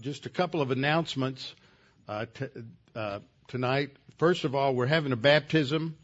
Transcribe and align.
just 0.00 0.26
a 0.26 0.30
couple 0.30 0.60
of 0.60 0.70
announcements 0.70 1.54
uh, 2.08 2.26
t- 2.32 2.46
uh, 2.94 3.18
tonight. 3.48 3.90
First 4.18 4.44
of 4.44 4.54
all, 4.54 4.74
we're 4.74 4.86
having 4.86 5.12
a 5.12 5.16
baptism 5.16 5.96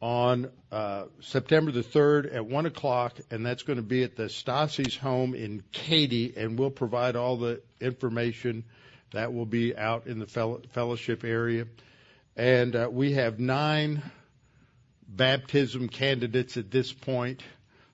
on 0.00 0.50
uh, 0.70 1.04
September 1.20 1.70
the 1.72 1.82
3rd 1.82 2.34
at 2.34 2.44
1 2.44 2.66
o'clock, 2.66 3.16
and 3.30 3.44
that's 3.44 3.62
going 3.62 3.76
to 3.78 3.82
be 3.82 4.02
at 4.02 4.16
the 4.16 4.24
Stassi's 4.24 4.96
home 4.96 5.34
in 5.34 5.62
Katy, 5.72 6.34
and 6.36 6.58
we'll 6.58 6.70
provide 6.70 7.16
all 7.16 7.36
the 7.36 7.62
information 7.80 8.64
that 9.12 9.32
will 9.32 9.46
be 9.46 9.74
out 9.76 10.06
in 10.06 10.18
the 10.18 10.26
fel- 10.26 10.60
fellowship 10.72 11.24
area. 11.24 11.66
And 12.36 12.76
uh, 12.76 12.88
we 12.90 13.12
have 13.12 13.38
nine 13.38 14.02
baptism 15.08 15.88
candidates 15.88 16.56
at 16.56 16.70
this 16.70 16.92
point. 16.92 17.42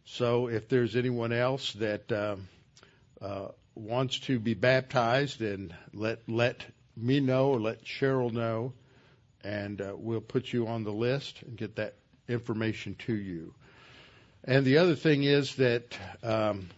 So 0.05 0.49
if 0.49 0.69
there's 0.69 0.97
anyone 0.97 1.33
else 1.33 1.75
that 1.75 2.11
um, 2.11 2.49
uh, 3.21 3.49
wants 3.81 4.19
to 4.21 4.39
be 4.39 4.55
baptized, 4.55 5.41
and 5.41 5.75
let 5.93 6.21
let 6.29 6.65
me 6.97 7.21
know 7.21 7.49
or 7.49 7.61
let 7.61 7.85
Cheryl 7.85 8.33
know, 8.33 8.73
and 9.43 9.81
uh, 9.81 9.95
we'll 9.97 10.21
put 10.21 10.53
you 10.53 10.67
on 10.67 10.85
the 10.85 10.93
list 10.93 11.43
and 11.43 11.57
get 11.57 11.77
that 11.77 11.95
information 12.29 12.95
to 13.07 13.15
you. 13.15 13.55
And 14.45 14.65
the 14.65 14.79
other 14.79 14.95
thing 14.95 15.25
is 15.25 15.57
that 15.57 15.97
um, 16.23 16.69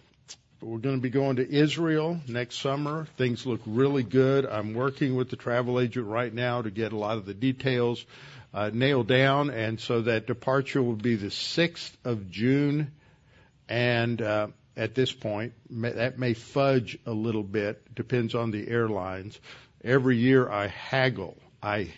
we're 0.61 0.79
going 0.79 0.97
to 0.97 1.03
be 1.03 1.11
going 1.11 1.37
to 1.37 1.49
Israel 1.49 2.21
next 2.29 2.59
summer. 2.61 3.07
Things 3.17 3.47
look 3.47 3.61
really 3.67 4.03
good. 4.03 4.47
I'm 4.47 4.75
working 4.75 5.17
with 5.17 5.31
the 5.31 5.37
travel 5.37 5.81
agent 5.81 6.07
right 6.07 6.33
now 6.33 6.63
to 6.63 6.71
get 6.71 6.93
a 6.93 6.97
lot 6.97 7.19
of 7.19 7.27
the 7.27 7.35
details 7.35 8.05
uh, 8.55 8.71
nailed 8.73 9.09
down, 9.09 9.51
and 9.51 9.81
so 9.81 10.03
that 10.03 10.27
departure 10.27 10.83
will 10.83 10.97
be 10.97 11.17
the 11.17 11.29
6th 11.29 11.93
of 12.05 12.31
June. 12.31 12.93
And 13.69 14.21
uh, 14.21 14.49
at 14.77 14.95
this 14.95 15.13
point, 15.13 15.53
that 15.71 16.19
may 16.19 16.35
fudge 16.35 16.99
a 17.07 17.13
little 17.13 17.43
bit, 17.43 17.95
depends 17.95 18.35
on 18.35 18.51
the 18.51 18.69
airlines. 18.69 19.39
Every 19.85 20.17
year 20.17 20.49
I 20.49 20.69
haggle. 20.69 21.37
I, 21.63 21.93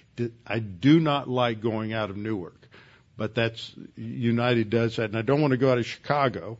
I 0.47 0.59
do 0.59 1.01
not 1.01 1.29
like 1.29 1.61
going 1.61 1.93
out 1.93 2.11
of 2.11 2.17
Newark, 2.17 2.69
but 3.17 3.35
that's 3.35 3.73
United 3.97 4.71
does 4.71 4.97
that, 4.97 5.05
and 5.05 5.17
I 5.17 5.23
don't 5.23 5.41
want 5.41 5.53
to 5.53 5.57
go 5.57 5.71
out 5.71 5.79
of 5.79 5.87
Chicago. 5.87 6.59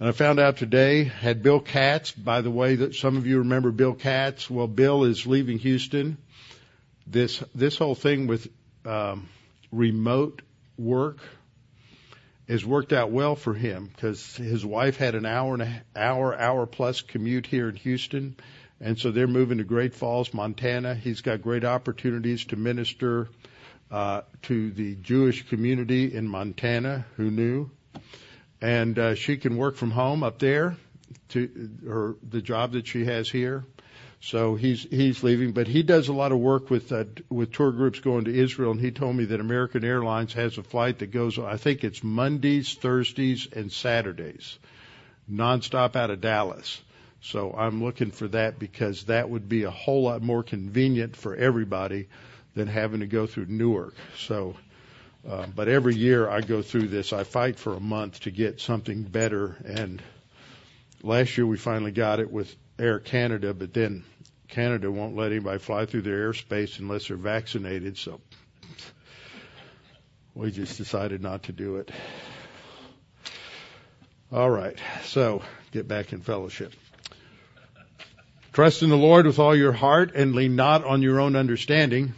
And 0.00 0.08
I 0.08 0.12
found 0.12 0.40
out 0.40 0.56
today 0.56 1.04
had 1.04 1.42
Bill 1.42 1.60
Katz. 1.60 2.10
By 2.10 2.40
the 2.40 2.50
way, 2.50 2.74
that 2.76 2.94
some 2.96 3.16
of 3.16 3.26
you 3.26 3.38
remember 3.38 3.70
Bill 3.70 3.94
Katz. 3.94 4.50
Well, 4.50 4.66
Bill 4.66 5.04
is 5.04 5.26
leaving 5.26 5.58
Houston. 5.58 6.18
This 7.06 7.42
this 7.54 7.78
whole 7.78 7.94
thing 7.94 8.26
with 8.26 8.48
um, 8.84 9.28
remote 9.70 10.42
work 10.76 11.18
has 12.48 12.64
worked 12.64 12.92
out 12.92 13.10
well 13.10 13.36
for 13.36 13.54
him 13.54 13.86
because 13.86 14.36
his 14.36 14.64
wife 14.64 14.96
had 14.96 15.14
an 15.14 15.26
hour 15.26 15.54
and 15.54 15.62
a 15.62 15.82
hour, 15.96 16.38
hour 16.38 16.66
plus 16.66 17.00
commute 17.00 17.46
here 17.46 17.68
in 17.68 17.76
Houston. 17.76 18.36
And 18.80 18.98
so 18.98 19.10
they're 19.10 19.26
moving 19.26 19.58
to 19.58 19.64
Great 19.64 19.94
Falls, 19.94 20.34
Montana. 20.34 20.94
He's 20.94 21.22
got 21.22 21.42
great 21.42 21.64
opportunities 21.64 22.44
to 22.46 22.56
minister 22.56 23.28
uh, 23.90 24.22
to 24.42 24.70
the 24.72 24.96
Jewish 24.96 25.48
community 25.48 26.14
in 26.14 26.28
Montana. 26.28 27.06
Who 27.16 27.30
knew? 27.30 27.70
And 28.60 28.98
uh, 28.98 29.14
she 29.14 29.36
can 29.36 29.56
work 29.56 29.76
from 29.76 29.90
home 29.90 30.22
up 30.22 30.38
there 30.38 30.76
to 31.30 31.70
her 31.86 32.16
the 32.28 32.42
job 32.42 32.72
that 32.72 32.86
she 32.86 33.04
has 33.04 33.30
here. 33.30 33.64
So 34.26 34.54
he's 34.54 34.84
he's 34.84 35.22
leaving, 35.22 35.52
but 35.52 35.68
he 35.68 35.82
does 35.82 36.08
a 36.08 36.14
lot 36.14 36.32
of 36.32 36.38
work 36.38 36.70
with 36.70 36.90
uh, 36.90 37.04
with 37.28 37.52
tour 37.52 37.72
groups 37.72 38.00
going 38.00 38.24
to 38.24 38.34
Israel, 38.34 38.70
and 38.70 38.80
he 38.80 38.90
told 38.90 39.16
me 39.16 39.26
that 39.26 39.38
American 39.38 39.84
Airlines 39.84 40.32
has 40.32 40.56
a 40.56 40.62
flight 40.62 41.00
that 41.00 41.10
goes. 41.10 41.38
I 41.38 41.58
think 41.58 41.84
it's 41.84 42.02
Mondays, 42.02 42.72
Thursdays, 42.72 43.46
and 43.52 43.70
Saturdays, 43.70 44.58
nonstop 45.30 45.94
out 45.94 46.08
of 46.08 46.22
Dallas. 46.22 46.80
So 47.20 47.52
I'm 47.52 47.84
looking 47.84 48.10
for 48.12 48.26
that 48.28 48.58
because 48.58 49.04
that 49.04 49.28
would 49.28 49.46
be 49.46 49.64
a 49.64 49.70
whole 49.70 50.04
lot 50.04 50.22
more 50.22 50.42
convenient 50.42 51.16
for 51.16 51.36
everybody 51.36 52.08
than 52.54 52.66
having 52.66 53.00
to 53.00 53.06
go 53.06 53.26
through 53.26 53.46
Newark. 53.48 53.94
So, 54.16 54.56
uh, 55.28 55.44
but 55.54 55.68
every 55.68 55.96
year 55.96 56.30
I 56.30 56.40
go 56.40 56.62
through 56.62 56.88
this. 56.88 57.12
I 57.12 57.24
fight 57.24 57.58
for 57.58 57.74
a 57.74 57.80
month 57.80 58.20
to 58.20 58.30
get 58.30 58.58
something 58.58 59.02
better, 59.02 59.58
and 59.66 60.02
last 61.02 61.36
year 61.36 61.46
we 61.46 61.58
finally 61.58 61.92
got 61.92 62.20
it 62.20 62.32
with 62.32 62.56
Air 62.78 62.98
Canada, 62.98 63.52
but 63.52 63.72
then 63.72 64.02
Canada 64.54 64.88
won't 64.88 65.16
let 65.16 65.32
anybody 65.32 65.58
fly 65.58 65.84
through 65.84 66.02
their 66.02 66.30
airspace 66.30 66.78
unless 66.78 67.08
they're 67.08 67.16
vaccinated, 67.16 67.98
so 67.98 68.20
we 70.32 70.52
just 70.52 70.78
decided 70.78 71.20
not 71.20 71.42
to 71.44 71.52
do 71.52 71.78
it. 71.78 71.90
All 74.30 74.48
right, 74.48 74.78
so 75.02 75.42
get 75.72 75.88
back 75.88 76.12
in 76.12 76.20
fellowship. 76.20 76.72
Trust 78.52 78.84
in 78.84 78.90
the 78.90 78.96
Lord 78.96 79.26
with 79.26 79.40
all 79.40 79.56
your 79.56 79.72
heart 79.72 80.14
and 80.14 80.36
lean 80.36 80.54
not 80.54 80.84
on 80.84 81.02
your 81.02 81.18
own 81.18 81.34
understanding. 81.34 82.14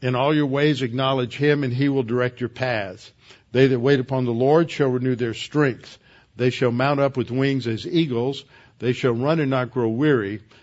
In 0.00 0.14
all 0.14 0.32
your 0.32 0.46
ways 0.46 0.82
acknowledge 0.82 1.36
him 1.36 1.64
and 1.64 1.72
he 1.72 1.88
will 1.88 2.04
direct 2.04 2.38
your 2.38 2.48
paths. 2.48 3.10
They 3.50 3.66
that 3.66 3.80
wait 3.80 3.98
upon 3.98 4.24
the 4.24 4.30
Lord 4.30 4.70
shall 4.70 4.88
renew 4.88 5.16
their 5.16 5.34
strength. 5.34 5.98
They 6.36 6.50
shall 6.50 6.70
mount 6.70 7.00
up 7.00 7.16
with 7.16 7.32
wings 7.32 7.66
as 7.66 7.84
eagles. 7.84 8.44
They 8.78 8.92
shall 8.92 9.12
run 9.12 9.40
and 9.40 9.50
not 9.50 9.72
grow 9.72 9.88
weary. 9.88 10.42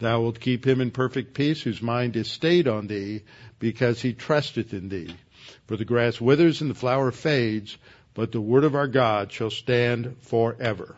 Thou 0.00 0.22
wilt 0.22 0.40
keep 0.40 0.66
him 0.66 0.80
in 0.80 0.90
perfect 0.90 1.34
peace 1.34 1.62
whose 1.62 1.80
mind 1.80 2.16
is 2.16 2.30
stayed 2.30 2.66
on 2.66 2.86
thee 2.86 3.22
because 3.58 4.00
he 4.00 4.14
trusteth 4.14 4.72
in 4.72 4.88
thee. 4.88 5.14
For 5.66 5.76
the 5.76 5.84
grass 5.84 6.20
withers 6.20 6.62
and 6.62 6.70
the 6.70 6.74
flower 6.74 7.12
fades, 7.12 7.76
but 8.14 8.32
the 8.32 8.40
word 8.40 8.64
of 8.64 8.74
our 8.74 8.88
God 8.88 9.30
shall 9.30 9.50
stand 9.50 10.16
forever. 10.22 10.96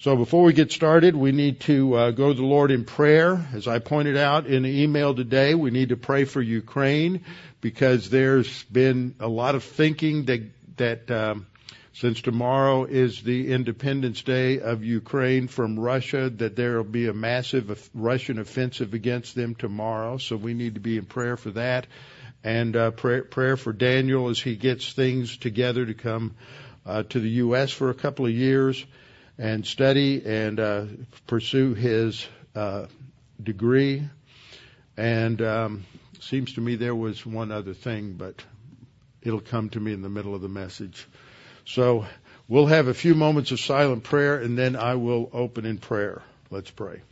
So 0.00 0.16
before 0.16 0.42
we 0.42 0.52
get 0.52 0.72
started, 0.72 1.14
we 1.14 1.30
need 1.30 1.60
to 1.60 1.94
uh, 1.94 2.10
go 2.10 2.32
to 2.32 2.34
the 2.34 2.44
Lord 2.44 2.72
in 2.72 2.84
prayer. 2.84 3.46
As 3.52 3.68
I 3.68 3.78
pointed 3.78 4.16
out 4.16 4.46
in 4.46 4.64
the 4.64 4.82
email 4.82 5.14
today, 5.14 5.54
we 5.54 5.70
need 5.70 5.90
to 5.90 5.96
pray 5.96 6.24
for 6.24 6.42
Ukraine 6.42 7.24
because 7.60 8.10
there's 8.10 8.64
been 8.64 9.14
a 9.20 9.28
lot 9.28 9.54
of 9.54 9.62
thinking 9.62 10.24
that 10.24 10.40
that 10.78 11.10
um, 11.10 11.46
since 11.94 12.22
tomorrow 12.22 12.84
is 12.84 13.22
the 13.22 13.52
Independence 13.52 14.22
Day 14.22 14.60
of 14.60 14.82
Ukraine 14.82 15.46
from 15.46 15.78
Russia, 15.78 16.30
that 16.30 16.56
there 16.56 16.76
will 16.76 16.84
be 16.84 17.06
a 17.06 17.12
massive 17.12 17.90
Russian 17.94 18.38
offensive 18.38 18.94
against 18.94 19.34
them 19.34 19.54
tomorrow. 19.54 20.16
So 20.16 20.36
we 20.36 20.54
need 20.54 20.74
to 20.74 20.80
be 20.80 20.96
in 20.96 21.04
prayer 21.04 21.36
for 21.36 21.50
that, 21.50 21.86
and 22.42 22.74
uh, 22.74 22.90
prayer, 22.92 23.24
prayer 23.24 23.56
for 23.58 23.74
Daniel 23.74 24.30
as 24.30 24.40
he 24.40 24.56
gets 24.56 24.92
things 24.92 25.36
together 25.36 25.84
to 25.84 25.94
come 25.94 26.34
uh, 26.86 27.02
to 27.04 27.20
the 27.20 27.28
U.S. 27.28 27.70
for 27.70 27.90
a 27.90 27.94
couple 27.94 28.24
of 28.24 28.32
years 28.32 28.84
and 29.38 29.66
study 29.66 30.22
and 30.24 30.58
uh, 30.60 30.84
pursue 31.26 31.74
his 31.74 32.26
uh, 32.54 32.86
degree. 33.42 34.08
And 34.96 35.42
um, 35.42 35.84
seems 36.20 36.54
to 36.54 36.60
me 36.60 36.76
there 36.76 36.94
was 36.94 37.24
one 37.26 37.52
other 37.52 37.74
thing, 37.74 38.14
but 38.14 38.42
it'll 39.20 39.40
come 39.40 39.68
to 39.70 39.80
me 39.80 39.92
in 39.92 40.00
the 40.00 40.08
middle 40.08 40.34
of 40.34 40.40
the 40.40 40.48
message. 40.48 41.06
So 41.64 42.06
we'll 42.48 42.66
have 42.66 42.88
a 42.88 42.94
few 42.94 43.14
moments 43.14 43.50
of 43.50 43.60
silent 43.60 44.04
prayer 44.04 44.38
and 44.38 44.58
then 44.58 44.76
I 44.76 44.96
will 44.96 45.30
open 45.32 45.64
in 45.64 45.78
prayer. 45.78 46.22
Let's 46.50 46.70
pray. 46.70 47.02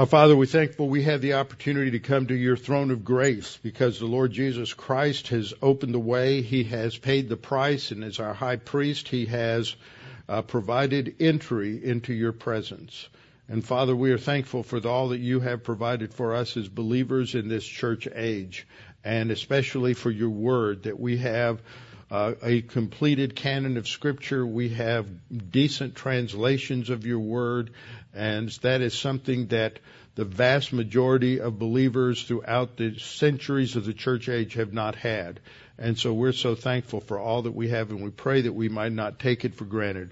Our 0.00 0.06
Father, 0.06 0.34
we're 0.34 0.46
thankful 0.46 0.88
we 0.88 1.02
have 1.02 1.20
the 1.20 1.34
opportunity 1.34 1.90
to 1.90 1.98
come 1.98 2.28
to 2.28 2.34
your 2.34 2.56
throne 2.56 2.90
of 2.90 3.04
grace 3.04 3.58
because 3.62 3.98
the 3.98 4.06
Lord 4.06 4.32
Jesus 4.32 4.72
Christ 4.72 5.28
has 5.28 5.52
opened 5.60 5.92
the 5.92 5.98
way. 5.98 6.40
He 6.40 6.64
has 6.64 6.96
paid 6.96 7.28
the 7.28 7.36
price, 7.36 7.90
and 7.90 8.02
as 8.02 8.18
our 8.18 8.32
high 8.32 8.56
priest, 8.56 9.08
he 9.08 9.26
has 9.26 9.76
uh, 10.30 10.42
provided 10.42 11.16
entry 11.18 11.84
into 11.84 12.14
your 12.14 12.32
presence. 12.32 13.08
And 13.48 13.64
Father, 13.64 13.96
we 13.96 14.12
are 14.12 14.18
thankful 14.18 14.62
for 14.62 14.78
all 14.86 15.08
that 15.08 15.18
you 15.18 15.40
have 15.40 15.64
provided 15.64 16.14
for 16.14 16.36
us 16.36 16.56
as 16.56 16.68
believers 16.68 17.34
in 17.34 17.48
this 17.48 17.64
church 17.64 18.06
age, 18.14 18.64
and 19.02 19.32
especially 19.32 19.94
for 19.94 20.08
your 20.08 20.30
word 20.30 20.84
that 20.84 21.00
we 21.00 21.16
have 21.16 21.60
uh, 22.12 22.34
a 22.44 22.62
completed 22.62 23.34
canon 23.34 23.76
of 23.76 23.88
Scripture. 23.88 24.46
We 24.46 24.68
have 24.70 25.06
decent 25.50 25.96
translations 25.96 26.90
of 26.90 27.04
your 27.04 27.18
Word, 27.18 27.70
and 28.14 28.48
that 28.62 28.82
is 28.82 28.94
something 28.94 29.48
that 29.48 29.80
the 30.14 30.24
vast 30.24 30.72
majority 30.72 31.40
of 31.40 31.58
believers 31.58 32.22
throughout 32.22 32.76
the 32.76 32.98
centuries 32.98 33.74
of 33.74 33.84
the 33.84 33.94
church 33.94 34.28
age 34.28 34.54
have 34.54 34.72
not 34.72 34.94
had. 34.94 35.40
And 35.78 35.98
so 35.98 36.12
we're 36.12 36.32
so 36.32 36.54
thankful 36.54 37.00
for 37.00 37.18
all 37.18 37.42
that 37.42 37.54
we 37.54 37.70
have, 37.70 37.90
and 37.90 38.02
we 38.02 38.10
pray 38.10 38.42
that 38.42 38.52
we 38.52 38.68
might 38.68 38.92
not 38.92 39.18
take 39.18 39.44
it 39.44 39.54
for 39.54 39.64
granted. 39.64 40.10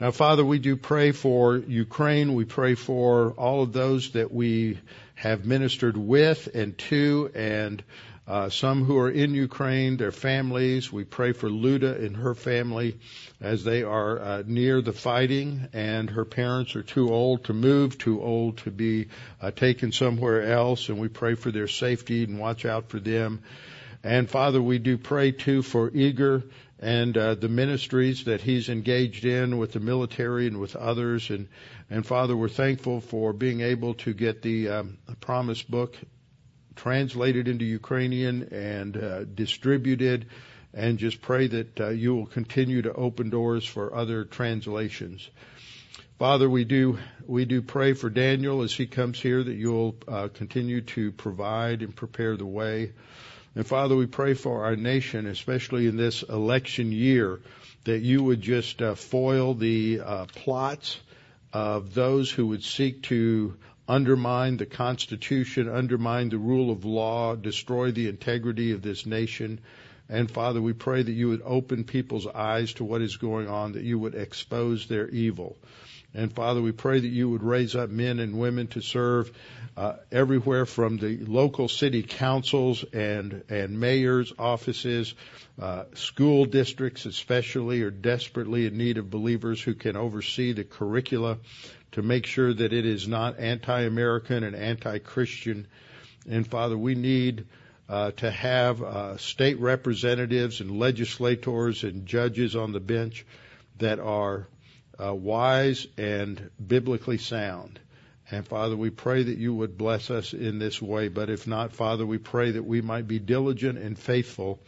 Now, 0.00 0.12
Father, 0.12 0.44
we 0.44 0.60
do 0.60 0.76
pray 0.76 1.10
for 1.10 1.56
Ukraine. 1.56 2.34
We 2.34 2.44
pray 2.44 2.76
for 2.76 3.32
all 3.32 3.64
of 3.64 3.72
those 3.72 4.12
that 4.12 4.32
we 4.32 4.78
have 5.16 5.44
ministered 5.44 5.96
with 5.96 6.48
and 6.54 6.78
to, 6.78 7.32
and 7.34 7.82
uh, 8.28 8.48
some 8.48 8.84
who 8.84 8.96
are 8.98 9.10
in 9.10 9.34
Ukraine, 9.34 9.96
their 9.96 10.12
families. 10.12 10.92
We 10.92 11.02
pray 11.02 11.32
for 11.32 11.50
Luda 11.50 12.04
and 12.04 12.16
her 12.16 12.36
family 12.36 12.96
as 13.40 13.64
they 13.64 13.82
are 13.82 14.20
uh, 14.20 14.42
near 14.46 14.80
the 14.82 14.92
fighting, 14.92 15.66
and 15.72 16.08
her 16.10 16.24
parents 16.24 16.76
are 16.76 16.84
too 16.84 17.12
old 17.12 17.44
to 17.44 17.52
move, 17.52 17.98
too 17.98 18.22
old 18.22 18.58
to 18.58 18.70
be 18.70 19.08
uh, 19.42 19.50
taken 19.50 19.90
somewhere 19.90 20.52
else, 20.52 20.90
and 20.90 21.00
we 21.00 21.08
pray 21.08 21.34
for 21.34 21.50
their 21.50 21.66
safety 21.66 22.22
and 22.22 22.38
watch 22.38 22.64
out 22.64 22.88
for 22.88 23.00
them. 23.00 23.42
And 24.04 24.30
Father, 24.30 24.62
we 24.62 24.78
do 24.78 24.96
pray 24.96 25.32
too 25.32 25.62
for 25.62 25.90
Igor 25.90 26.44
and 26.80 27.16
uh, 27.16 27.34
the 27.34 27.48
ministries 27.48 28.24
that 28.24 28.40
he's 28.40 28.68
engaged 28.68 29.24
in 29.24 29.58
with 29.58 29.72
the 29.72 29.80
military 29.80 30.46
and 30.46 30.60
with 30.60 30.76
others. 30.76 31.30
And, 31.30 31.48
and 31.90 32.06
Father, 32.06 32.36
we're 32.36 32.48
thankful 32.48 33.00
for 33.00 33.32
being 33.32 33.60
able 33.60 33.94
to 33.94 34.14
get 34.14 34.42
the 34.42 34.68
um, 34.68 34.98
promise 35.20 35.62
book 35.62 35.96
translated 36.76 37.48
into 37.48 37.64
Ukrainian 37.64 38.48
and 38.52 38.96
uh, 38.96 39.24
distributed, 39.24 40.26
and 40.72 40.98
just 40.98 41.20
pray 41.20 41.48
that 41.48 41.80
uh, 41.80 41.88
you 41.88 42.14
will 42.14 42.26
continue 42.26 42.82
to 42.82 42.92
open 42.92 43.30
doors 43.30 43.64
for 43.64 43.94
other 43.94 44.24
translations. 44.24 45.28
Father, 46.18 46.48
we 46.48 46.64
do 46.64 46.98
we 47.26 47.44
do 47.44 47.62
pray 47.62 47.92
for 47.92 48.10
Daniel 48.10 48.62
as 48.62 48.72
he 48.72 48.86
comes 48.86 49.20
here 49.20 49.42
that 49.42 49.54
you'll 49.54 49.96
uh, 50.08 50.28
continue 50.28 50.80
to 50.80 51.12
provide 51.12 51.82
and 51.82 51.94
prepare 51.94 52.36
the 52.36 52.46
way. 52.46 52.92
And 53.54 53.66
Father, 53.66 53.96
we 53.96 54.06
pray 54.06 54.34
for 54.34 54.64
our 54.64 54.76
nation, 54.76 55.26
especially 55.26 55.86
in 55.86 55.96
this 55.96 56.22
election 56.22 56.92
year, 56.92 57.40
that 57.84 58.00
you 58.00 58.22
would 58.22 58.40
just 58.40 58.82
uh, 58.82 58.94
foil 58.94 59.54
the 59.54 60.00
uh, 60.04 60.26
plots 60.26 60.98
of 61.52 61.94
those 61.94 62.30
who 62.30 62.48
would 62.48 62.62
seek 62.62 63.02
to 63.04 63.56
undermine 63.88 64.58
the 64.58 64.66
Constitution, 64.66 65.68
undermine 65.68 66.28
the 66.28 66.38
rule 66.38 66.70
of 66.70 66.84
law, 66.84 67.34
destroy 67.34 67.90
the 67.90 68.08
integrity 68.08 68.72
of 68.72 68.82
this 68.82 69.06
nation. 69.06 69.60
And 70.10 70.30
Father, 70.30 70.60
we 70.60 70.74
pray 70.74 71.02
that 71.02 71.12
you 71.12 71.28
would 71.28 71.42
open 71.44 71.84
people's 71.84 72.26
eyes 72.26 72.74
to 72.74 72.84
what 72.84 73.00
is 73.00 73.16
going 73.16 73.48
on, 73.48 73.72
that 73.72 73.84
you 73.84 73.98
would 73.98 74.14
expose 74.14 74.86
their 74.88 75.08
evil. 75.08 75.56
And 76.14 76.32
Father, 76.32 76.62
we 76.62 76.72
pray 76.72 77.00
that 77.00 77.08
you 77.08 77.28
would 77.28 77.42
raise 77.42 77.76
up 77.76 77.90
men 77.90 78.18
and 78.18 78.38
women 78.38 78.66
to 78.68 78.80
serve 78.80 79.30
uh, 79.76 79.96
everywhere 80.10 80.64
from 80.64 80.96
the 80.96 81.18
local 81.18 81.68
city 81.68 82.02
councils 82.02 82.82
and 82.92 83.44
and 83.48 83.78
mayors' 83.78 84.32
offices, 84.38 85.14
uh, 85.60 85.84
school 85.94 86.46
districts 86.46 87.06
especially 87.06 87.82
are 87.82 87.90
desperately 87.90 88.66
in 88.66 88.76
need 88.76 88.98
of 88.98 89.10
believers 89.10 89.62
who 89.62 89.74
can 89.74 89.96
oversee 89.96 90.52
the 90.52 90.64
curricula 90.64 91.38
to 91.92 92.02
make 92.02 92.26
sure 92.26 92.52
that 92.52 92.72
it 92.72 92.86
is 92.86 93.06
not 93.06 93.38
anti-American 93.38 94.44
and 94.44 94.56
anti-Christian. 94.56 95.66
And 96.28 96.46
Father, 96.46 96.76
we 96.76 96.94
need 96.94 97.46
uh, 97.88 98.10
to 98.12 98.30
have 98.30 98.82
uh, 98.82 99.16
state 99.18 99.60
representatives 99.60 100.60
and 100.60 100.78
legislators 100.78 101.84
and 101.84 102.06
judges 102.06 102.56
on 102.56 102.72
the 102.72 102.80
bench 102.80 103.24
that 103.78 104.00
are 104.00 104.48
uh, 105.02 105.14
wise 105.14 105.86
and 105.96 106.50
biblically 106.64 107.18
sound. 107.18 107.78
And 108.30 108.46
Father, 108.46 108.76
we 108.76 108.90
pray 108.90 109.22
that 109.22 109.38
you 109.38 109.54
would 109.54 109.78
bless 109.78 110.10
us 110.10 110.34
in 110.34 110.58
this 110.58 110.82
way. 110.82 111.08
But 111.08 111.30
if 111.30 111.46
not, 111.46 111.72
Father, 111.72 112.04
we 112.04 112.18
pray 112.18 112.50
that 112.52 112.64
we 112.64 112.82
might 112.82 113.08
be 113.08 113.18
diligent 113.18 113.78
and 113.78 113.98
faithful 113.98 114.60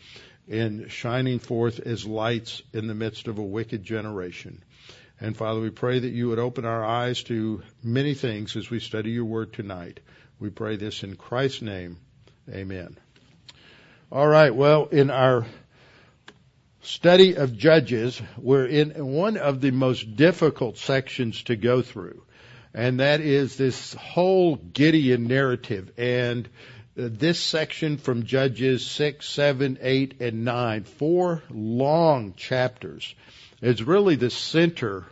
in 0.48 0.88
shining 0.88 1.38
forth 1.38 1.78
as 1.78 2.06
lights 2.06 2.62
in 2.72 2.86
the 2.86 2.94
midst 2.94 3.28
of 3.28 3.38
a 3.38 3.42
wicked 3.42 3.84
generation. 3.84 4.62
And 5.20 5.36
Father, 5.36 5.60
we 5.60 5.70
pray 5.70 5.98
that 5.98 6.08
you 6.08 6.28
would 6.28 6.38
open 6.38 6.64
our 6.64 6.82
eyes 6.82 7.22
to 7.24 7.62
many 7.82 8.14
things 8.14 8.56
as 8.56 8.70
we 8.70 8.80
study 8.80 9.10
your 9.10 9.26
word 9.26 9.52
tonight. 9.52 10.00
We 10.38 10.48
pray 10.48 10.76
this 10.76 11.02
in 11.02 11.16
Christ's 11.16 11.60
name. 11.60 11.98
Amen. 12.50 12.96
All 14.10 14.26
right. 14.26 14.54
Well, 14.54 14.86
in 14.86 15.10
our 15.10 15.44
study 16.82 17.34
of 17.34 17.56
Judges, 17.56 18.20
we're 18.38 18.66
in 18.66 19.06
one 19.06 19.36
of 19.36 19.60
the 19.60 19.70
most 19.70 20.16
difficult 20.16 20.78
sections 20.78 21.42
to 21.44 21.56
go 21.56 21.82
through. 21.82 22.22
And 22.72 23.00
that 23.00 23.20
is 23.20 23.56
this 23.56 23.94
whole 23.94 24.56
Gideon 24.56 25.26
narrative. 25.26 25.92
And 25.98 26.48
this 26.94 27.40
section 27.40 27.98
from 27.98 28.24
Judges 28.24 28.86
6, 28.86 29.28
7, 29.28 29.78
8, 29.80 30.20
and 30.20 30.44
9, 30.44 30.84
four 30.84 31.42
long 31.50 32.34
chapters 32.34 33.14
is 33.60 33.82
really 33.82 34.16
the 34.16 34.30
center, 34.30 35.04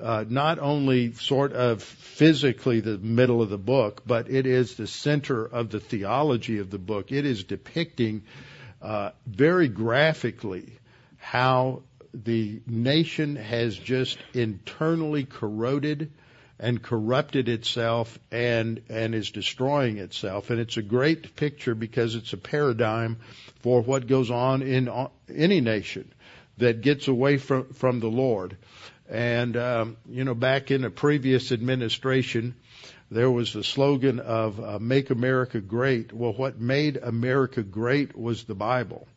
uh, 0.00 0.24
not 0.28 0.58
only 0.58 1.12
sort 1.12 1.52
of 1.52 1.82
physically 1.82 2.80
the 2.80 2.98
middle 2.98 3.42
of 3.42 3.50
the 3.50 3.58
book, 3.58 4.02
but 4.06 4.30
it 4.30 4.46
is 4.46 4.74
the 4.74 4.86
center 4.86 5.44
of 5.44 5.70
the 5.70 5.80
theology 5.80 6.58
of 6.58 6.70
the 6.70 6.78
book. 6.78 7.12
It 7.12 7.26
is 7.26 7.44
depicting 7.44 8.22
uh, 8.82 9.10
very 9.26 9.68
graphically 9.68 10.79
how 11.20 11.82
the 12.12 12.60
nation 12.66 13.36
has 13.36 13.76
just 13.78 14.18
internally 14.34 15.24
corroded 15.24 16.10
and 16.58 16.82
corrupted 16.82 17.48
itself 17.48 18.18
and 18.32 18.82
and 18.88 19.14
is 19.14 19.30
destroying 19.30 19.98
itself 19.98 20.50
and 20.50 20.58
it's 20.58 20.76
a 20.76 20.82
great 20.82 21.36
picture 21.36 21.74
because 21.74 22.16
it's 22.16 22.32
a 22.32 22.36
paradigm 22.36 23.16
for 23.60 23.80
what 23.80 24.08
goes 24.08 24.30
on 24.30 24.60
in 24.60 24.90
any 25.32 25.60
nation 25.60 26.12
that 26.60 26.82
gets 26.82 27.08
away 27.08 27.36
from 27.38 27.72
from 27.72 28.00
the 28.00 28.08
Lord. 28.08 28.56
And 29.08 29.56
um, 29.56 29.96
you 30.08 30.24
know, 30.24 30.34
back 30.34 30.70
in 30.70 30.84
a 30.84 30.90
previous 30.90 31.50
administration, 31.50 32.54
there 33.10 33.30
was 33.30 33.52
the 33.52 33.64
slogan 33.64 34.20
of 34.20 34.60
uh, 34.60 34.78
"Make 34.78 35.10
America 35.10 35.60
Great." 35.60 36.12
Well, 36.12 36.32
what 36.32 36.60
made 36.60 36.96
America 36.96 37.62
great 37.62 38.16
was 38.16 38.44
the 38.44 38.54
Bible. 38.54 39.08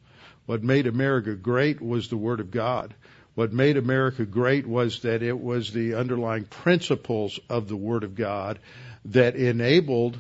What 0.45 0.63
made 0.63 0.87
America 0.87 1.35
great 1.35 1.81
was 1.81 2.09
the 2.09 2.17
Word 2.17 2.39
of 2.39 2.51
God. 2.51 2.93
What 3.35 3.53
made 3.53 3.77
America 3.77 4.25
great 4.25 4.67
was 4.67 5.01
that 5.01 5.23
it 5.23 5.39
was 5.39 5.71
the 5.71 5.95
underlying 5.95 6.43
principles 6.45 7.39
of 7.49 7.67
the 7.67 7.75
Word 7.75 8.03
of 8.03 8.15
God 8.15 8.59
that 9.05 9.35
enabled 9.35 10.19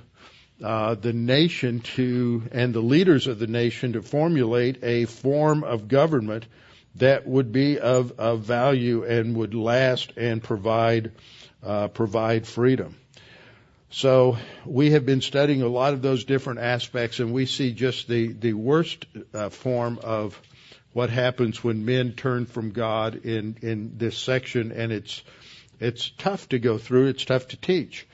uh, 0.63 0.95
the 0.95 1.13
nation 1.13 1.81
to 1.81 2.43
and 2.51 2.73
the 2.73 2.81
leaders 2.81 3.27
of 3.27 3.37
the 3.37 3.47
nation 3.47 3.93
to 3.93 4.01
formulate 4.01 4.83
a 4.83 5.05
form 5.05 5.63
of 5.63 5.87
government 5.87 6.45
that 6.95 7.27
would 7.27 7.51
be 7.51 7.79
of, 7.79 8.19
of 8.19 8.41
value 8.41 9.03
and 9.03 9.35
would 9.35 9.53
last 9.53 10.13
and 10.15 10.41
provide 10.41 11.11
uh, 11.63 11.87
provide 11.87 12.45
freedom. 12.45 12.95
So 13.93 14.37
we 14.65 14.89
have 14.93 15.05
been 15.05 15.21
studying 15.21 15.61
a 15.61 15.67
lot 15.67 15.93
of 15.93 16.01
those 16.01 16.23
different 16.23 16.61
aspects, 16.61 17.19
and 17.19 17.31
we 17.31 17.45
see 17.45 17.73
just 17.73 18.07
the 18.07 18.33
the 18.33 18.53
worst 18.53 19.05
uh, 19.35 19.49
form 19.49 19.99
of 20.01 20.41
what 20.93 21.11
happens 21.11 21.63
when 21.63 21.85
men 21.85 22.13
turn 22.13 22.47
from 22.47 22.71
God 22.71 23.23
in 23.23 23.55
in 23.61 23.99
this 23.99 24.17
section, 24.17 24.71
and 24.71 24.91
it's 24.91 25.21
it's 25.79 26.09
tough 26.17 26.49
to 26.49 26.57
go 26.57 26.79
through. 26.79 27.09
It's 27.09 27.23
tough 27.23 27.49
to 27.49 27.57
teach, 27.57 28.07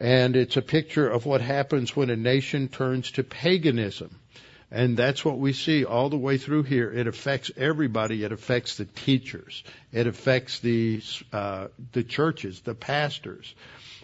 and 0.00 0.34
it's 0.34 0.56
a 0.56 0.62
picture 0.62 1.08
of 1.08 1.24
what 1.24 1.40
happens 1.40 1.94
when 1.94 2.10
a 2.10 2.16
nation 2.16 2.66
turns 2.66 3.12
to 3.12 3.22
paganism. 3.22 4.18
And 4.72 4.96
that's 4.96 5.24
what 5.24 5.38
we 5.38 5.52
see 5.52 5.84
all 5.84 6.08
the 6.08 6.16
way 6.16 6.36
through 6.36 6.64
here. 6.64 6.90
It 6.90 7.06
affects 7.06 7.52
everybody. 7.56 8.24
It 8.24 8.32
affects 8.32 8.76
the 8.76 8.86
teachers. 8.86 9.62
It 9.92 10.08
affects 10.08 10.58
the 10.58 11.00
uh, 11.32 11.68
the 11.92 12.02
churches, 12.02 12.62
the 12.62 12.74
pastors. 12.74 13.54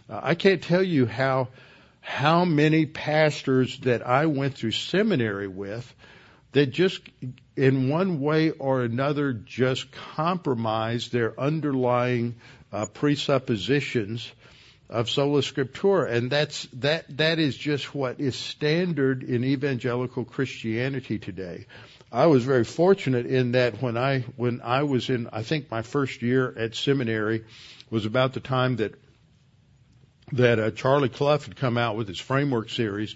I 0.08 0.34
can't 0.34 0.62
tell 0.62 0.82
you 0.82 1.06
how 1.06 1.48
how 2.00 2.44
many 2.44 2.86
pastors 2.86 3.78
that 3.80 4.06
I 4.06 4.26
went 4.26 4.54
through 4.54 4.70
seminary 4.70 5.48
with 5.48 5.94
that 6.52 6.66
just 6.66 7.02
in 7.56 7.90
one 7.90 8.20
way 8.20 8.50
or 8.50 8.82
another 8.82 9.32
just 9.32 9.92
compromise 9.92 11.10
their 11.10 11.38
underlying 11.38 12.36
uh, 12.72 12.86
presuppositions 12.86 14.30
of 14.88 15.10
sola 15.10 15.40
scriptura, 15.40 16.10
and 16.10 16.30
that's 16.30 16.66
that 16.74 17.04
that 17.18 17.38
is 17.38 17.56
just 17.56 17.94
what 17.94 18.20
is 18.20 18.36
standard 18.36 19.22
in 19.22 19.44
evangelical 19.44 20.24
Christianity 20.24 21.18
today. 21.18 21.66
I 22.10 22.26
was 22.26 22.42
very 22.42 22.64
fortunate 22.64 23.26
in 23.26 23.52
that 23.52 23.82
when 23.82 23.98
I 23.98 24.20
when 24.36 24.62
I 24.62 24.84
was 24.84 25.10
in 25.10 25.28
I 25.30 25.42
think 25.42 25.70
my 25.70 25.82
first 25.82 26.22
year 26.22 26.54
at 26.56 26.74
seminary 26.74 27.44
was 27.90 28.06
about 28.06 28.32
the 28.32 28.40
time 28.40 28.76
that 28.76 28.94
that 30.32 30.58
uh, 30.58 30.70
Charlie 30.70 31.08
Clough 31.08 31.38
had 31.38 31.56
come 31.56 31.78
out 31.78 31.97
with 31.97 32.08
his 32.08 32.18
framework 32.18 32.70
series. 32.70 33.14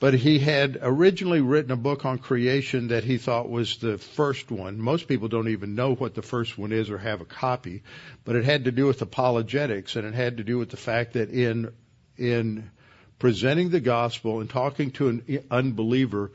but 0.00 0.12
he 0.14 0.38
had 0.38 0.78
originally 0.82 1.40
written 1.40 1.70
a 1.70 1.76
book 1.76 2.04
on 2.04 2.18
creation 2.18 2.88
that 2.88 3.04
he 3.04 3.16
thought 3.16 3.48
was 3.48 3.76
the 3.78 3.96
first 3.96 4.50
one. 4.50 4.78
Most 4.78 5.08
people 5.08 5.28
don't 5.28 5.48
even 5.48 5.74
know 5.74 5.94
what 5.94 6.14
the 6.14 6.22
first 6.22 6.58
one 6.58 6.72
is 6.72 6.90
or 6.90 6.98
have 6.98 7.20
a 7.20 7.24
copy, 7.24 7.82
but 8.24 8.36
it 8.36 8.44
had 8.44 8.64
to 8.64 8.72
do 8.72 8.86
with 8.86 9.00
apologetics 9.00 9.96
and 9.96 10.06
it 10.06 10.12
had 10.14 10.36
to 10.38 10.44
do 10.44 10.58
with 10.58 10.70
the 10.70 10.76
fact 10.76 11.14
that 11.14 11.30
in 11.30 11.72
in 12.18 12.70
presenting 13.18 13.70
the 13.70 13.80
gospel 13.80 14.40
and 14.40 14.50
talking 14.50 14.90
to 14.90 15.08
an 15.08 15.44
unbeliever, 15.50 16.30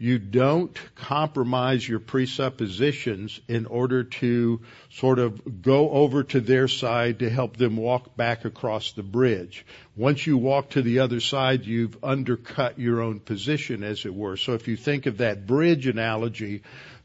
you 0.00 0.20
don't 0.20 0.78
compromise 0.94 1.86
your 1.86 1.98
presuppositions 1.98 3.40
in 3.48 3.66
order 3.66 4.04
to 4.04 4.60
sort 4.90 5.18
of 5.18 5.60
go 5.60 5.90
over 5.90 6.22
to 6.22 6.40
their 6.40 6.68
side 6.68 7.18
to 7.18 7.28
help 7.28 7.56
them 7.56 7.76
walk 7.76 8.16
back 8.16 8.44
across 8.44 8.92
the 8.92 9.02
bridge. 9.02 9.66
Once 9.96 10.24
you 10.24 10.38
walk 10.38 10.70
to 10.70 10.82
the 10.82 11.00
other 11.00 11.18
side, 11.18 11.66
you've 11.66 11.98
undercut 12.04 12.78
your 12.78 13.00
own 13.00 13.18
position, 13.18 13.82
as 13.82 14.06
it 14.06 14.14
were. 14.14 14.36
So 14.36 14.54
if 14.54 14.68
you 14.68 14.76
think 14.76 15.06
of 15.06 15.18
that 15.18 15.48
bridge 15.48 15.88
analogy, 15.88 16.62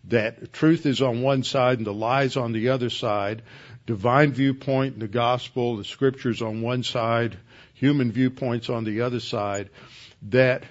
that 0.09 0.53
truth 0.53 0.85
is 0.85 1.01
on 1.01 1.23
one 1.23 1.41
side 1.41 1.79
and 1.79 1.88
the 1.88 1.93
lies 1.93 2.38
on 2.38 2.51
the 2.51 2.69
other 2.69 2.91
side, 2.91 3.41
divine 3.88 4.33
viewpoint, 4.33 5.00
the 5.00 5.07
gospel, 5.07 5.77
the 5.77 5.83
scriptures 5.83 6.43
on 6.43 6.62
one 6.62 6.83
side, 6.83 7.38
human 7.73 8.12
viewpoints 8.12 8.69
on 8.69 8.83
the 8.83 9.01
other 9.01 9.19
side, 9.19 9.71
that 10.29 10.63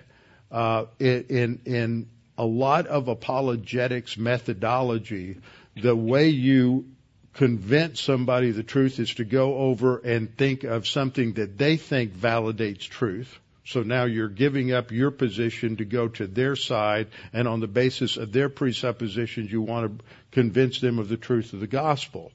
uh, 0.52 0.84
in 1.00 1.60
in 1.64 2.06
a 2.38 2.44
lot 2.44 2.86
of 2.86 3.08
apologetics 3.08 4.16
methodology, 4.16 5.38
the 5.76 5.96
way 5.96 6.28
you 6.28 6.86
convince 7.34 8.00
somebody 8.00 8.50
the 8.50 8.62
truth 8.62 8.98
is 8.98 9.14
to 9.14 9.24
go 9.24 9.56
over 9.56 9.98
and 9.98 10.36
think 10.36 10.64
of 10.64 10.86
something 10.86 11.32
that 11.34 11.56
they 11.56 11.76
think 11.76 12.12
validates 12.14 12.88
truth. 12.88 13.38
So 13.64 13.82
now 13.82 14.04
you're 14.04 14.28
giving 14.28 14.72
up 14.72 14.90
your 14.90 15.10
position 15.10 15.76
to 15.76 15.84
go 15.84 16.08
to 16.08 16.26
their 16.26 16.56
side, 16.56 17.08
and 17.32 17.46
on 17.46 17.60
the 17.60 17.68
basis 17.68 18.16
of 18.16 18.32
their 18.32 18.48
presuppositions, 18.48 19.50
you 19.50 19.62
want 19.62 19.98
to 19.98 20.04
convince 20.32 20.80
them 20.80 20.98
of 20.98 21.08
the 21.08 21.16
truth 21.16 21.52
of 21.52 21.60
the 21.60 21.66
gospel. 21.66 22.32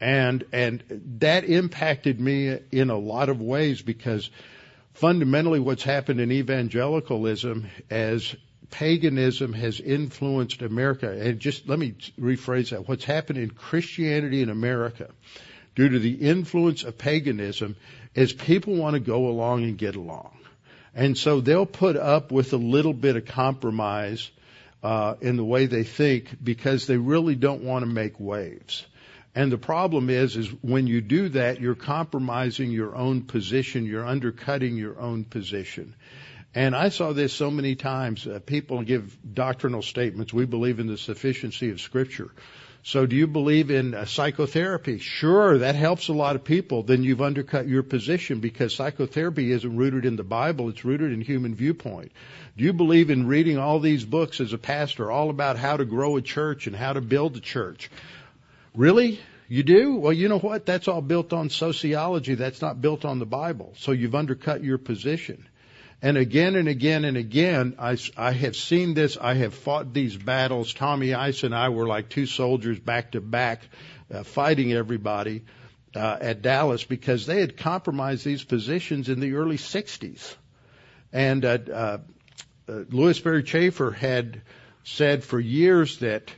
And 0.00 0.44
and 0.52 0.82
that 1.20 1.44
impacted 1.44 2.20
me 2.20 2.58
in 2.72 2.90
a 2.90 2.98
lot 2.98 3.28
of 3.28 3.40
ways 3.40 3.80
because 3.80 4.28
fundamentally 4.94 5.60
what's 5.60 5.82
happened 5.82 6.20
in 6.20 6.32
evangelicalism 6.32 7.68
as 7.90 8.34
paganism 8.70 9.52
has 9.52 9.80
influenced 9.80 10.62
America. 10.62 11.10
And 11.10 11.38
just 11.38 11.68
let 11.68 11.78
me 11.78 11.94
rephrase 12.18 12.70
that. 12.70 12.88
What's 12.88 13.04
happened 13.04 13.38
in 13.38 13.50
Christianity 13.50 14.42
in 14.42 14.48
America 14.48 15.10
due 15.74 15.88
to 15.88 15.98
the 15.98 16.14
influence 16.14 16.84
of 16.84 16.96
paganism 16.96 17.76
is 18.14 18.32
people 18.32 18.76
want 18.76 18.94
to 18.94 19.00
go 19.00 19.28
along 19.28 19.64
and 19.64 19.76
get 19.76 19.96
along. 19.96 20.36
And 20.94 21.18
so 21.18 21.40
they'll 21.40 21.66
put 21.66 21.96
up 21.96 22.30
with 22.30 22.52
a 22.52 22.56
little 22.56 22.94
bit 22.94 23.16
of 23.16 23.26
compromise 23.26 24.30
uh, 24.82 25.16
in 25.20 25.36
the 25.36 25.44
way 25.44 25.66
they 25.66 25.82
think 25.82 26.36
because 26.42 26.86
they 26.86 26.96
really 26.96 27.34
don't 27.34 27.64
want 27.64 27.84
to 27.84 27.90
make 27.90 28.20
waves. 28.20 28.86
And 29.34 29.50
the 29.50 29.58
problem 29.58 30.10
is, 30.10 30.36
is 30.36 30.48
when 30.62 30.86
you 30.86 31.00
do 31.00 31.28
that, 31.30 31.60
you're 31.60 31.74
compromising 31.74 32.70
your 32.70 32.94
own 32.94 33.22
position. 33.22 33.84
You're 33.84 34.06
undercutting 34.06 34.76
your 34.76 35.00
own 35.00 35.24
position. 35.24 35.94
And 36.54 36.76
I 36.76 36.90
saw 36.90 37.12
this 37.12 37.32
so 37.32 37.50
many 37.50 37.74
times. 37.74 38.26
Uh, 38.26 38.38
people 38.38 38.82
give 38.82 39.16
doctrinal 39.34 39.82
statements. 39.82 40.32
We 40.32 40.46
believe 40.46 40.78
in 40.78 40.86
the 40.86 40.96
sufficiency 40.96 41.70
of 41.70 41.80
Scripture. 41.80 42.30
So 42.84 43.06
do 43.06 43.16
you 43.16 43.26
believe 43.26 43.70
in 43.70 43.94
uh, 43.94 44.04
psychotherapy? 44.04 44.98
Sure, 44.98 45.58
that 45.58 45.74
helps 45.74 46.08
a 46.08 46.12
lot 46.12 46.36
of 46.36 46.44
people. 46.44 46.82
Then 46.82 47.02
you've 47.02 47.22
undercut 47.22 47.66
your 47.66 47.82
position 47.82 48.40
because 48.40 48.76
psychotherapy 48.76 49.50
isn't 49.50 49.76
rooted 49.76 50.04
in 50.04 50.16
the 50.16 50.22
Bible. 50.22 50.68
It's 50.68 50.84
rooted 50.84 51.10
in 51.10 51.22
human 51.22 51.54
viewpoint. 51.54 52.12
Do 52.56 52.62
you 52.62 52.74
believe 52.74 53.10
in 53.10 53.26
reading 53.26 53.58
all 53.58 53.80
these 53.80 54.04
books 54.04 54.38
as 54.40 54.52
a 54.52 54.58
pastor, 54.58 55.10
all 55.10 55.30
about 55.30 55.56
how 55.56 55.78
to 55.78 55.84
grow 55.84 56.18
a 56.18 56.22
church 56.22 56.66
and 56.68 56.76
how 56.76 56.92
to 56.92 57.00
build 57.00 57.36
a 57.36 57.40
church? 57.40 57.90
Really? 58.74 59.20
You 59.48 59.62
do? 59.62 59.96
Well, 59.96 60.12
you 60.12 60.28
know 60.28 60.38
what? 60.38 60.66
That's 60.66 60.88
all 60.88 61.00
built 61.00 61.32
on 61.32 61.50
sociology. 61.50 62.34
That's 62.34 62.60
not 62.60 62.80
built 62.80 63.04
on 63.04 63.18
the 63.18 63.26
Bible. 63.26 63.74
So 63.76 63.92
you've 63.92 64.14
undercut 64.14 64.64
your 64.64 64.78
position. 64.78 65.46
And 66.02 66.18
again 66.18 66.56
and 66.56 66.68
again 66.68 67.04
and 67.04 67.16
again, 67.16 67.76
I, 67.78 67.96
I 68.16 68.32
have 68.32 68.56
seen 68.56 68.94
this. 68.94 69.16
I 69.16 69.34
have 69.34 69.54
fought 69.54 69.94
these 69.94 70.16
battles. 70.16 70.74
Tommy 70.74 71.14
Ice 71.14 71.44
and 71.44 71.54
I 71.54 71.68
were 71.68 71.86
like 71.86 72.08
two 72.08 72.26
soldiers 72.26 72.78
back 72.78 73.12
to 73.12 73.20
back, 73.20 73.62
uh, 74.12 74.22
fighting 74.22 74.72
everybody 74.72 75.44
uh, 75.94 76.18
at 76.20 76.42
Dallas 76.42 76.84
because 76.84 77.26
they 77.26 77.40
had 77.40 77.56
compromised 77.56 78.24
these 78.24 78.42
positions 78.42 79.08
in 79.08 79.20
the 79.20 79.34
early 79.34 79.56
60s. 79.56 80.34
And 81.12 81.44
uh, 81.44 81.58
uh, 81.72 81.98
uh, 82.68 82.72
Lewis 82.90 83.18
Sperry 83.18 83.44
Chafer 83.44 83.92
had 83.92 84.42
said 84.82 85.24
for 85.24 85.38
years 85.38 86.00
that 86.00 86.30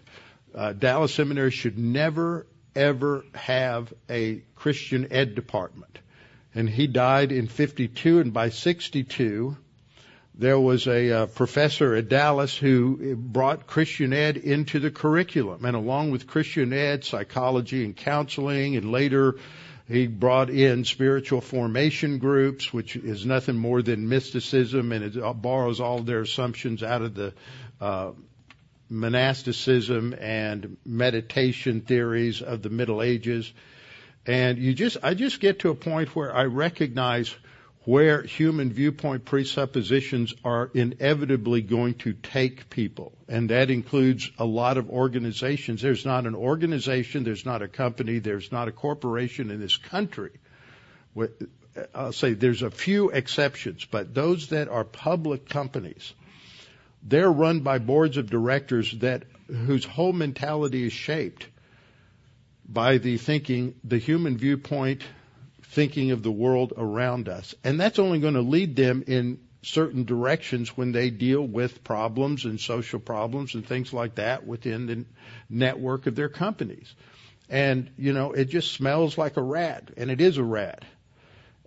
uh, 0.57 0.73
Dallas 0.73 1.15
Seminary 1.15 1.51
should 1.51 1.79
never 1.79 2.47
ever 2.75 3.25
have 3.35 3.93
a 4.11 4.43
Christian 4.55 5.09
ed 5.11 5.35
department. 5.35 5.99
And 6.55 6.69
he 6.69 6.87
died 6.87 7.33
in 7.33 7.49
52, 7.49 8.21
and 8.21 8.33
by 8.33 8.51
62, 8.51 9.57
there 10.35 10.61
was 10.61 10.87
a 10.87 11.11
uh, 11.11 11.27
professor 11.27 11.95
at 11.95 12.09
Dallas 12.09 12.57
who 12.57 13.17
brought 13.17 13.67
Christian 13.67 14.13
ed 14.13 14.37
into 14.37 14.79
the 14.79 14.91
curriculum. 14.91 15.65
And 15.65 15.75
along 15.75 16.11
with 16.11 16.27
Christian 16.27 16.73
ed, 16.73 17.05
psychology 17.05 17.85
and 17.85 17.97
counseling, 17.97 18.77
and 18.77 18.93
later 18.93 19.37
he 19.89 20.07
brought 20.07 20.51
in 20.51 20.85
spiritual 20.85 21.41
formation 21.41 22.19
groups, 22.19 22.73
which 22.73 22.97
is 22.97 23.25
nothing 23.25 23.57
more 23.57 23.83
than 23.83 24.09
mysticism, 24.09 24.93
and 24.93 25.05
it 25.05 25.43
borrows 25.43 25.81
all 25.81 26.01
their 26.01 26.21
assumptions 26.21 26.83
out 26.83 27.03
of 27.03 27.15
the 27.15 27.33
uh, 27.81 28.11
monasticism 28.89 30.15
and 30.19 30.77
meditation 30.85 31.81
theories 31.81 32.43
of 32.43 32.63
the 32.63 32.71
Middle 32.71 33.03
Ages. 33.03 33.53
And 34.27 34.59
you 34.59 34.75
just, 34.75 34.99
I 35.03 35.15
just 35.15 35.41
get 35.41 35.61
to 35.61 35.71
a 35.71 35.75
point 35.75 36.15
where 36.15 36.35
I 36.35 36.45
recognize 36.45 37.35
where 37.85 38.23
human 38.23 38.73
viewpoint 38.73 39.25
presuppositions 39.25 40.35
are 40.45 40.71
inevitably 40.75 41.63
going 41.63 41.95
to 41.95 42.13
take 42.13 42.69
people. 42.69 43.13
And 43.29 43.51
that 43.51 43.71
includes 43.71 44.29
a 44.39 44.45
lot 44.45 44.77
of 44.77 44.91
organizations. 44.91 45.83
There's 45.83 46.05
not 46.05 46.27
an 46.27 46.35
organization, 46.35 47.23
there's 47.23 47.47
not 47.47 47.63
a 47.63 47.69
company, 47.69 48.19
there's 48.19 48.51
not 48.51 48.67
a 48.67 48.73
corporation 48.73 49.53
in 49.53 49.61
this 49.61 49.77
country. 49.77 50.33
I'll 51.95 52.13
say 52.13 52.35
there's 52.35 52.63
a 52.63 52.73
few 52.73 53.11
exceptions, 53.11 53.85
but 53.85 54.13
those 54.13 54.49
that 54.49 54.69
are 54.69 54.85
public 54.85 55.49
companies 55.49 56.13
they're 57.09 57.31
run 57.31 57.61
by 57.61 57.79
boards 57.79 58.17
of 58.17 58.29
directors 58.29 58.93
that 58.99 59.25
whose 59.47 59.85
whole 59.85 60.13
mentality 60.13 60.85
is 60.85 60.93
shaped 60.93 61.47
by 62.69 62.99
the 62.99 63.17
thinking, 63.17 63.75
the 63.85 63.99
human 63.99 64.37
viewpoint, 64.37 65.05
thinking 65.63 66.11
of 66.11 66.25
the 66.25 66.33
world 66.33 66.73
around 66.77 67.29
us. 67.29 67.55
And 67.63 67.79
that's 67.79 68.01
only 68.01 68.19
going 68.19 68.35
to 68.35 68.41
lead 68.41 68.75
them 68.75 69.05
in 69.07 69.39
certain 69.63 70.05
directions 70.05 70.77
when 70.77 70.91
they 70.91 71.11
deal 71.11 71.43
with 71.43 71.85
problems 71.85 72.45
and 72.45 72.61
social 72.61 72.99
problems 72.99 73.55
and 73.55 73.67
things 73.67 73.93
like 73.93 74.17
that 74.17 74.45
within 74.45 74.87
the 74.87 75.05
network 75.49 76.07
of 76.07 76.17
their 76.17 76.29
companies. 76.29 76.93
And, 77.49 77.91
you 77.97 78.13
know, 78.13 78.33
it 78.33 78.47
just 78.47 78.73
smells 78.73 79.17
like 79.17 79.37
a 79.37 79.43
rat, 79.43 79.93
and 79.97 80.11
it 80.11 80.21
is 80.21 80.39
a 80.39 80.45
rat. 80.45 80.85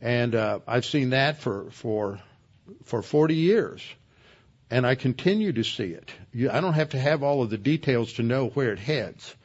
And 0.01 0.35
uh, 0.35 0.59
I've 0.67 0.85
seen 0.85 1.11
that 1.11 1.37
for, 1.37 1.71
for, 1.71 2.19
for 2.83 3.01
40 3.01 3.35
years 3.35 3.81
and 4.71 4.85
I 4.85 4.95
continue 4.95 5.53
to 5.53 5.63
see 5.63 5.85
it. 5.85 6.11
I 6.51 6.61
don't 6.61 6.73
have 6.73 6.89
to 6.89 6.99
have 6.99 7.23
all 7.23 7.41
of 7.41 7.49
the 7.49 7.57
details 7.57 8.13
to 8.13 8.23
know 8.23 8.47
where 8.47 8.71
it 8.71 8.79
heads 8.79 9.35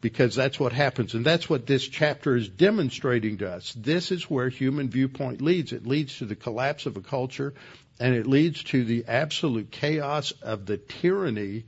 because 0.00 0.34
that's 0.34 0.58
what 0.58 0.72
happens. 0.72 1.14
And 1.14 1.24
that's 1.24 1.50
what 1.50 1.66
this 1.66 1.86
chapter 1.86 2.36
is 2.36 2.48
demonstrating 2.48 3.38
to 3.38 3.50
us. 3.50 3.74
This 3.76 4.10
is 4.10 4.30
where 4.30 4.48
human 4.48 4.88
viewpoint 4.88 5.42
leads. 5.42 5.72
It 5.72 5.86
leads 5.86 6.18
to 6.18 6.24
the 6.24 6.36
collapse 6.36 6.86
of 6.86 6.96
a 6.96 7.02
culture 7.02 7.52
and 7.98 8.14
it 8.14 8.26
leads 8.26 8.62
to 8.64 8.82
the 8.84 9.04
absolute 9.06 9.70
chaos 9.70 10.32
of 10.42 10.64
the 10.64 10.78
tyranny 10.78 11.64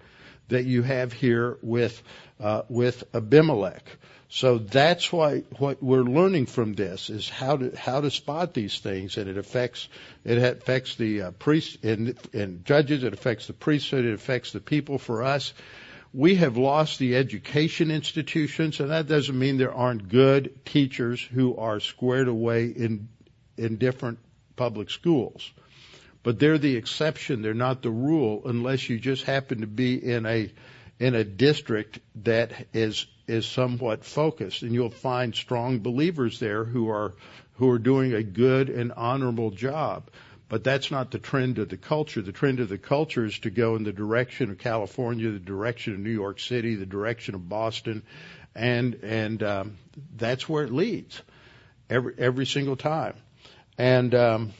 that 0.48 0.64
you 0.64 0.82
have 0.82 1.12
here 1.12 1.58
with, 1.62 2.02
uh, 2.40 2.62
with 2.68 3.04
Abimelech. 3.14 3.84
So 4.34 4.56
that's 4.56 5.12
why 5.12 5.40
what 5.58 5.82
we're 5.82 6.04
learning 6.04 6.46
from 6.46 6.72
this 6.72 7.10
is 7.10 7.28
how 7.28 7.58
to 7.58 7.76
how 7.76 8.00
to 8.00 8.10
spot 8.10 8.54
these 8.54 8.78
things, 8.78 9.18
and 9.18 9.28
it 9.28 9.36
affects 9.36 9.90
it 10.24 10.38
affects 10.38 10.94
the 10.96 11.20
uh, 11.20 11.30
priest 11.32 11.84
and, 11.84 12.18
and 12.32 12.64
judges. 12.64 13.04
It 13.04 13.12
affects 13.12 13.46
the 13.46 13.52
priesthood. 13.52 14.06
It 14.06 14.14
affects 14.14 14.52
the 14.52 14.60
people. 14.60 14.96
For 14.96 15.22
us, 15.22 15.52
we 16.14 16.36
have 16.36 16.56
lost 16.56 16.98
the 16.98 17.14
education 17.14 17.90
institutions, 17.90 18.80
and 18.80 18.88
that 18.90 19.06
doesn't 19.06 19.38
mean 19.38 19.58
there 19.58 19.74
aren't 19.74 20.08
good 20.08 20.64
teachers 20.64 21.20
who 21.20 21.58
are 21.58 21.78
squared 21.78 22.28
away 22.28 22.68
in 22.68 23.10
in 23.58 23.76
different 23.76 24.18
public 24.56 24.88
schools, 24.88 25.52
but 26.22 26.38
they're 26.38 26.56
the 26.56 26.76
exception. 26.76 27.42
They're 27.42 27.52
not 27.52 27.82
the 27.82 27.90
rule, 27.90 28.40
unless 28.46 28.88
you 28.88 28.98
just 28.98 29.24
happen 29.24 29.60
to 29.60 29.66
be 29.66 30.02
in 30.02 30.24
a 30.24 30.50
in 31.02 31.16
a 31.16 31.24
district 31.24 31.98
that 32.22 32.52
is 32.72 33.06
is 33.26 33.44
somewhat 33.44 34.04
focused, 34.04 34.62
and 34.62 34.72
you'll 34.72 34.88
find 34.88 35.34
strong 35.34 35.80
believers 35.80 36.38
there 36.38 36.62
who 36.62 36.88
are 36.90 37.14
who 37.54 37.68
are 37.70 37.78
doing 37.80 38.14
a 38.14 38.22
good 38.22 38.70
and 38.70 38.92
honorable 38.92 39.50
job. 39.50 40.08
but 40.48 40.62
that's 40.62 40.90
not 40.90 41.10
the 41.10 41.18
trend 41.18 41.58
of 41.58 41.68
the 41.70 41.76
culture. 41.78 42.22
The 42.22 42.30
trend 42.30 42.60
of 42.60 42.68
the 42.68 42.78
culture 42.78 43.24
is 43.24 43.38
to 43.40 43.50
go 43.50 43.74
in 43.74 43.84
the 43.84 43.92
direction 43.92 44.50
of 44.50 44.58
California, 44.58 45.30
the 45.30 45.38
direction 45.40 45.94
of 45.94 45.98
New 46.00 46.10
York 46.10 46.38
City, 46.38 46.74
the 46.76 46.86
direction 46.86 47.34
of 47.34 47.48
Boston, 47.48 48.02
and 48.54 48.94
and 49.02 49.42
um, 49.42 49.78
that's 50.16 50.48
where 50.48 50.62
it 50.62 50.72
leads 50.72 51.20
every 51.90 52.14
every 52.16 52.46
single 52.46 52.76
time. 52.76 53.14
And 53.76 54.14
um, 54.14 54.52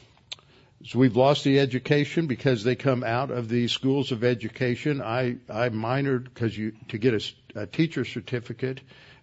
so 0.85 0.99
we've 0.99 1.15
lost 1.15 1.43
the 1.43 1.59
education 1.59 2.27
because 2.27 2.63
they 2.63 2.75
come 2.75 3.03
out 3.03 3.31
of 3.31 3.47
the 3.47 3.67
schools 3.67 4.11
of 4.11 4.23
education. 4.23 5.01
I 5.01 5.37
I 5.49 5.69
minored 5.69 6.25
because 6.25 6.57
you 6.57 6.73
to 6.89 6.97
get 6.97 7.13
a, 7.13 7.61
a 7.61 7.67
teacher 7.67 8.03
certificate 8.03 8.81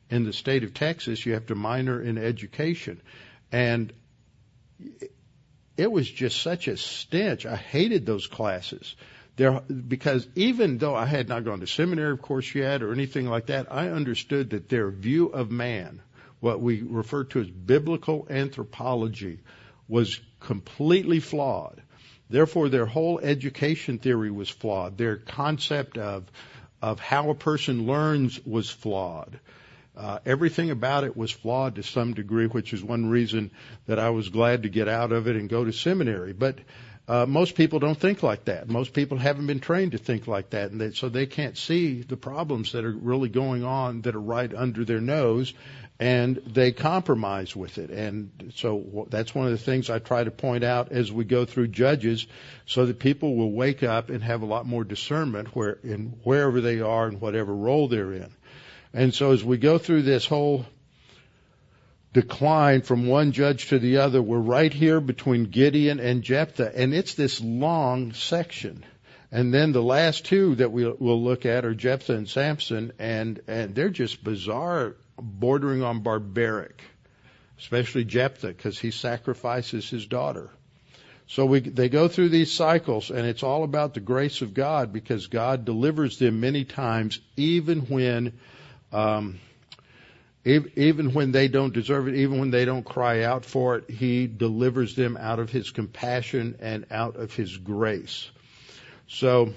in 0.09 0.25
the 0.25 0.33
state 0.33 0.65
of 0.65 0.75
Texas, 0.75 1.25
you 1.25 1.35
have 1.35 1.47
to 1.47 1.55
minor 1.55 2.03
in 2.03 2.19
education, 2.19 3.01
and 3.53 3.93
it 5.77 5.91
was 5.91 6.11
just 6.11 6.43
such 6.43 6.67
a 6.67 6.77
stench. 6.77 7.47
I 7.47 7.57
hated 7.57 8.07
those 8.07 8.27
classes. 8.27 8.97
There, 9.37 9.61
because 9.61 10.27
even 10.35 10.79
though 10.79 10.95
I 10.95 11.07
had 11.07 11.29
not 11.29 11.45
gone 11.45 11.61
to 11.61 11.67
seminary, 11.67 12.13
of 12.13 12.21
course, 12.21 12.55
yet 12.55 12.83
or 12.83 12.93
anything 12.93 13.27
like 13.27 13.47
that, 13.47 13.73
I 13.73 13.89
understood 13.89 14.51
that 14.51 14.69
their 14.69 14.91
view 14.91 15.29
of 15.29 15.51
man, 15.51 16.03
what 16.41 16.61
we 16.61 16.83
refer 16.83 17.25
to 17.25 17.41
as 17.41 17.49
biblical 17.49 18.27
anthropology, 18.29 19.39
was 19.89 20.21
completely 20.41 21.21
flawed. 21.21 21.83
Therefore, 22.29 22.69
their 22.69 22.87
whole 22.87 23.19
education 23.19 23.99
theory 23.99 24.31
was 24.31 24.49
flawed. 24.49 24.97
Their 24.97 25.17
concept 25.17 25.99
of 25.99 26.25
of 26.83 26.99
how 26.99 27.29
a 27.29 27.35
person 27.35 27.87
learns 27.87 28.41
was 28.47 28.71
flawed. 28.71 29.39
Uh, 29.97 30.19
everything 30.25 30.71
about 30.71 31.05
it 31.05 31.15
was 31.15 31.31
flawed 31.31 31.75
to 31.75 31.83
some 31.83 32.15
degree, 32.15 32.47
which 32.47 32.73
is 32.73 32.83
one 32.83 33.11
reason 33.11 33.51
that 33.87 33.99
I 33.99 34.11
was 34.11 34.31
glad 34.31 34.63
to 34.63 34.71
get 34.71 34.89
out 34.89 35.13
of 35.13 35.29
it 35.29 35.37
and 35.37 35.49
go 35.49 35.65
to 35.65 35.73
seminary. 35.73 36.33
But 36.33 36.59
uh, 37.11 37.27
most 37.27 37.57
people 37.57 37.81
don't 37.81 37.99
think 37.99 38.23
like 38.23 38.45
that. 38.45 38.69
Most 38.69 38.93
people 38.93 39.19
haven't 39.19 39.49
been 39.49 39.59
trained 39.59 39.93
to 39.93 39.99
think 39.99 40.29
like 40.29 40.51
that, 40.51 40.71
and 40.71 40.81
they, 40.81 40.93
so 40.93 41.09
they 41.09 41.27
can't 41.27 41.59
see 41.59 42.03
the 42.03 42.17
problems 42.17 42.71
that 42.71 42.85
are 42.85 42.93
really 42.93 43.29
going 43.29 43.65
on 43.65 44.03
that 44.03 44.15
are 44.15 44.21
right 44.21 44.55
under 44.55 44.85
their 44.85 45.01
nose, 45.01 45.53
and 45.99 46.37
they 46.47 46.71
compromise 46.71 47.57
with 47.57 47.79
it. 47.79 47.91
And 47.91 48.53
so 48.55 49.09
that's 49.11 49.35
one 49.35 49.47
of 49.47 49.51
the 49.51 49.59
things 49.59 49.91
I 49.91 49.99
try 49.99 50.23
to 50.23 50.31
point 50.31 50.63
out 50.63 50.93
as 50.93 51.11
we 51.11 51.25
go 51.25 51.45
through 51.45 51.67
Judges, 51.67 52.29
so 52.65 52.87
that 52.87 53.01
people 53.01 53.35
will 53.35 53.51
wake 53.51 53.83
up 53.83 54.11
and 54.11 54.23
have 54.23 54.43
a 54.43 54.47
lot 54.47 54.65
more 54.65 54.85
discernment 54.85 55.49
where 55.49 55.81
in 55.83 56.15
wherever 56.23 56.61
they 56.61 56.81
are 56.81 57.09
and 57.09 57.21
whatever 57.21 57.53
role 57.53 57.89
they're 57.89 58.13
in. 58.13 58.33
And 58.95 59.13
so 59.13 59.33
as 59.33 59.43
we 59.43 59.59
go 59.59 59.79
through 59.79 60.03
this 60.03 60.27
whole 60.27 60.65
decline 62.13 62.83
from 62.83 63.07
one 63.07 63.33
judge 63.33 63.69
to 63.69 63.79
the 63.79 63.99
other, 63.99 64.21
we're 64.21 64.39
right 64.39 64.73
here 64.73 65.01
between 65.01 65.45
Gideon 65.45 66.01
and 66.01 66.23
Jephthah, 66.23 66.73
and 66.75 66.93
it's 66.93 67.15
this 67.15 67.41
long 67.41 68.13
section. 68.13 68.85
And 69.33 69.55
then 69.55 69.71
the 69.71 69.83
last 69.83 70.25
two 70.25 70.57
that 70.57 70.73
we, 70.73 70.85
will 70.85 71.23
look 71.23 71.47
at 71.47 71.65
are 71.65 71.75
Jephthah 71.75 72.15
and 72.15 72.29
Samson, 72.29 72.93
and, 72.99 73.41
and 73.47 73.75
they're 73.77 73.91
just 73.91 74.25
bizarre, 74.25 74.97
bordering 75.21 75.85
on 75.85 76.01
barbaric, 76.01 76.83
especially 77.59 78.05
Jephthah, 78.05 78.49
because 78.49 78.79
he 78.79 78.91
sacrifices 78.91 79.89
his 79.89 80.07
daughter. 80.07 80.51
So 81.29 81.47
we, 81.47 81.61
they 81.61 81.89
go 81.89 82.09
through 82.09 82.31
these 82.31 82.51
cycles, 82.51 83.13
and 83.13 83.25
it's 83.25 83.45
all 83.45 83.63
about 83.63 83.95
the 83.95 84.01
grace 84.01 84.43
of 84.43 84.53
God, 84.53 84.93
because 84.93 85.29
God 85.29 85.65
delivers 85.65 86.19
them 86.19 86.41
many 86.41 86.65
times, 86.65 87.21
even 87.37 87.83
when 87.83 88.41
um, 88.93 89.39
even 90.45 91.13
when 91.13 91.33
they 91.33 91.49
don't 91.49 91.75
deserve 91.75 92.09
it, 92.09 92.15
even 92.15 92.39
when 92.41 92.51
they 92.51 92.65
don't 92.65 92.85
cry 92.85 93.25
out 93.25 93.45
for 93.45 93.77
it, 93.77 93.91
He 93.91 94.27
delivers 94.27 94.97
them 94.97 95.17
out 95.19 95.39
of 95.39 95.51
His 95.51 95.71
compassion 95.71 96.57
and 96.61 96.87
out 96.91 97.17
of 97.17 97.35
His 97.35 97.57
grace. 97.57 98.31
So, 99.07 99.53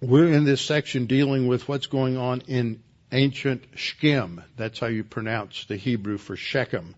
we're 0.00 0.32
in 0.32 0.44
this 0.44 0.60
section 0.60 1.06
dealing 1.06 1.46
with 1.46 1.68
what's 1.68 1.86
going 1.86 2.16
on 2.16 2.42
in 2.48 2.82
ancient 3.12 3.64
Shechem. 3.74 4.42
That's 4.56 4.80
how 4.80 4.86
you 4.86 5.04
pronounce 5.04 5.66
the 5.66 5.76
Hebrew 5.76 6.18
for 6.18 6.34
Shechem. 6.34 6.94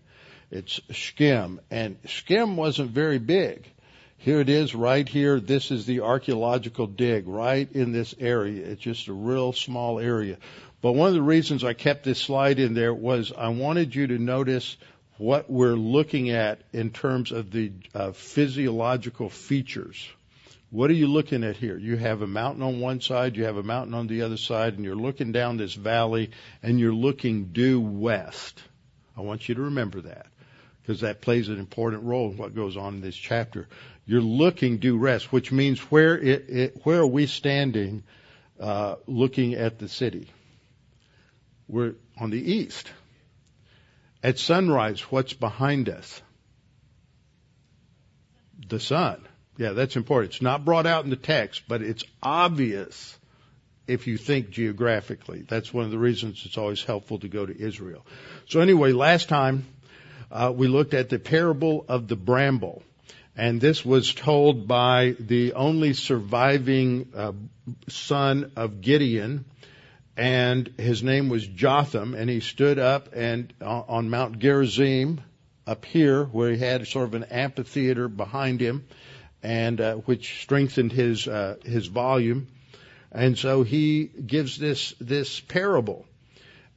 It's 0.49 0.79
Shechem. 0.89 1.59
And 1.69 1.97
Shechem 2.05 2.55
wasn't 2.55 2.91
very 2.91 3.19
big. 3.19 3.69
Here 4.17 4.39
it 4.39 4.49
is 4.49 4.73
right 4.73 5.07
here. 5.07 5.39
This 5.39 5.69
is 5.69 5.85
the 5.85 5.99
archaeological 5.99 6.87
dig 6.87 7.27
right 7.27 7.71
in 7.71 7.91
this 7.91 8.15
area. 8.19 8.65
It's 8.65 8.81
just 8.81 9.07
a 9.07 9.13
real 9.13 9.53
small 9.53 9.99
area. 9.99 10.37
But 10.85 10.93
one 10.93 11.07
of 11.07 11.15
the 11.15 11.21
reasons 11.23 11.63
I 11.63 11.73
kept 11.73 12.03
this 12.03 12.19
slide 12.19 12.59
in 12.59 12.75
there 12.75 12.93
was 12.93 13.33
I 13.35 13.47
wanted 13.47 13.95
you 13.95 14.05
to 14.05 14.19
notice 14.19 14.77
what 15.17 15.49
we're 15.49 15.73
looking 15.73 16.29
at 16.29 16.61
in 16.73 16.91
terms 16.91 17.31
of 17.31 17.49
the 17.49 17.71
uh, 17.95 18.11
physiological 18.11 19.31
features. 19.31 20.07
What 20.69 20.91
are 20.91 20.93
you 20.93 21.07
looking 21.07 21.43
at 21.43 21.57
here? 21.57 21.75
You 21.75 21.97
have 21.97 22.21
a 22.21 22.27
mountain 22.27 22.61
on 22.61 22.81
one 22.81 23.01
side, 23.01 23.35
you 23.35 23.45
have 23.45 23.57
a 23.57 23.63
mountain 23.63 23.95
on 23.95 24.05
the 24.05 24.21
other 24.21 24.37
side, 24.37 24.75
and 24.75 24.85
you're 24.85 24.95
looking 24.95 25.31
down 25.31 25.57
this 25.57 25.73
valley 25.73 26.29
and 26.61 26.79
you're 26.79 26.93
looking 26.93 27.45
due 27.45 27.81
west. 27.81 28.61
I 29.17 29.21
want 29.21 29.49
you 29.49 29.55
to 29.55 29.61
remember 29.61 30.01
that 30.01 30.27
because 30.83 31.01
that 31.01 31.19
plays 31.19 31.49
an 31.49 31.57
important 31.57 32.03
role 32.03 32.29
in 32.29 32.37
what 32.37 32.53
goes 32.53 32.77
on 32.77 32.93
in 32.93 33.01
this 33.01 33.15
chapter. 33.15 33.67
You're 34.05 34.21
looking 34.21 34.77
due 34.77 34.99
west, 34.99 35.31
which 35.31 35.51
means 35.51 35.79
where 35.79 36.15
it, 36.15 36.47
it 36.47 36.81
where 36.83 36.99
are 36.99 37.07
we 37.07 37.25
standing, 37.25 38.03
uh, 38.59 38.97
looking 39.07 39.55
at 39.55 39.79
the 39.79 39.89
city? 39.89 40.29
We're 41.67 41.95
on 42.19 42.29
the 42.29 42.53
east. 42.53 42.91
At 44.23 44.39
sunrise, 44.39 45.01
what's 45.11 45.33
behind 45.33 45.89
us? 45.89 46.21
The 48.67 48.79
sun. 48.79 49.27
Yeah, 49.57 49.71
that's 49.71 49.95
important. 49.95 50.33
It's 50.33 50.41
not 50.41 50.65
brought 50.65 50.85
out 50.85 51.03
in 51.03 51.09
the 51.09 51.15
text, 51.15 51.63
but 51.67 51.81
it's 51.81 52.03
obvious 52.21 53.17
if 53.87 54.07
you 54.07 54.17
think 54.17 54.49
geographically. 54.49 55.45
That's 55.47 55.73
one 55.73 55.85
of 55.85 55.91
the 55.91 55.99
reasons 55.99 56.43
it's 56.45 56.57
always 56.57 56.83
helpful 56.83 57.19
to 57.19 57.27
go 57.27 57.45
to 57.45 57.57
Israel. 57.57 58.05
So 58.47 58.59
anyway, 58.59 58.91
last 58.91 59.29
time 59.29 59.65
uh, 60.31 60.51
we 60.55 60.67
looked 60.67 60.93
at 60.93 61.09
the 61.09 61.19
parable 61.19 61.85
of 61.87 62.07
the 62.07 62.15
bramble. 62.15 62.83
And 63.37 63.59
this 63.59 63.83
was 63.85 64.13
told 64.13 64.67
by 64.67 65.15
the 65.19 65.53
only 65.53 65.93
surviving 65.93 67.09
uh, 67.15 67.33
son 67.89 68.51
of 68.55 68.81
Gideon, 68.81 69.45
and 70.17 70.67
his 70.77 71.03
name 71.03 71.29
was 71.29 71.45
Jotham, 71.45 72.13
and 72.13 72.29
he 72.29 72.39
stood 72.39 72.79
up 72.79 73.09
and 73.13 73.53
uh, 73.61 73.81
on 73.87 74.09
Mount 74.09 74.39
Gerizim, 74.39 75.21
up 75.67 75.83
here, 75.85 76.23
where 76.25 76.51
he 76.51 76.57
had 76.57 76.87
sort 76.87 77.07
of 77.07 77.15
an 77.15 77.23
amphitheater 77.25 78.07
behind 78.07 78.61
him, 78.61 78.85
and 79.41 79.81
uh, 79.81 79.95
which 79.95 80.41
strengthened 80.41 80.91
his 80.91 81.27
uh, 81.27 81.55
his 81.63 81.87
volume. 81.87 82.47
And 83.11 83.37
so 83.37 83.63
he 83.63 84.05
gives 84.05 84.57
this 84.57 84.93
this 84.99 85.39
parable 85.39 86.05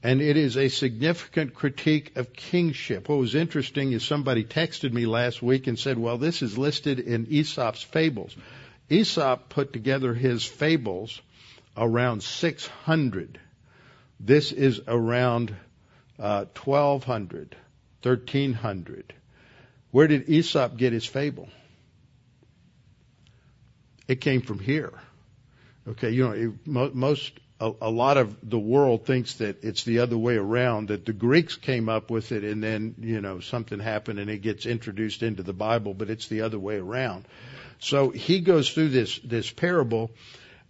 and 0.02 0.20
it 0.22 0.36
is 0.36 0.56
a 0.56 0.68
significant 0.68 1.54
critique 1.54 2.16
of 2.16 2.32
kingship. 2.32 3.08
What 3.08 3.18
was 3.18 3.34
interesting 3.34 3.92
is 3.92 4.04
somebody 4.04 4.44
texted 4.44 4.92
me 4.92 5.06
last 5.06 5.42
week 5.42 5.66
and 5.66 5.78
said, 5.78 5.98
well, 5.98 6.18
this 6.18 6.40
is 6.40 6.56
listed 6.56 7.00
in 7.00 7.26
Aesop's 7.30 7.82
fables. 7.82 8.36
Aesop 8.88 9.48
put 9.48 9.72
together 9.72 10.14
his 10.14 10.44
fables 10.44 11.20
around 11.78 12.22
600. 12.22 13.40
This 14.20 14.52
is 14.52 14.80
around 14.86 15.54
uh, 16.18 16.46
1200, 16.62 17.56
1300. 18.02 19.14
Where 19.90 20.08
did 20.08 20.28
Aesop 20.28 20.76
get 20.76 20.92
his 20.92 21.06
fable? 21.06 21.48
It 24.06 24.20
came 24.20 24.42
from 24.42 24.58
here. 24.58 24.92
Okay, 25.86 26.10
you 26.10 26.58
know, 26.66 26.90
most 26.92 27.32
a, 27.60 27.72
a, 27.80 27.90
lot 27.90 28.16
of 28.16 28.36
the 28.48 28.58
world 28.58 29.06
thinks 29.06 29.34
that 29.34 29.64
it's 29.64 29.84
the 29.84 30.00
other 30.00 30.16
way 30.16 30.36
around, 30.36 30.88
that 30.88 31.06
the 31.06 31.12
Greeks 31.12 31.56
came 31.56 31.88
up 31.88 32.10
with 32.10 32.30
it 32.32 32.44
and 32.44 32.62
then, 32.62 32.94
you 33.00 33.20
know, 33.20 33.40
something 33.40 33.78
happened 33.78 34.18
and 34.18 34.30
it 34.30 34.42
gets 34.42 34.66
introduced 34.66 35.22
into 35.22 35.42
the 35.42 35.52
Bible, 35.52 35.94
but 35.94 36.10
it's 36.10 36.28
the 36.28 36.42
other 36.42 36.58
way 36.58 36.76
around. 36.76 37.26
So 37.80 38.10
he 38.10 38.40
goes 38.40 38.70
through 38.70 38.90
this, 38.90 39.18
this 39.20 39.50
parable 39.50 40.10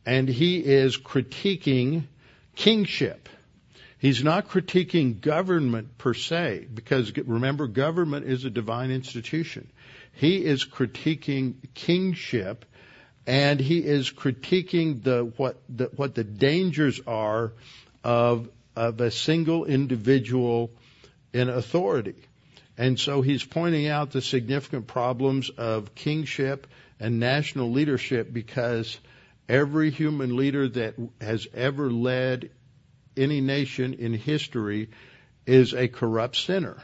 and 0.08 0.26
he 0.26 0.56
is 0.56 0.96
critiquing 0.96 2.04
kingship. 2.56 3.28
He's 3.98 4.24
not 4.24 4.48
critiquing 4.48 5.20
government 5.20 5.98
per 5.98 6.14
se, 6.14 6.66
because 6.72 7.14
remember, 7.14 7.66
government 7.66 8.24
is 8.24 8.46
a 8.46 8.50
divine 8.50 8.90
institution. 8.90 9.70
He 10.14 10.42
is 10.42 10.64
critiquing 10.64 11.56
kingship 11.74 12.64
and 13.26 13.60
he 13.60 13.80
is 13.80 14.10
critiquing 14.10 15.02
the 15.02 15.30
what 15.36 15.60
the 15.68 15.90
what 15.94 16.14
the 16.14 16.24
dangers 16.24 17.02
are 17.06 17.52
of 18.02 18.48
of 18.74 18.98
a 19.02 19.10
single 19.10 19.66
individual 19.66 20.70
in 21.34 21.50
authority. 21.50 22.16
And 22.78 22.98
so 22.98 23.20
he's 23.20 23.44
pointing 23.44 23.88
out 23.88 24.12
the 24.12 24.22
significant 24.22 24.86
problems 24.86 25.50
of 25.50 25.94
kingship 25.94 26.66
and 26.98 27.20
national 27.20 27.72
leadership 27.72 28.32
because 28.32 28.98
every 29.48 29.90
human 29.90 30.36
leader 30.36 30.68
that 30.68 30.94
has 31.20 31.46
ever 31.54 31.90
led 31.90 32.50
any 33.16 33.40
nation 33.40 33.94
in 33.94 34.12
history 34.14 34.90
is 35.46 35.74
a 35.74 35.88
corrupt 35.88 36.36
sinner. 36.36 36.76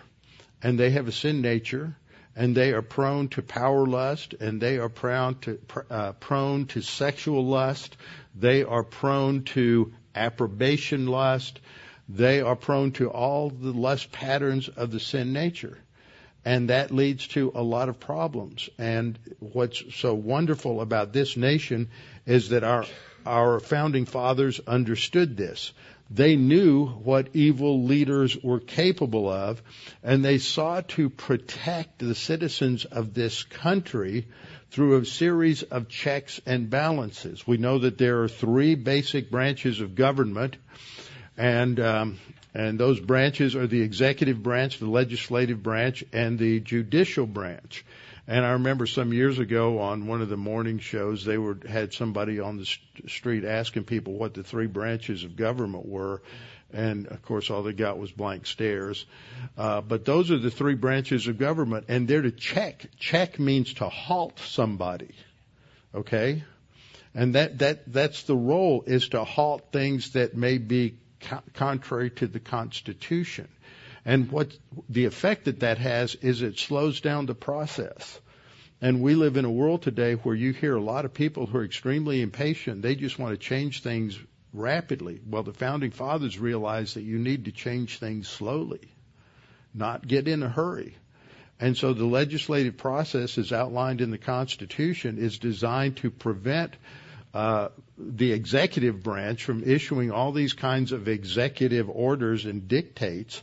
And 0.62 0.78
they 0.78 0.90
have 0.90 1.08
a 1.08 1.12
sin 1.12 1.42
nature 1.42 1.96
and 2.36 2.54
they 2.54 2.72
are 2.72 2.82
prone 2.82 3.28
to 3.28 3.42
power 3.42 3.86
lust, 3.86 4.34
and 4.34 4.60
they 4.60 4.78
are 4.78 4.88
prone 4.88 5.38
to 5.40 5.58
uh, 5.90 6.12
prone 6.12 6.66
to 6.66 6.82
sexual 6.82 7.46
lust. 7.46 7.96
They 8.34 8.64
are 8.64 8.82
prone 8.82 9.44
to 9.54 9.92
approbation 10.14 11.06
lust. 11.06 11.60
They 12.08 12.40
are 12.40 12.56
prone 12.56 12.92
to 12.92 13.08
all 13.08 13.50
the 13.50 13.72
lust 13.72 14.10
patterns 14.10 14.68
of 14.68 14.90
the 14.90 15.00
sin 15.00 15.32
nature. 15.32 15.78
And 16.44 16.68
that 16.68 16.90
leads 16.90 17.28
to 17.28 17.52
a 17.54 17.62
lot 17.62 17.88
of 17.88 18.00
problems. 18.00 18.68
And 18.76 19.18
what's 19.38 19.82
so 19.94 20.12
wonderful 20.12 20.82
about 20.82 21.12
this 21.12 21.38
nation 21.38 21.88
is 22.26 22.50
that 22.50 22.64
our, 22.64 22.84
our 23.26 23.60
founding 23.60 24.06
fathers 24.06 24.60
understood 24.66 25.36
this. 25.36 25.72
They 26.10 26.36
knew 26.36 26.86
what 26.86 27.30
evil 27.32 27.84
leaders 27.84 28.36
were 28.42 28.60
capable 28.60 29.28
of, 29.28 29.62
and 30.02 30.24
they 30.24 30.38
sought 30.38 30.88
to 30.90 31.08
protect 31.08 31.98
the 31.98 32.14
citizens 32.14 32.84
of 32.84 33.14
this 33.14 33.42
country 33.42 34.26
through 34.70 34.98
a 34.98 35.04
series 35.04 35.62
of 35.62 35.88
checks 35.88 36.40
and 36.44 36.68
balances. 36.68 37.46
We 37.46 37.56
know 37.56 37.78
that 37.78 37.96
there 37.96 38.22
are 38.22 38.28
three 38.28 38.74
basic 38.74 39.30
branches 39.30 39.80
of 39.80 39.94
government, 39.94 40.56
and 41.38 41.80
um, 41.80 42.18
and 42.54 42.78
those 42.78 43.00
branches 43.00 43.56
are 43.56 43.66
the 43.66 43.82
executive 43.82 44.42
branch, 44.42 44.78
the 44.78 44.88
legislative 44.88 45.62
branch, 45.62 46.04
and 46.12 46.38
the 46.38 46.60
judicial 46.60 47.26
branch. 47.26 47.84
And 48.26 48.44
I 48.44 48.52
remember 48.52 48.86
some 48.86 49.12
years 49.12 49.38
ago 49.38 49.80
on 49.80 50.06
one 50.06 50.22
of 50.22 50.30
the 50.30 50.36
morning 50.36 50.78
shows, 50.78 51.24
they 51.24 51.36
were 51.36 51.58
had 51.68 51.92
somebody 51.92 52.40
on 52.40 52.56
the 52.56 52.64
street 53.06 53.44
asking 53.44 53.84
people 53.84 54.14
what 54.14 54.32
the 54.32 54.42
three 54.42 54.66
branches 54.66 55.24
of 55.24 55.36
government 55.36 55.86
were, 55.86 56.22
and 56.72 57.06
of 57.08 57.20
course 57.22 57.50
all 57.50 57.62
they 57.62 57.74
got 57.74 57.98
was 57.98 58.10
blank 58.10 58.46
stares. 58.46 59.04
Uh, 59.58 59.82
but 59.82 60.06
those 60.06 60.30
are 60.30 60.38
the 60.38 60.50
three 60.50 60.74
branches 60.74 61.26
of 61.26 61.36
government, 61.36 61.84
and 61.88 62.08
they're 62.08 62.22
to 62.22 62.30
check. 62.30 62.86
Check 62.98 63.38
means 63.38 63.74
to 63.74 63.90
halt 63.90 64.38
somebody. 64.38 65.14
Okay, 65.94 66.44
and 67.14 67.34
that 67.34 67.58
that 67.58 67.92
that's 67.92 68.22
the 68.22 68.36
role 68.36 68.84
is 68.86 69.08
to 69.10 69.22
halt 69.24 69.70
things 69.70 70.12
that 70.12 70.34
may 70.34 70.56
be 70.56 70.94
co- 71.20 71.42
contrary 71.52 72.08
to 72.08 72.26
the 72.26 72.40
Constitution. 72.40 73.48
And 74.04 74.30
what 74.30 74.56
the 74.88 75.06
effect 75.06 75.46
that 75.46 75.60
that 75.60 75.78
has 75.78 76.14
is 76.16 76.42
it 76.42 76.58
slows 76.58 77.00
down 77.00 77.26
the 77.26 77.34
process. 77.34 78.20
And 78.80 79.00
we 79.00 79.14
live 79.14 79.36
in 79.36 79.46
a 79.46 79.50
world 79.50 79.82
today 79.82 80.14
where 80.14 80.34
you 80.34 80.52
hear 80.52 80.76
a 80.76 80.82
lot 80.82 81.06
of 81.06 81.14
people 81.14 81.46
who 81.46 81.58
are 81.58 81.64
extremely 81.64 82.20
impatient. 82.20 82.82
They 82.82 82.96
just 82.96 83.18
want 83.18 83.32
to 83.32 83.38
change 83.38 83.82
things 83.82 84.18
rapidly. 84.52 85.20
Well, 85.26 85.42
the 85.42 85.54
founding 85.54 85.90
fathers 85.90 86.38
realized 86.38 86.96
that 86.96 87.02
you 87.02 87.18
need 87.18 87.46
to 87.46 87.52
change 87.52 87.98
things 87.98 88.28
slowly, 88.28 88.92
not 89.72 90.06
get 90.06 90.28
in 90.28 90.42
a 90.42 90.48
hurry. 90.48 90.96
And 91.58 91.76
so 91.76 91.94
the 91.94 92.04
legislative 92.04 92.76
process 92.76 93.38
as 93.38 93.52
outlined 93.52 94.00
in 94.00 94.10
the 94.10 94.18
Constitution 94.18 95.18
is 95.18 95.38
designed 95.38 95.96
to 95.98 96.10
prevent 96.10 96.74
uh, 97.32 97.68
the 97.96 98.32
executive 98.32 99.02
branch 99.02 99.44
from 99.44 99.64
issuing 99.64 100.10
all 100.10 100.32
these 100.32 100.52
kinds 100.52 100.92
of 100.92 101.08
executive 101.08 101.88
orders 101.88 102.44
and 102.44 102.68
dictates 102.68 103.42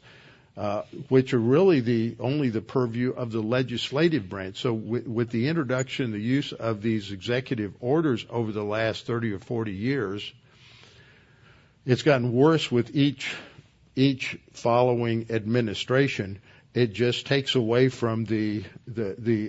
which 1.09 1.33
are 1.33 1.39
really 1.39 1.79
the 1.79 2.15
only 2.19 2.49
the 2.49 2.61
purview 2.61 3.11
of 3.11 3.31
the 3.31 3.41
legislative 3.41 4.29
branch. 4.29 4.57
So 4.61 4.73
with, 4.73 5.29
the 5.29 5.47
introduction, 5.47 6.11
the 6.11 6.19
use 6.19 6.51
of 6.51 6.81
these 6.81 7.11
executive 7.11 7.73
orders 7.79 8.25
over 8.29 8.51
the 8.51 8.63
last 8.63 9.05
30 9.05 9.33
or 9.33 9.39
40 9.39 9.71
years, 9.71 10.33
it's 11.85 12.03
gotten 12.03 12.33
worse 12.33 12.71
with 12.71 12.95
each 12.95 13.33
each 13.95 14.37
following 14.53 15.27
administration. 15.29 16.39
It 16.73 16.93
just 16.93 17.25
takes 17.25 17.55
away 17.55 17.89
from 17.89 18.25
the 18.25 18.63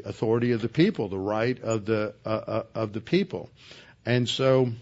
authority 0.04 0.52
of 0.52 0.62
the 0.62 0.68
people, 0.68 1.08
the 1.08 1.18
right 1.18 1.60
of 1.62 1.84
the 1.84 2.14
uh, 2.24 2.28
uh, 2.28 2.62
of 2.74 2.92
the 2.92 3.00
people, 3.00 3.50
and 4.04 4.28
so 4.28 4.72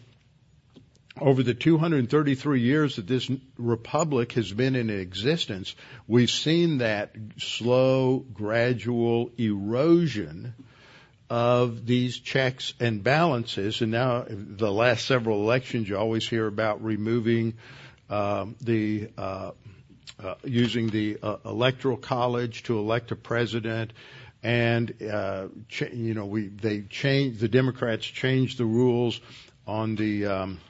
over 1.21 1.43
the 1.43 1.55
233 1.55 2.61
years 2.61 2.97
that 2.97 3.07
this 3.07 3.31
republic 3.59 4.33
has 4.33 4.53
been 4.53 4.75
in 4.77 4.91
existence, 4.91 5.75
we've 6.09 6.31
seen 6.31 6.79
that 6.79 7.15
slow, 7.39 8.19
gradual 8.33 9.31
erosion 9.39 10.55
of 11.29 11.87
these 11.87 12.19
checks 12.19 12.75
and 12.81 13.05
balances. 13.05 13.81
And 13.81 13.93
now, 13.93 14.25
the 14.29 14.73
last 14.73 15.07
several 15.07 15.41
elections, 15.43 15.89
you 15.89 15.97
always 15.97 16.29
hear 16.29 16.47
about 16.47 16.83
removing 16.83 17.55
um, 18.09 18.57
the 18.61 19.11
uh, 19.17 19.53
uh, 20.23 20.35
using 20.45 20.89
the 20.91 21.19
uh, 21.23 21.37
electoral 21.45 21.97
college 21.97 22.65
to 22.65 22.79
elect 22.79 23.13
a 23.13 23.17
president, 23.17 23.93
and 24.43 24.95
uh, 25.03 25.47
ch- 25.69 25.93
you 25.93 26.15
know 26.15 26.27
we 26.27 26.49
they 26.49 26.83
change 26.83 27.39
the 27.39 27.49
Democrats 27.49 28.05
changed 28.05 28.59
the 28.59 28.65
rules 28.65 29.21
on 29.67 29.95
the 29.95 30.27
um, 30.27 30.61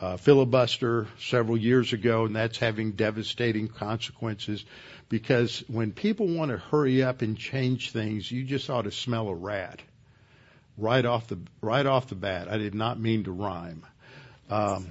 uh, 0.00 0.16
filibuster 0.16 1.06
several 1.18 1.56
years 1.56 1.92
ago, 1.92 2.26
and 2.26 2.36
that's 2.36 2.58
having 2.58 2.92
devastating 2.92 3.68
consequences 3.68 4.64
because 5.08 5.64
when 5.68 5.92
people 5.92 6.26
want 6.26 6.50
to 6.50 6.58
hurry 6.58 7.02
up 7.02 7.22
and 7.22 7.38
change 7.38 7.92
things, 7.92 8.30
you 8.30 8.44
just 8.44 8.68
ought 8.68 8.82
to 8.82 8.90
smell 8.90 9.28
a 9.28 9.34
rat 9.34 9.80
right 10.76 11.04
off 11.04 11.28
the 11.28 11.38
right 11.62 11.86
off 11.86 12.08
the 12.08 12.14
bat. 12.14 12.48
I 12.48 12.58
did 12.58 12.74
not 12.74 13.00
mean 13.00 13.24
to 13.24 13.32
rhyme, 13.32 13.86
um, 14.50 14.90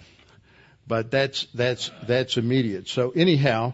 but 0.88 1.12
that's 1.12 1.46
that's 1.54 1.92
that's 2.08 2.38
immediate. 2.38 2.88
So 2.88 3.12
anyhow. 3.12 3.74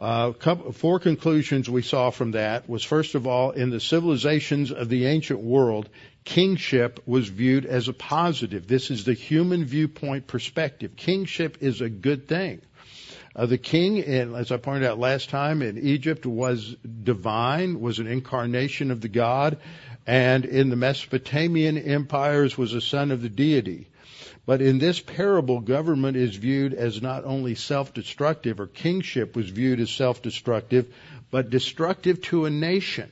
Uh, 0.00 0.30
couple, 0.30 0.70
four 0.70 1.00
conclusions 1.00 1.68
we 1.68 1.82
saw 1.82 2.10
from 2.10 2.30
that 2.30 2.68
was 2.70 2.84
first 2.84 3.16
of 3.16 3.26
all, 3.26 3.50
in 3.50 3.70
the 3.70 3.80
civilizations 3.80 4.70
of 4.70 4.88
the 4.88 5.06
ancient 5.06 5.40
world, 5.40 5.88
kingship 6.24 7.00
was 7.06 7.28
viewed 7.28 7.64
as 7.66 7.88
a 7.88 7.92
positive. 7.92 8.66
This 8.66 8.90
is 8.90 9.04
the 9.04 9.14
human 9.14 9.64
viewpoint 9.64 10.26
perspective. 10.26 10.96
Kingship 10.96 11.58
is 11.60 11.80
a 11.80 11.88
good 11.88 12.28
thing. 12.28 12.60
Uh, 13.34 13.46
the 13.46 13.58
king, 13.58 13.98
in, 13.98 14.34
as 14.34 14.50
I 14.50 14.56
pointed 14.56 14.88
out 14.88 14.98
last 14.98 15.30
time, 15.30 15.62
in 15.62 15.78
Egypt 15.78 16.26
was 16.26 16.74
divine, 17.04 17.80
was 17.80 18.00
an 18.00 18.08
incarnation 18.08 18.90
of 18.90 19.00
the 19.00 19.08
God, 19.08 19.58
and 20.06 20.44
in 20.44 20.70
the 20.70 20.76
Mesopotamian 20.76 21.78
empires 21.78 22.58
was 22.58 22.74
a 22.74 22.80
son 22.80 23.12
of 23.12 23.22
the 23.22 23.28
deity. 23.28 23.88
But 24.44 24.62
in 24.62 24.78
this 24.78 24.98
parable, 24.98 25.60
government 25.60 26.16
is 26.16 26.34
viewed 26.34 26.72
as 26.72 27.02
not 27.02 27.24
only 27.24 27.54
self-destructive, 27.54 28.58
or 28.58 28.66
kingship 28.66 29.36
was 29.36 29.50
viewed 29.50 29.78
as 29.78 29.90
self-destructive, 29.90 30.92
but 31.30 31.50
destructive 31.50 32.22
to 32.22 32.46
a 32.46 32.50
nation. 32.50 33.10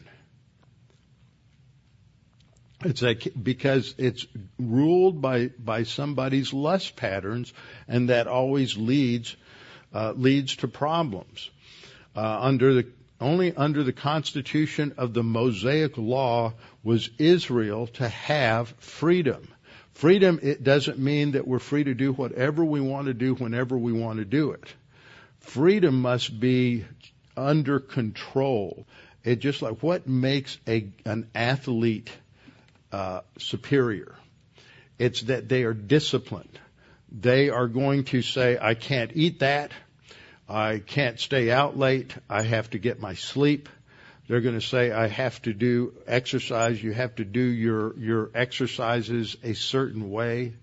It's 2.85 3.01
like 3.01 3.33
because 3.43 3.95
it's 3.97 4.27
ruled 4.59 5.23
by 5.23 5.49
by 5.59 5.85
somebody's 5.85 6.53
lust 6.53 6.97
patterns, 6.97 7.53
and 7.89 8.11
that 8.11 8.27
always 8.27 8.77
leads 8.77 9.35
uh, 9.95 10.13
leads 10.13 10.57
to 10.57 10.69
problems. 10.69 11.51
Uh, 12.15 12.39
under 12.41 12.75
the 12.75 12.87
only 13.21 13.55
under 13.57 13.83
the 13.83 13.95
constitution 13.95 14.95
of 14.99 15.15
the 15.15 15.23
Mosaic 15.23 15.97
law 15.97 16.53
was 16.85 17.09
Israel 17.19 17.87
to 17.87 18.09
have 18.09 18.69
freedom. 18.79 19.49
Freedom 19.95 20.39
it 20.43 20.63
doesn't 20.63 20.99
mean 20.99 21.33
that 21.33 21.47
we're 21.49 21.59
free 21.59 21.85
to 21.85 21.95
do 21.95 22.13
whatever 22.13 22.63
we 22.63 22.83
want 22.83 23.07
to 23.07 23.15
do 23.15 23.35
whenever 23.35 23.79
we 23.79 23.93
want 23.93 24.19
to 24.19 24.27
do 24.27 24.51
it. 24.51 24.65
Freedom 25.41 26.03
must 26.03 26.39
be 26.39 26.85
under 27.39 27.81
control. 27.81 28.87
It 29.25 29.37
just 29.37 29.63
like 29.63 29.83
what 29.83 30.07
makes 30.07 30.59
a 30.69 30.89
an 31.07 31.31
athlete 31.35 32.11
uh, 32.97 33.21
superior. 33.37 34.15
It's 34.99 35.21
that 35.25 35.51
they 35.51 35.65
are 35.65 35.75
disciplined. 35.75 36.59
They 37.13 37.51
are 37.51 37.69
going 37.69 38.05
to 38.05 38.23
say, 38.23 38.57
I 38.59 38.73
can't 38.73 39.11
eat 39.15 39.41
that. 39.41 39.71
I 40.49 40.79
can't 40.79 41.21
stay 41.21 41.51
out 41.51 41.77
late. 41.77 42.15
I 42.31 42.41
have 42.41 42.71
to 42.71 42.79
get 42.79 42.99
my 42.99 43.13
sleep. 43.13 43.69
They're 44.27 44.41
going 44.41 44.59
to 44.59 44.67
say, 44.67 44.93
I 44.93 45.09
have 45.09 45.43
to 45.43 45.53
do 45.53 45.93
exercise. 46.07 46.83
You 46.83 46.93
have 46.93 47.17
to 47.17 47.25
do 47.27 47.43
your, 47.43 47.95
your 47.99 48.31
exercises 48.35 49.37
a 49.45 49.53
certain 49.53 50.11
way. 50.11 50.55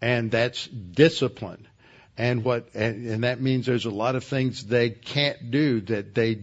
And 0.00 0.30
that's 0.30 0.66
discipline. 0.66 1.68
And 2.16 2.42
what, 2.42 2.70
and, 2.72 3.06
and 3.06 3.24
that 3.24 3.42
means 3.42 3.66
there's 3.66 3.84
a 3.84 3.90
lot 3.90 4.16
of 4.16 4.24
things 4.24 4.64
they 4.64 4.88
can't 4.88 5.50
do 5.50 5.82
that 5.82 6.14
they 6.14 6.40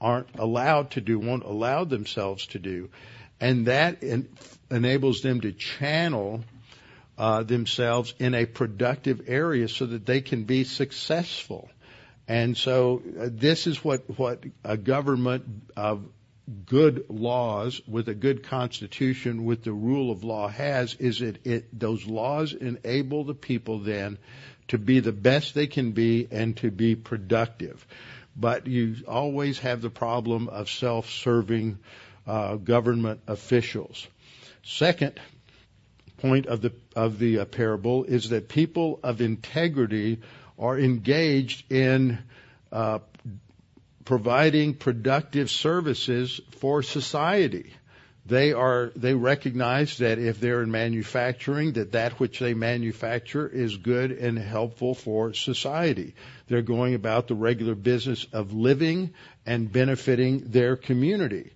aren't 0.00 0.34
allowed 0.36 0.90
to 0.92 1.00
do, 1.00 1.20
won't 1.20 1.44
allow 1.44 1.84
themselves 1.84 2.46
to 2.48 2.58
do 2.58 2.90
and 3.40 3.66
that 3.66 4.02
en- 4.02 4.28
enables 4.70 5.20
them 5.22 5.40
to 5.40 5.52
channel 5.52 6.44
uh, 7.16 7.42
themselves 7.42 8.14
in 8.18 8.34
a 8.34 8.44
productive 8.46 9.22
area 9.28 9.68
so 9.68 9.86
that 9.86 10.04
they 10.04 10.20
can 10.20 10.44
be 10.44 10.64
successful. 10.64 11.68
And 12.26 12.56
so 12.56 13.02
uh, 13.20 13.28
this 13.30 13.66
is 13.66 13.84
what 13.84 14.18
what 14.18 14.42
a 14.64 14.76
government 14.76 15.44
of 15.76 16.04
good 16.66 17.06
laws 17.08 17.80
with 17.86 18.08
a 18.08 18.14
good 18.14 18.42
constitution 18.42 19.44
with 19.44 19.64
the 19.64 19.72
rule 19.72 20.10
of 20.10 20.24
law 20.24 20.48
has 20.48 20.94
is 20.94 21.22
it, 21.22 21.38
it 21.44 21.78
those 21.78 22.06
laws 22.06 22.52
enable 22.52 23.24
the 23.24 23.34
people 23.34 23.78
then 23.78 24.18
to 24.68 24.78
be 24.78 25.00
the 25.00 25.12
best 25.12 25.54
they 25.54 25.66
can 25.66 25.92
be 25.92 26.26
and 26.30 26.56
to 26.58 26.70
be 26.70 26.96
productive. 26.96 27.86
But 28.36 28.66
you 28.66 28.96
always 29.06 29.60
have 29.60 29.80
the 29.80 29.90
problem 29.90 30.48
of 30.48 30.68
self-serving 30.68 31.78
uh, 32.26 32.56
government 32.56 33.20
officials. 33.26 34.06
Second 34.64 35.20
point 36.18 36.46
of 36.46 36.62
the 36.62 36.72
of 36.96 37.18
the 37.18 37.40
uh, 37.40 37.44
parable 37.44 38.04
is 38.04 38.30
that 38.30 38.48
people 38.48 38.98
of 39.02 39.20
integrity 39.20 40.20
are 40.58 40.78
engaged 40.78 41.70
in 41.70 42.18
uh, 42.72 43.00
providing 44.04 44.74
productive 44.74 45.50
services 45.50 46.40
for 46.52 46.82
society. 46.82 47.72
They 48.26 48.54
are 48.54 48.90
they 48.96 49.12
recognize 49.12 49.98
that 49.98 50.18
if 50.18 50.40
they're 50.40 50.62
in 50.62 50.70
manufacturing, 50.70 51.72
that 51.72 51.92
that 51.92 52.18
which 52.18 52.38
they 52.38 52.54
manufacture 52.54 53.46
is 53.46 53.76
good 53.76 54.12
and 54.12 54.38
helpful 54.38 54.94
for 54.94 55.34
society. 55.34 56.14
They're 56.46 56.62
going 56.62 56.94
about 56.94 57.28
the 57.28 57.34
regular 57.34 57.74
business 57.74 58.26
of 58.32 58.54
living 58.54 59.12
and 59.44 59.70
benefiting 59.70 60.44
their 60.50 60.76
community. 60.76 61.52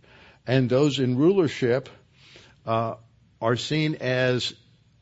And 0.47 0.69
those 0.69 0.99
in 0.99 1.17
rulership 1.17 1.89
uh, 2.69 2.95
are 3.41 3.57
seen 3.57 3.97
as 3.97 4.55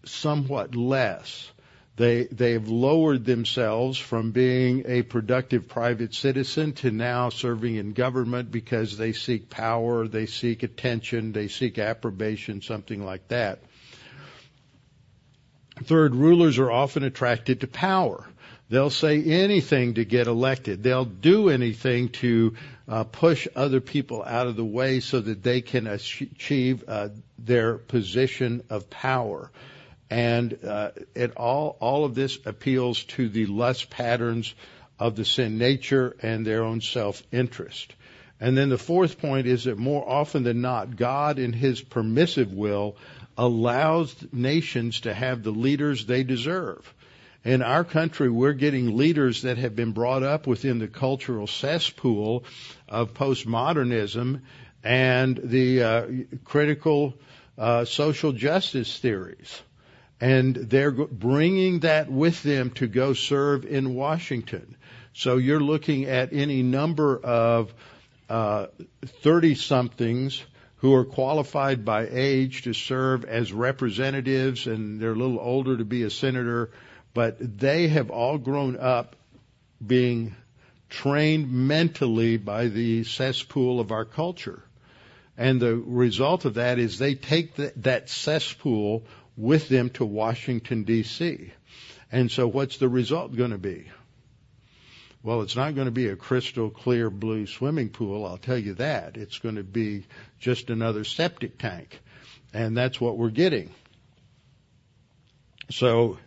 somewhat 0.04 0.74
less 0.74 1.50
they 1.96 2.24
they've 2.24 2.68
lowered 2.68 3.24
themselves 3.24 3.98
from 3.98 4.30
being 4.30 4.84
a 4.86 5.02
productive 5.02 5.66
private 5.66 6.14
citizen 6.14 6.74
to 6.74 6.90
now 6.90 7.30
serving 7.30 7.76
in 7.76 7.92
government 7.94 8.50
because 8.50 8.98
they 8.98 9.12
seek 9.12 9.48
power, 9.48 10.06
they 10.06 10.26
seek 10.26 10.62
attention, 10.62 11.32
they 11.32 11.48
seek 11.48 11.78
approbation, 11.78 12.60
something 12.60 13.02
like 13.02 13.26
that. 13.28 13.60
Third, 15.84 16.14
rulers 16.14 16.58
are 16.58 16.70
often 16.70 17.02
attracted 17.02 17.60
to 17.60 17.66
power. 17.66 18.26
They'll 18.68 18.90
say 18.90 19.22
anything 19.22 19.94
to 19.94 20.04
get 20.04 20.26
elected. 20.26 20.82
They'll 20.82 21.04
do 21.04 21.48
anything 21.48 22.10
to 22.20 22.56
uh, 22.88 23.04
push 23.04 23.48
other 23.56 23.80
people 23.80 24.22
out 24.22 24.46
of 24.46 24.56
the 24.56 24.64
way 24.64 25.00
so 25.00 25.20
that 25.20 25.42
they 25.42 25.60
can 25.60 25.86
achieve 25.86 26.84
uh, 26.88 27.08
their 27.38 27.78
position 27.78 28.62
of 28.70 28.88
power 28.90 29.50
and 30.10 30.58
uh, 30.64 30.90
it 31.14 31.36
all 31.36 31.76
all 31.80 32.04
of 32.04 32.14
this 32.14 32.38
appeals 32.46 33.02
to 33.04 33.28
the 33.28 33.46
lust 33.46 33.90
patterns 33.90 34.54
of 34.98 35.16
the 35.16 35.24
sin 35.24 35.58
nature 35.58 36.16
and 36.22 36.46
their 36.46 36.64
own 36.64 36.80
self 36.80 37.22
interest. 37.32 37.94
And 38.38 38.56
then 38.56 38.68
the 38.68 38.78
fourth 38.78 39.18
point 39.18 39.46
is 39.46 39.64
that 39.64 39.78
more 39.78 40.06
often 40.06 40.42
than 40.42 40.60
not, 40.60 40.96
God 40.96 41.38
in 41.38 41.52
His 41.52 41.80
permissive 41.80 42.52
will 42.52 42.96
allows 43.36 44.14
nations 44.32 45.00
to 45.00 45.12
have 45.12 45.42
the 45.42 45.50
leaders 45.50 46.06
they 46.06 46.22
deserve. 46.22 46.92
In 47.46 47.62
our 47.62 47.84
country, 47.84 48.28
we're 48.28 48.54
getting 48.54 48.96
leaders 48.96 49.42
that 49.42 49.56
have 49.58 49.76
been 49.76 49.92
brought 49.92 50.24
up 50.24 50.48
within 50.48 50.80
the 50.80 50.88
cultural 50.88 51.46
cesspool 51.46 52.44
of 52.88 53.14
postmodernism 53.14 54.40
and 54.82 55.40
the 55.42 55.82
uh, 55.82 56.06
critical 56.44 57.14
uh, 57.56 57.84
social 57.84 58.32
justice 58.32 58.98
theories 58.98 59.62
and 60.20 60.56
they're 60.56 60.90
bringing 60.90 61.80
that 61.80 62.10
with 62.10 62.42
them 62.42 62.70
to 62.70 62.86
go 62.86 63.12
serve 63.12 63.64
in 63.64 63.94
Washington. 63.94 64.76
So 65.12 65.36
you're 65.36 65.60
looking 65.60 66.06
at 66.06 66.32
any 66.32 66.62
number 66.62 67.18
of 67.18 67.72
thirty 68.28 69.52
uh, 69.52 69.56
somethings 69.56 70.42
who 70.78 70.94
are 70.94 71.04
qualified 71.04 71.84
by 71.84 72.06
age 72.10 72.62
to 72.62 72.72
serve 72.72 73.24
as 73.24 73.52
representatives, 73.52 74.66
and 74.66 75.00
they're 75.00 75.12
a 75.12 75.16
little 75.16 75.40
older 75.40 75.76
to 75.76 75.84
be 75.84 76.02
a 76.02 76.10
senator, 76.10 76.70
but 77.16 77.38
they 77.40 77.88
have 77.88 78.10
all 78.10 78.36
grown 78.36 78.76
up 78.76 79.16
being 79.84 80.36
trained 80.90 81.50
mentally 81.50 82.36
by 82.36 82.66
the 82.66 83.04
cesspool 83.04 83.80
of 83.80 83.90
our 83.90 84.04
culture. 84.04 84.62
And 85.34 85.58
the 85.58 85.76
result 85.76 86.44
of 86.44 86.54
that 86.54 86.78
is 86.78 86.98
they 86.98 87.14
take 87.14 87.54
the, 87.54 87.72
that 87.76 88.10
cesspool 88.10 89.04
with 89.34 89.70
them 89.70 89.88
to 89.94 90.04
Washington, 90.04 90.84
D.C. 90.84 91.54
And 92.12 92.30
so 92.30 92.48
what's 92.48 92.76
the 92.76 92.88
result 92.90 93.34
going 93.34 93.52
to 93.52 93.56
be? 93.56 93.86
Well, 95.22 95.40
it's 95.40 95.56
not 95.56 95.74
going 95.74 95.86
to 95.86 95.90
be 95.90 96.08
a 96.08 96.16
crystal 96.16 96.68
clear 96.68 97.08
blue 97.08 97.46
swimming 97.46 97.88
pool, 97.88 98.26
I'll 98.26 98.36
tell 98.36 98.58
you 98.58 98.74
that. 98.74 99.16
It's 99.16 99.38
going 99.38 99.56
to 99.56 99.64
be 99.64 100.04
just 100.38 100.68
another 100.68 101.04
septic 101.04 101.56
tank. 101.56 101.98
And 102.52 102.76
that's 102.76 103.00
what 103.00 103.16
we're 103.16 103.30
getting. 103.30 103.70
So 105.70 106.18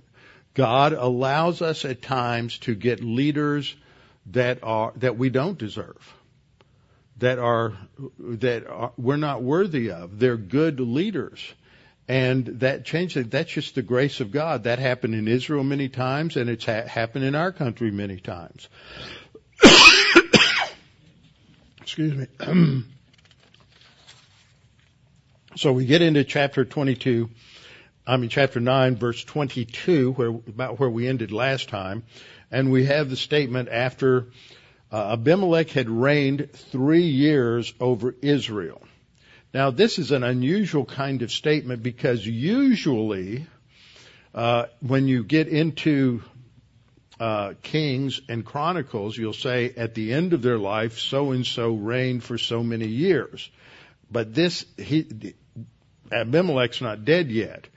God 0.54 0.94
allows 0.94 1.62
us 1.62 1.86
at 1.86 2.02
times 2.02 2.58
to 2.60 2.76
get 2.76 3.04
leaders 3.04 3.76
that 4.28 4.60
are 4.64 4.94
that 4.98 5.18
we 5.18 5.30
don't 5.30 5.58
deserve. 5.58 6.16
That 7.18 7.40
are 7.40 7.74
that 8.20 8.68
are, 8.68 8.92
we're 8.98 9.18
not 9.18 9.44
worthy 9.44 9.92
of. 9.92 10.20
They're 10.20 10.38
good 10.38 10.80
leaders 10.80 11.40
and 12.10 12.46
that 12.62 12.84
changed. 12.86 13.16
That's 13.30 13.52
just 13.52 13.76
the 13.76 13.84
grace 13.84 14.20
of 14.20 14.32
God. 14.32 14.64
That 14.64 14.80
happened 14.80 15.14
in 15.14 15.28
Israel 15.28 15.64
many 15.64 15.90
times, 15.90 16.36
and 16.38 16.50
it's 16.50 16.66
ha- 16.66 16.88
happened 16.88 17.24
in 17.24 17.36
our 17.36 17.52
country 17.52 17.92
many 17.92 18.20
times. 18.20 18.68
Excuse 21.82 22.16
me. 22.16 22.26
so 25.56 25.72
we 25.72 25.86
get 25.86 26.02
into 26.02 26.24
chapter 26.24 26.66
22. 26.66 27.30
I 28.10 28.18
mean, 28.18 28.32
chapter 28.32 28.60
9, 28.60 28.96
verse 28.96 29.24
22, 29.24 30.14
where, 30.14 30.30
about 30.30 30.80
where 30.80 30.90
we 30.90 31.08
ended 31.08 31.32
last 31.32 31.70
time. 31.70 32.02
And 32.50 32.72
we 32.72 32.86
have 32.86 33.08
the 33.08 33.16
statement 33.16 33.70
after 33.70 34.30
uh, 34.92 35.14
Abimelech 35.14 35.70
had 35.70 35.88
reigned 35.88 36.50
three 36.52 37.04
years 37.04 37.72
over 37.80 38.16
Israel. 38.24 38.82
Now, 39.54 39.70
this 39.70 40.00
is 40.00 40.10
an 40.10 40.24
unusual 40.24 40.86
kind 40.86 41.22
of 41.22 41.32
statement 41.32 41.84
because 41.84 42.26
usually, 42.26 43.46
uh, 44.34 44.66
when 44.80 45.08
you 45.08 45.24
get 45.24 45.48
into 45.48 46.24
uh, 47.20 47.54
Kings 47.62 48.22
and 48.28 48.44
Chronicles, 48.44 49.16
you'll 49.16 49.34
say 49.34 49.72
at 49.78 49.94
the 49.94 50.14
end 50.14 50.34
of 50.34 50.42
their 50.42 50.58
life, 50.58 50.98
so 50.98 51.30
and 51.30 51.46
so 51.46 51.76
reigned 51.76 52.24
for 52.24 52.40
so 52.40 52.64
many 52.64 52.88
years. 52.88 53.52
But 54.10 54.34
this, 54.34 54.66
he, 54.78 55.36
Abimelech's 56.12 56.82
not 56.82 57.06
dead 57.06 57.30
yet. 57.30 57.68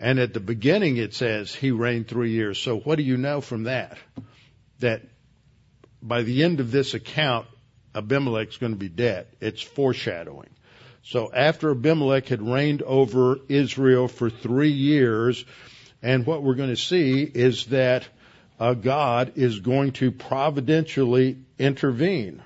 And 0.00 0.18
at 0.18 0.32
the 0.32 0.40
beginning 0.40 0.96
it 0.96 1.12
says 1.12 1.54
he 1.54 1.70
reigned 1.70 2.08
three 2.08 2.30
years. 2.30 2.58
So 2.58 2.78
what 2.78 2.96
do 2.96 3.04
you 3.04 3.18
know 3.18 3.42
from 3.42 3.64
that? 3.64 3.98
That 4.78 5.02
by 6.02 6.22
the 6.22 6.42
end 6.42 6.60
of 6.60 6.72
this 6.72 6.94
account, 6.94 7.46
Abimelech's 7.94 8.56
going 8.56 8.72
to 8.72 8.78
be 8.78 8.88
dead. 8.88 9.26
It's 9.40 9.60
foreshadowing. 9.60 10.48
So 11.02 11.30
after 11.32 11.70
Abimelech 11.70 12.28
had 12.28 12.40
reigned 12.40 12.82
over 12.82 13.40
Israel 13.48 14.08
for 14.08 14.30
three 14.30 14.72
years, 14.72 15.44
and 16.02 16.24
what 16.24 16.42
we're 16.42 16.54
going 16.54 16.70
to 16.70 16.76
see 16.76 17.22
is 17.22 17.66
that 17.66 18.08
uh, 18.58 18.74
God 18.74 19.32
is 19.36 19.60
going 19.60 19.92
to 19.92 20.12
providentially 20.12 21.38
intervene. 21.58 22.42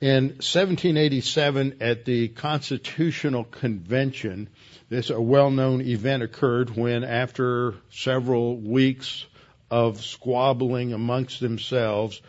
In 0.00 0.28
1787, 0.28 1.78
at 1.80 2.04
the 2.04 2.28
Constitutional 2.28 3.44
Convention, 3.44 4.48
this 4.88 5.10
a 5.10 5.20
well-known 5.20 5.82
event 5.82 6.22
occurred 6.22 6.70
when, 6.76 7.04
after 7.04 7.74
several 7.90 8.56
weeks 8.56 9.26
of 9.70 10.02
squabbling 10.02 10.92
amongst 10.92 11.40
themselves, 11.40 12.22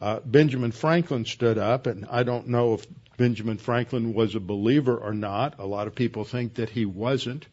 uh, 0.00 0.20
Benjamin 0.24 0.70
Franklin 0.70 1.24
stood 1.24 1.56
up, 1.56 1.86
and 1.86 2.06
I 2.10 2.22
don't 2.22 2.48
know 2.48 2.74
if 2.74 2.86
Benjamin 3.16 3.58
Franklin 3.58 4.12
was 4.12 4.34
a 4.34 4.40
believer 4.40 4.96
or 4.96 5.14
not. 5.14 5.58
A 5.58 5.66
lot 5.66 5.86
of 5.86 5.94
people 5.94 6.24
think 6.24 6.54
that 6.54 6.68
he 6.68 6.84
wasn't, 6.84 7.46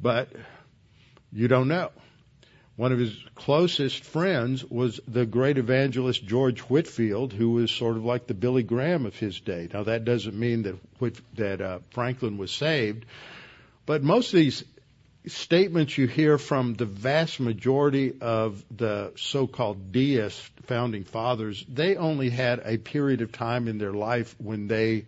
but 0.00 0.28
you 1.32 1.48
don't 1.48 1.68
know. 1.68 1.90
One 2.76 2.92
of 2.92 2.98
his 2.98 3.14
closest 3.34 4.04
friends 4.04 4.64
was 4.64 5.00
the 5.06 5.26
great 5.26 5.58
evangelist 5.58 6.24
George 6.24 6.60
Whitefield, 6.60 7.32
who 7.32 7.50
was 7.50 7.70
sort 7.70 7.96
of 7.96 8.04
like 8.04 8.26
the 8.26 8.34
Billy 8.34 8.62
Graham 8.62 9.06
of 9.06 9.14
his 9.16 9.38
day. 9.40 9.68
Now 9.72 9.84
that 9.84 10.04
doesn't 10.04 10.38
mean 10.38 10.62
that 10.62 10.76
that 11.34 11.60
uh, 11.60 11.78
Franklin 11.90 12.38
was 12.38 12.50
saved, 12.50 13.04
but 13.90 14.04
most 14.04 14.32
of 14.32 14.38
these 14.38 14.62
statements 15.26 15.98
you 15.98 16.06
hear 16.06 16.38
from 16.38 16.74
the 16.74 16.84
vast 16.84 17.40
majority 17.40 18.14
of 18.20 18.64
the 18.70 19.10
so-called 19.16 19.90
deist 19.90 20.48
founding 20.66 21.02
fathers, 21.02 21.66
they 21.68 21.96
only 21.96 22.30
had 22.30 22.62
a 22.64 22.78
period 22.78 23.20
of 23.20 23.32
time 23.32 23.66
in 23.66 23.78
their 23.78 23.92
life 23.92 24.36
when 24.38 24.68
they 24.68 25.06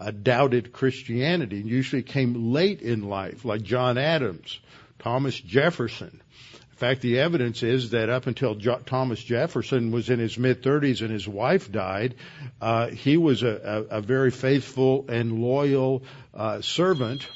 uh, 0.00 0.12
doubted 0.12 0.72
Christianity, 0.72 1.60
and 1.60 1.68
usually 1.68 2.02
came 2.02 2.54
late 2.54 2.80
in 2.80 3.06
life, 3.06 3.44
like 3.44 3.60
John 3.60 3.98
Adams, 3.98 4.60
Thomas 4.98 5.38
Jefferson. 5.38 6.22
In 6.70 6.76
fact, 6.76 7.02
the 7.02 7.18
evidence 7.18 7.62
is 7.62 7.90
that 7.90 8.08
up 8.08 8.26
until 8.26 8.54
jo- 8.54 8.80
Thomas 8.86 9.22
Jefferson 9.22 9.90
was 9.92 10.08
in 10.08 10.18
his 10.18 10.38
mid 10.38 10.62
30s 10.62 11.02
and 11.02 11.10
his 11.10 11.28
wife 11.28 11.70
died, 11.70 12.14
uh, 12.62 12.86
he 12.86 13.18
was 13.18 13.42
a, 13.42 13.86
a, 13.90 13.98
a, 13.98 14.00
very 14.00 14.30
faithful 14.30 15.04
and 15.10 15.38
loyal 15.38 16.02
uh, 16.32 16.62
servant 16.62 17.28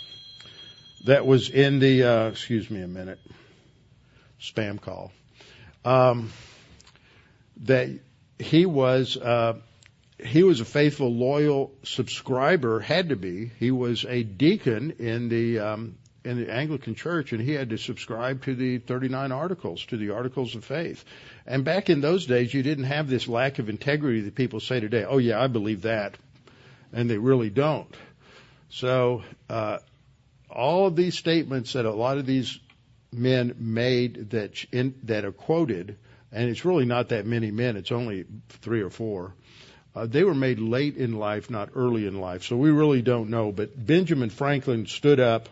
that 1.06 1.24
was 1.24 1.48
in 1.50 1.78
the, 1.78 2.04
uh, 2.04 2.28
excuse 2.28 2.70
me 2.70 2.82
a 2.82 2.88
minute, 2.88 3.20
spam 4.40 4.80
call, 4.80 5.12
um, 5.84 6.32
that 7.62 7.90
he 8.38 8.66
was 8.66 9.16
uh, 9.16 9.54
he 10.18 10.42
was 10.42 10.60
a 10.60 10.64
faithful, 10.64 11.12
loyal 11.12 11.72
subscriber, 11.84 12.80
had 12.80 13.10
to 13.10 13.16
be. 13.16 13.50
He 13.58 13.70
was 13.70 14.04
a 14.04 14.22
deacon 14.22 14.92
in 14.98 15.28
the 15.28 15.60
um, 15.60 15.96
in 16.24 16.38
the 16.38 16.52
Anglican 16.52 16.96
Church, 16.96 17.32
and 17.32 17.40
he 17.40 17.52
had 17.52 17.70
to 17.70 17.78
subscribe 17.78 18.42
to 18.42 18.56
the 18.56 18.78
39 18.78 19.30
Articles, 19.30 19.84
to 19.86 19.96
the 19.96 20.10
Articles 20.10 20.56
of 20.56 20.64
Faith. 20.64 21.04
And 21.46 21.64
back 21.64 21.88
in 21.88 22.00
those 22.00 22.26
days, 22.26 22.52
you 22.52 22.64
didn't 22.64 22.84
have 22.84 23.08
this 23.08 23.28
lack 23.28 23.60
of 23.60 23.68
integrity 23.68 24.22
that 24.22 24.34
people 24.34 24.58
say 24.58 24.80
today. 24.80 25.04
Oh 25.04 25.18
yeah, 25.18 25.40
I 25.40 25.46
believe 25.46 25.82
that, 25.82 26.16
and 26.92 27.08
they 27.08 27.18
really 27.18 27.50
don't. 27.50 27.94
So 28.70 29.22
uh, 29.48 29.78
all 30.56 30.86
of 30.86 30.96
these 30.96 31.16
statements 31.16 31.74
that 31.74 31.84
a 31.84 31.92
lot 31.92 32.18
of 32.18 32.26
these 32.26 32.58
men 33.12 33.54
made 33.58 34.30
that 34.30 34.64
in, 34.72 34.94
that 35.04 35.24
are 35.24 35.32
quoted, 35.32 35.96
and 36.32 36.48
it's 36.48 36.64
really 36.64 36.86
not 36.86 37.10
that 37.10 37.26
many 37.26 37.50
men. 37.50 37.76
It's 37.76 37.92
only 37.92 38.24
three 38.48 38.82
or 38.82 38.90
four. 38.90 39.34
Uh, 39.94 40.06
they 40.06 40.24
were 40.24 40.34
made 40.34 40.58
late 40.58 40.96
in 40.96 41.12
life, 41.12 41.48
not 41.48 41.70
early 41.74 42.06
in 42.06 42.20
life. 42.20 42.44
So 42.44 42.56
we 42.56 42.70
really 42.70 43.00
don't 43.00 43.30
know. 43.30 43.52
But 43.52 43.86
Benjamin 43.86 44.30
Franklin 44.30 44.86
stood 44.86 45.20
up 45.20 45.48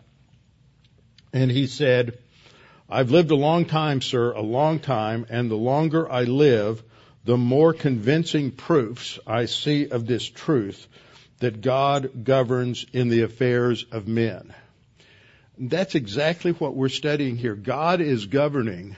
and 1.33 1.51
he 1.51 1.67
said, 1.67 2.19
I've 2.89 3.11
lived 3.11 3.31
a 3.31 3.37
long 3.37 3.65
time, 3.65 4.03
sir, 4.03 4.33
a 4.33 4.43
long 4.43 4.81
time, 4.81 5.27
and 5.31 5.51
the 5.51 5.57
longer 5.57 6.11
I 6.11 6.25
live, 6.25 6.83
the 7.25 7.39
more 7.39 7.73
convincing 7.73 8.51
proofs 8.51 9.19
I 9.27 9.47
see 9.47 9.89
of 9.89 10.07
this 10.07 10.29
truth 10.29 10.87
that 11.39 11.63
God 11.63 12.25
governs 12.25 12.85
in 12.93 13.09
the 13.09 13.23
affairs 13.23 13.87
of 13.91 14.07
men. 14.07 14.55
That's 15.59 15.95
exactly 15.95 16.53
what 16.53 16.75
we're 16.75 16.89
studying 16.89 17.37
here. 17.37 17.55
God 17.55 18.01
is 18.01 18.27
governing, 18.27 18.97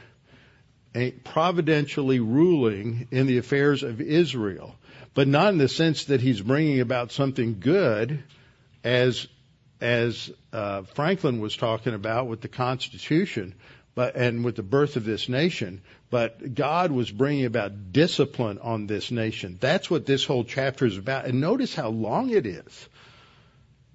providentially 1.25 2.21
ruling 2.21 3.09
in 3.11 3.27
the 3.27 3.39
affairs 3.39 3.83
of 3.83 4.01
Israel, 4.01 4.75
but 5.15 5.29
not 5.29 5.53
in 5.53 5.59
the 5.59 5.69
sense 5.69 6.05
that 6.05 6.21
he's 6.21 6.41
bringing 6.41 6.81
about 6.81 7.13
something 7.13 7.61
good 7.61 8.23
as 8.83 9.27
as 9.79 10.31
uh, 10.55 10.83
Franklin 10.83 11.41
was 11.41 11.55
talking 11.55 11.93
about 11.93 12.29
with 12.29 12.41
the 12.41 12.49
Constitution, 12.49 13.55
but 13.95 14.17
and 14.17 14.43
with 14.43 14.57
the 14.57 14.63
birth 14.63 14.97
of 14.97 15.05
this 15.05 15.29
nation. 15.29 15.83
But 16.09 16.55
God 16.55 16.93
was 16.93 17.11
bringing 17.11 17.45
about 17.45 17.93
discipline 17.93 18.59
on 18.59 18.87
this 18.87 19.11
nation. 19.11 19.59
That's 19.61 19.91
what 19.91 20.07
this 20.07 20.25
whole 20.25 20.45
chapter 20.45 20.87
is 20.87 20.97
about. 20.97 21.27
And 21.27 21.41
notice 21.41 21.75
how 21.75 21.91
long 21.91 22.31
it 22.31 22.47
is. 22.47 22.89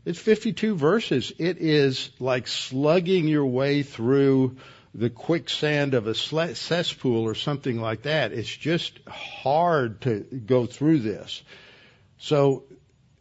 It's 0.03 0.19
52 0.19 0.75
verses. 0.75 1.31
It 1.37 1.57
is 1.59 2.09
like 2.19 2.47
slugging 2.47 3.27
your 3.27 3.45
way 3.45 3.83
through 3.83 4.57
the 4.93 5.09
quicksand 5.09 5.93
of 5.93 6.07
a 6.07 6.15
cesspool 6.15 7.23
or 7.23 7.35
something 7.35 7.79
like 7.79 8.03
that. 8.03 8.33
It's 8.33 8.49
just 8.49 8.99
hard 9.07 10.01
to 10.01 10.19
go 10.19 10.65
through 10.65 10.99
this. 10.99 11.43
So 12.17 12.63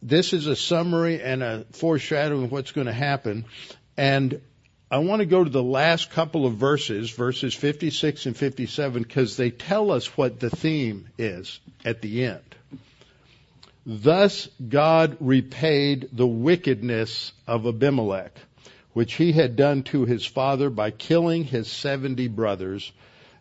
this 0.01 0.33
is 0.33 0.47
a 0.47 0.55
summary 0.55 1.21
and 1.21 1.43
a 1.43 1.65
foreshadowing 1.71 2.45
of 2.45 2.51
what's 2.51 2.71
going 2.71 2.87
to 2.87 2.93
happen. 2.93 3.45
And 3.95 4.41
I 4.89 4.97
want 4.97 5.21
to 5.21 5.25
go 5.25 5.43
to 5.43 5.49
the 5.49 5.63
last 5.63 6.09
couple 6.09 6.45
of 6.45 6.55
verses, 6.55 7.11
verses 7.11 7.53
56 7.53 8.25
and 8.25 8.35
57, 8.35 9.03
because 9.03 9.37
they 9.37 9.51
tell 9.51 9.91
us 9.91 10.17
what 10.17 10.39
the 10.39 10.49
theme 10.49 11.07
is 11.17 11.59
at 11.85 12.01
the 12.01 12.25
end. 12.25 12.43
Thus 13.85 14.47
God 14.67 15.17
repaid 15.19 16.09
the 16.13 16.27
wickedness 16.27 17.33
of 17.47 17.65
Abimelech, 17.65 18.37
which 18.93 19.13
he 19.13 19.31
had 19.31 19.55
done 19.55 19.83
to 19.83 20.05
his 20.05 20.25
father 20.25 20.69
by 20.69 20.91
killing 20.91 21.43
his 21.43 21.67
seventy 21.67 22.27
brothers, 22.27 22.91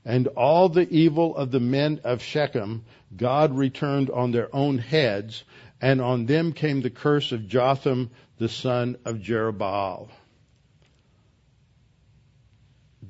and 0.04 0.26
all 0.28 0.68
the 0.68 0.88
evil 0.88 1.36
of 1.36 1.50
the 1.50 1.60
men 1.60 2.00
of 2.04 2.22
Shechem 2.22 2.84
God 3.16 3.56
returned 3.56 4.08
on 4.10 4.30
their 4.30 4.54
own 4.54 4.78
heads, 4.78 5.44
and 5.80 6.00
on 6.00 6.26
them 6.26 6.52
came 6.52 6.80
the 6.80 6.90
curse 6.90 7.32
of 7.32 7.48
Jotham 7.48 8.10
the 8.38 8.48
son 8.48 8.96
of 9.04 9.16
Jerubbaal. 9.16 10.08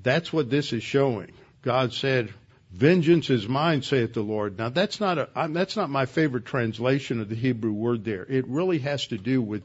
That's 0.03 0.33
what 0.33 0.51
this 0.51 0.73
is 0.73 0.83
showing. 0.83 1.33
God 1.63 1.93
said, 1.93 2.33
Vengeance 2.73 3.31
is 3.31 3.49
mine, 3.49 3.83
saith 3.83 4.13
the 4.13 4.23
Lord. 4.23 4.57
Now 4.57 4.69
that's 4.69 5.01
not 5.01 5.19
a 5.19 5.29
that's 5.51 5.77
not 5.77 5.91
my 5.91 6.07
favorite 6.07 6.47
translation 6.47 7.21
of 7.21 7.29
the 7.29 7.35
Hebrew 7.35 7.73
word 7.73 8.05
there. 8.05 8.25
It 8.29 8.47
really 8.47 8.79
has 8.79 9.09
to 9.09 9.19
do 9.19 9.43
with 9.43 9.65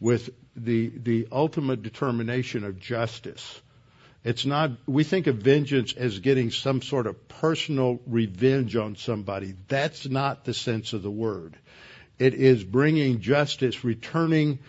with 0.00 0.30
the 0.56 0.88
the 0.88 1.28
ultimate 1.30 1.82
determination 1.82 2.64
of 2.64 2.80
justice. 2.80 3.60
It's 4.24 4.46
not 4.46 4.70
we 4.86 5.04
think 5.04 5.26
of 5.26 5.36
vengeance 5.36 5.92
as 5.92 6.18
getting 6.20 6.50
some 6.50 6.80
sort 6.80 7.06
of 7.06 7.28
personal 7.28 8.00
revenge 8.06 8.74
on 8.74 8.96
somebody. 8.96 9.54
That's 9.68 10.08
not 10.08 10.44
the 10.46 10.54
sense 10.54 10.94
of 10.94 11.02
the 11.02 11.10
word. 11.10 11.58
It 12.18 12.32
is 12.32 12.64
bringing 12.64 13.20
justice, 13.20 13.84
returning 13.84 14.60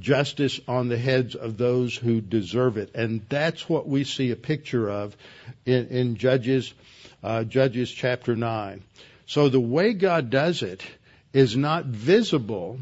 justice 0.00 0.60
on 0.66 0.88
the 0.88 0.98
heads 0.98 1.36
of 1.36 1.56
those 1.56 1.96
who 1.96 2.20
deserve 2.20 2.76
it. 2.76 2.90
And 2.96 3.24
that's 3.28 3.68
what 3.68 3.88
we 3.88 4.02
see 4.02 4.32
a 4.32 4.36
picture 4.36 4.90
of 4.90 5.16
in, 5.64 5.86
in 5.88 6.16
Judges 6.16 6.74
uh, 7.22 7.44
Judges 7.44 7.90
chapter 7.90 8.36
9. 8.36 8.82
So 9.26 9.48
the 9.48 9.60
way 9.60 9.92
God 9.92 10.30
does 10.30 10.62
it 10.62 10.84
is 11.32 11.56
not 11.56 11.84
visible 11.84 12.78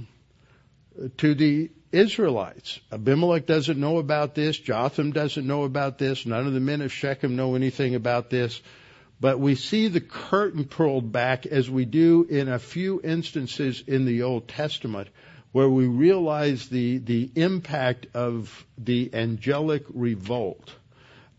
to 1.16 1.34
the 1.34 1.70
Israelites. 1.90 2.80
Abimelech 2.92 3.46
doesn't 3.46 3.78
know 3.78 3.98
about 3.98 4.34
this. 4.34 4.58
Jotham 4.58 5.12
doesn't 5.12 5.46
know 5.46 5.62
about 5.62 5.98
this. 5.98 6.26
None 6.26 6.46
of 6.46 6.52
the 6.52 6.60
men 6.60 6.80
of 6.80 6.92
Shechem 6.92 7.36
know 7.36 7.54
anything 7.54 7.94
about 7.94 8.30
this. 8.30 8.60
But 9.20 9.38
we 9.38 9.54
see 9.54 9.88
the 9.88 10.00
curtain 10.00 10.64
pulled 10.64 11.12
back 11.12 11.46
as 11.46 11.70
we 11.70 11.84
do 11.84 12.26
in 12.28 12.48
a 12.48 12.58
few 12.58 13.00
instances 13.02 13.82
in 13.86 14.04
the 14.04 14.22
Old 14.22 14.48
Testament 14.48 15.08
where 15.52 15.68
we 15.68 15.86
realize 15.86 16.68
the, 16.68 16.98
the 16.98 17.30
impact 17.36 18.08
of 18.12 18.66
the 18.76 19.10
angelic 19.14 19.84
revolt 19.94 20.74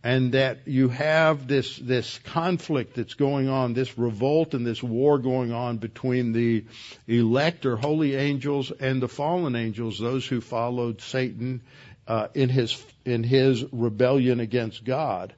and 0.06 0.34
that 0.34 0.68
you 0.68 0.90
have 0.90 1.48
this 1.48 1.78
this 1.78 2.20
conflict 2.26 2.96
that's 2.96 3.16
going 3.16 3.50
on, 3.50 3.74
this 3.74 3.98
revolt 3.98 4.54
and 4.54 4.64
this 4.64 4.84
war 4.84 5.18
going 5.18 5.52
on 5.52 5.78
between 5.78 6.32
the 6.32 6.64
elect 7.08 7.66
or 7.66 7.76
holy 7.76 8.14
angels 8.14 8.70
and 8.70 9.02
the 9.02 9.08
fallen 9.08 9.56
angels, 9.56 9.98
those 9.98 10.28
who 10.28 10.42
followed 10.42 11.02
Satan 11.02 11.62
uh, 12.08 12.28
in 12.36 12.50
his 12.50 12.86
in 13.04 13.24
his 13.24 13.66
rebellion 13.72 14.40
against 14.40 14.86
God. 14.86 15.34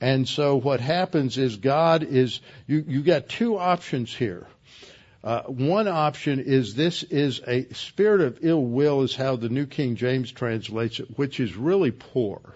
And 0.00 0.28
so 0.28 0.58
what 0.60 0.78
happens 0.78 1.36
is 1.36 1.56
God 1.56 2.04
is 2.04 2.40
you 2.68 2.84
you 2.86 3.02
got 3.02 3.28
two 3.28 3.58
options 3.58 4.14
here. 4.14 4.46
Uh, 5.24 5.42
one 5.42 5.88
option 5.88 6.38
is 6.38 6.76
this 6.76 7.02
is 7.02 7.40
a 7.48 7.64
spirit 7.74 8.20
of 8.20 8.38
ill 8.42 8.64
will 8.64 9.02
is 9.02 9.16
how 9.16 9.34
the 9.34 9.48
New 9.48 9.66
King 9.66 9.96
James 9.96 10.30
translates 10.30 11.00
it, 11.00 11.18
which 11.18 11.40
is 11.40 11.56
really 11.56 11.90
poor. 11.90 12.54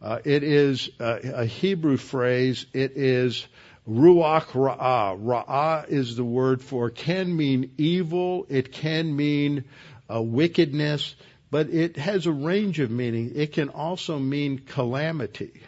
Uh, 0.00 0.18
it 0.24 0.42
is 0.42 0.90
a, 1.00 1.20
a, 1.34 1.44
Hebrew 1.46 1.96
phrase. 1.96 2.66
It 2.72 2.92
is 2.96 3.46
ruach 3.88 4.48
ra'ah. 4.48 5.18
Ra'ah 5.18 5.88
is 5.88 6.16
the 6.16 6.24
word 6.24 6.62
for 6.62 6.90
can 6.90 7.34
mean 7.34 7.72
evil. 7.78 8.46
It 8.48 8.72
can 8.72 9.14
mean 9.16 9.64
uh, 10.12 10.20
wickedness, 10.20 11.14
but 11.50 11.70
it 11.70 11.96
has 11.96 12.26
a 12.26 12.32
range 12.32 12.78
of 12.80 12.90
meaning. 12.90 13.32
It 13.34 13.52
can 13.52 13.70
also 13.70 14.18
mean 14.18 14.58
calamity. 14.58 15.62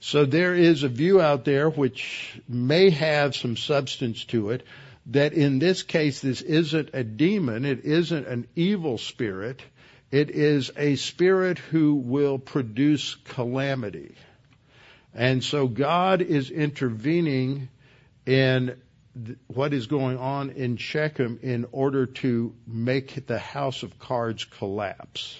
So 0.00 0.24
there 0.24 0.54
is 0.54 0.82
a 0.82 0.88
view 0.88 1.20
out 1.20 1.44
there 1.44 1.68
which 1.68 2.40
may 2.48 2.90
have 2.90 3.36
some 3.36 3.56
substance 3.56 4.24
to 4.26 4.50
it 4.50 4.66
that 5.06 5.34
in 5.34 5.58
this 5.58 5.82
case 5.82 6.20
this 6.20 6.40
isn't 6.40 6.90
a 6.94 7.04
demon, 7.04 7.64
it 7.64 7.84
isn't 7.84 8.26
an 8.26 8.46
evil 8.56 8.96
spirit, 8.96 9.60
it 10.10 10.30
is 10.30 10.72
a 10.76 10.96
spirit 10.96 11.58
who 11.58 11.94
will 11.94 12.38
produce 12.38 13.14
calamity. 13.14 14.16
And 15.14 15.42
so 15.42 15.68
God 15.68 16.22
is 16.22 16.50
intervening 16.50 17.68
in 18.26 18.80
what 19.48 19.72
is 19.72 19.86
going 19.86 20.18
on 20.18 20.50
in 20.50 20.76
Shechem 20.76 21.38
in 21.42 21.66
order 21.72 22.06
to 22.06 22.54
make 22.66 23.26
the 23.26 23.38
house 23.38 23.82
of 23.82 23.98
cards 23.98 24.44
collapse. 24.44 25.36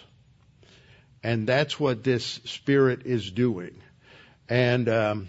And 1.22 1.46
that's 1.46 1.78
what 1.78 2.02
this 2.02 2.24
spirit 2.24 3.02
is 3.06 3.30
doing. 3.30 3.74
And 4.48 4.88
um, 4.88 5.28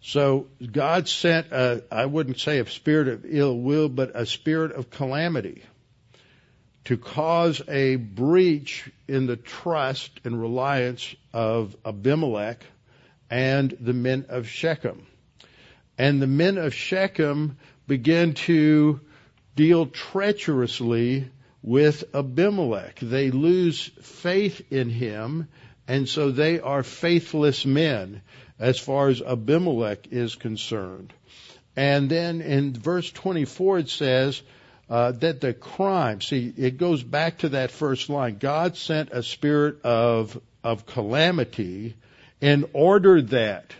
so 0.00 0.48
God 0.70 1.08
sent, 1.08 1.52
a, 1.52 1.84
I 1.90 2.06
wouldn't 2.06 2.40
say 2.40 2.58
a 2.58 2.66
spirit 2.66 3.08
of 3.08 3.24
ill 3.24 3.56
will, 3.56 3.88
but 3.88 4.12
a 4.14 4.26
spirit 4.26 4.72
of 4.72 4.90
calamity 4.90 5.62
to 6.84 6.96
cause 6.96 7.62
a 7.68 7.96
breach 7.96 8.90
in 9.06 9.26
the 9.26 9.36
trust 9.36 10.20
and 10.24 10.40
reliance 10.40 11.14
of 11.32 11.76
Abimelech 11.84 12.64
and 13.30 13.76
the 13.80 13.92
men 13.92 14.26
of 14.28 14.48
Shechem. 14.48 15.06
And 15.96 16.20
the 16.20 16.26
men 16.26 16.58
of 16.58 16.74
Shechem 16.74 17.56
begin 17.86 18.34
to 18.34 19.00
deal 19.54 19.86
treacherously 19.86 21.30
with 21.62 22.04
Abimelech. 22.14 22.98
They 23.00 23.30
lose 23.30 23.90
faith 24.00 24.62
in 24.70 24.88
him, 24.88 25.48
and 25.86 26.08
so 26.08 26.30
they 26.30 26.58
are 26.60 26.82
faithless 26.82 27.64
men 27.64 28.22
as 28.58 28.78
far 28.78 29.08
as 29.08 29.22
Abimelech 29.22 30.08
is 30.10 30.34
concerned. 30.34 31.12
And 31.76 32.10
then 32.10 32.40
in 32.40 32.74
verse 32.74 33.10
24 33.10 33.78
it 33.80 33.88
says, 33.88 34.42
uh, 34.92 35.10
that 35.10 35.40
the 35.40 35.54
crime, 35.54 36.20
see, 36.20 36.52
it 36.54 36.76
goes 36.76 37.02
back 37.02 37.38
to 37.38 37.48
that 37.48 37.70
first 37.70 38.10
line. 38.10 38.36
God 38.38 38.76
sent 38.76 39.10
a 39.10 39.22
spirit 39.22 39.82
of, 39.84 40.38
of 40.62 40.84
calamity 40.84 41.96
in 42.42 42.68
order 42.74 43.22
that 43.22 43.72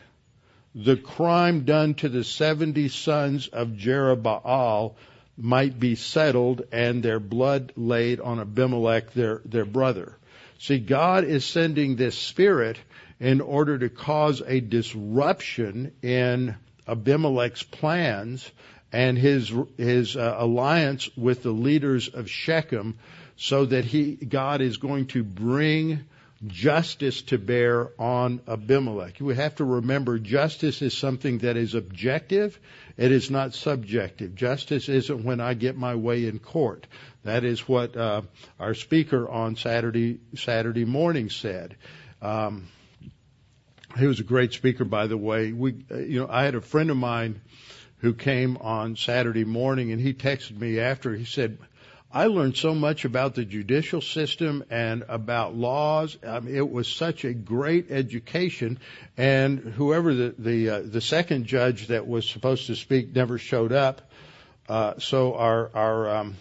the 0.75 0.97
crime 0.97 1.67
done 1.67 1.93
to 1.97 2.09
the 2.09 2.25
70 2.25 2.89
sons 2.89 3.49
of 3.49 3.73
Jerubbaal 3.73 4.95
might 5.37 5.79
be 5.79 5.97
settled 5.97 6.63
and 6.73 7.03
their 7.03 7.21
blood 7.21 7.75
laid 7.77 8.19
on 8.19 8.41
Abimelech, 8.41 9.13
their, 9.13 9.43
their 9.45 9.67
brother. 9.67 10.17
See, 10.61 10.79
God 10.79 11.25
is 11.25 11.45
sending 11.45 11.97
this 11.97 12.17
spirit 12.17 12.79
in 13.21 13.43
order 13.43 13.77
to 13.77 13.91
cause 13.91 14.41
a 14.47 14.61
disruption 14.61 15.93
in 16.01 16.55
Abimelech's 16.89 17.65
plans 17.65 18.51
and 18.93 19.17
his 19.17 19.53
his 19.77 20.17
uh, 20.17 20.37
alliance 20.39 21.09
with 21.17 21.43
the 21.43 21.51
leaders 21.51 22.09
of 22.09 22.31
Shechem 22.31 22.99
so 23.37 23.65
that 23.65 23.85
he 23.85 24.15
God 24.15 24.61
is 24.61 24.77
going 24.77 25.07
to 25.09 25.25
bring 25.25 26.05
justice 26.47 27.23
to 27.23 27.39
bear 27.39 27.91
on 28.01 28.41
Abimelech. 28.49 29.17
We 29.21 29.37
have 29.37 29.55
to 29.57 29.65
remember 29.65 30.19
justice 30.19 30.83
is 30.83 30.97
something 30.97 31.39
that 31.39 31.57
is 31.57 31.75
objective. 31.75 32.59
It 32.97 33.13
is 33.13 33.31
not 33.31 33.55
subjective. 33.55 34.35
Justice 34.35 34.89
isn't 34.89 35.25
when 35.25 35.41
I 35.41 35.55
get 35.55 35.77
my 35.77 35.95
way 35.95 36.27
in 36.27 36.41
court. 36.41 36.87
That 37.25 37.45
is 37.45 37.69
what 37.69 37.97
uh, 37.97 38.23
our 38.59 38.75
speaker 38.75 39.29
on 39.29 39.57
Saturday 39.57 40.19
Saturday 40.35 40.85
morning 40.85 41.31
said. 41.31 41.77
Um, 42.21 42.69
he 43.97 44.07
was 44.07 44.21
a 44.21 44.25
great 44.25 44.53
speaker, 44.53 44.85
by 44.85 45.07
the 45.07 45.19
way. 45.19 45.53
We, 45.53 45.85
uh, 45.91 45.99
you 45.99 46.21
know, 46.21 46.29
I 46.29 46.45
had 46.45 46.55
a 46.55 46.61
friend 46.61 46.91
of 46.91 46.97
mine 46.97 47.41
who 48.03 48.13
came 48.13 48.57
on 48.59 48.97
Saturday 48.97 49.45
morning, 49.45 49.93
and 49.93 50.01
he 50.01 50.13
texted 50.13 50.59
me 50.59 50.81
after. 50.81 51.15
He 51.15 51.25
said, 51.25 51.57
I 52.13 52.27
learned 52.27 52.57
so 52.57 52.75
much 52.75 53.05
about 53.07 53.37
the 53.37 53.45
judicial 53.45 54.03
system 54.03 54.65
and 54.71 55.05
about 55.09 55.55
laws. 55.55 56.19
Mean, 56.23 56.55
it 56.55 56.69
was 56.71 56.89
such 56.89 57.25
a 57.25 57.33
great 57.33 57.91
education. 57.91 58.81
And 59.17 59.61
whoever 59.61 60.13
the 60.13 60.35
the, 60.37 60.69
uh, 60.69 60.83
the 60.85 61.01
second 61.01 61.47
judge 61.47 61.87
that 61.87 62.07
was 62.07 62.29
supposed 62.29 62.67
to 62.67 62.77
speak 62.77 63.15
never 63.15 63.39
showed 63.39 63.73
up. 63.73 64.11
Uh, 64.69 64.95
so 64.99 65.35
our 65.35 65.71
our 65.73 66.17
um, 66.17 66.37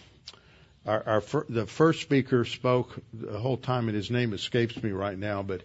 our, 0.84 1.02
our 1.06 1.20
fir- 1.20 1.46
the 1.48 1.66
first 1.66 2.02
speaker 2.02 2.44
spoke 2.44 2.98
the 3.14 3.38
whole 3.38 3.56
time, 3.56 3.88
and 3.88 3.96
his 3.96 4.10
name 4.10 4.34
escapes 4.34 4.82
me 4.82 4.90
right 4.90 5.16
now, 5.16 5.42
but 5.42 5.62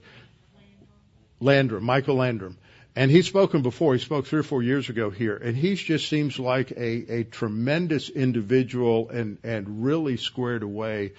Landrum, 1.40 1.84
Michael 1.84 2.16
Landrum. 2.16 2.58
And 2.98 3.12
he's 3.12 3.28
spoken 3.28 3.62
before. 3.62 3.94
He 3.94 4.00
spoke 4.00 4.26
three 4.26 4.40
or 4.40 4.44
four 4.44 4.64
years 4.64 4.90
ago 4.90 5.12
here, 5.12 5.36
and 5.36 5.56
he 5.56 5.76
just 5.76 6.10
seems 6.10 6.40
like 6.40 6.72
a, 6.72 7.20
a 7.20 7.24
tremendous 7.26 8.10
individual 8.10 9.10
and 9.10 9.38
and 9.44 9.84
really 9.84 10.18
squared 10.18 10.64
away. 10.64 11.14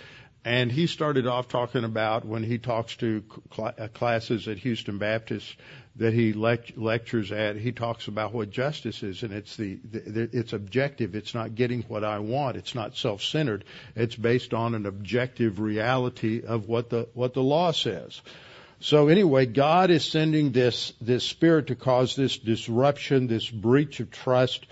And 0.45 0.73
he 0.73 0.89
started 0.89 1.29
off 1.29 1.47
talking 1.47 1.85
about 1.85 2.25
when 2.25 2.43
he 2.43 2.59
talks 2.59 2.97
to 2.97 3.23
cl- 3.55 3.75
uh, 3.79 3.87
classes 3.95 4.49
at 4.49 4.59
Houston 4.59 4.99
Baptist 4.99 5.55
that 5.95 6.13
he 6.13 6.33
lect- 6.33 6.77
lectures 6.77 7.31
at. 7.31 7.55
He 7.55 7.71
talks 7.71 8.09
about 8.09 8.35
what 8.35 8.51
justice 8.51 9.05
is, 9.05 9.23
and 9.23 9.33
it's 9.33 9.55
the, 9.55 9.79
the 9.85 10.29
it's 10.33 10.53
objective. 10.53 11.15
It's 11.15 11.33
not 11.33 11.55
getting 11.55 11.83
what 11.83 12.03
I 12.03 12.19
want. 12.19 12.57
It's 12.57 12.75
not 12.75 12.97
self-centered. 12.97 13.65
It's 13.95 14.17
based 14.17 14.53
on 14.53 14.75
an 14.75 14.85
objective 14.85 15.61
reality 15.61 16.43
of 16.45 16.67
what 16.67 16.91
the 16.91 17.09
what 17.15 17.35
the 17.35 17.43
law 17.43 17.71
says. 17.71 18.21
So 18.81 19.09
anyway, 19.09 19.47
God 19.47 19.91
is 19.91 20.05
sending 20.05 20.53
this, 20.53 20.93
this 21.01 21.25
spirit 21.25 21.67
to 21.69 21.75
cause 21.75 22.15
this 22.15 22.39
disruption, 22.39 23.27
this 23.27 23.49
breach 23.49 23.99
of 23.99 24.11
trust 24.11 24.67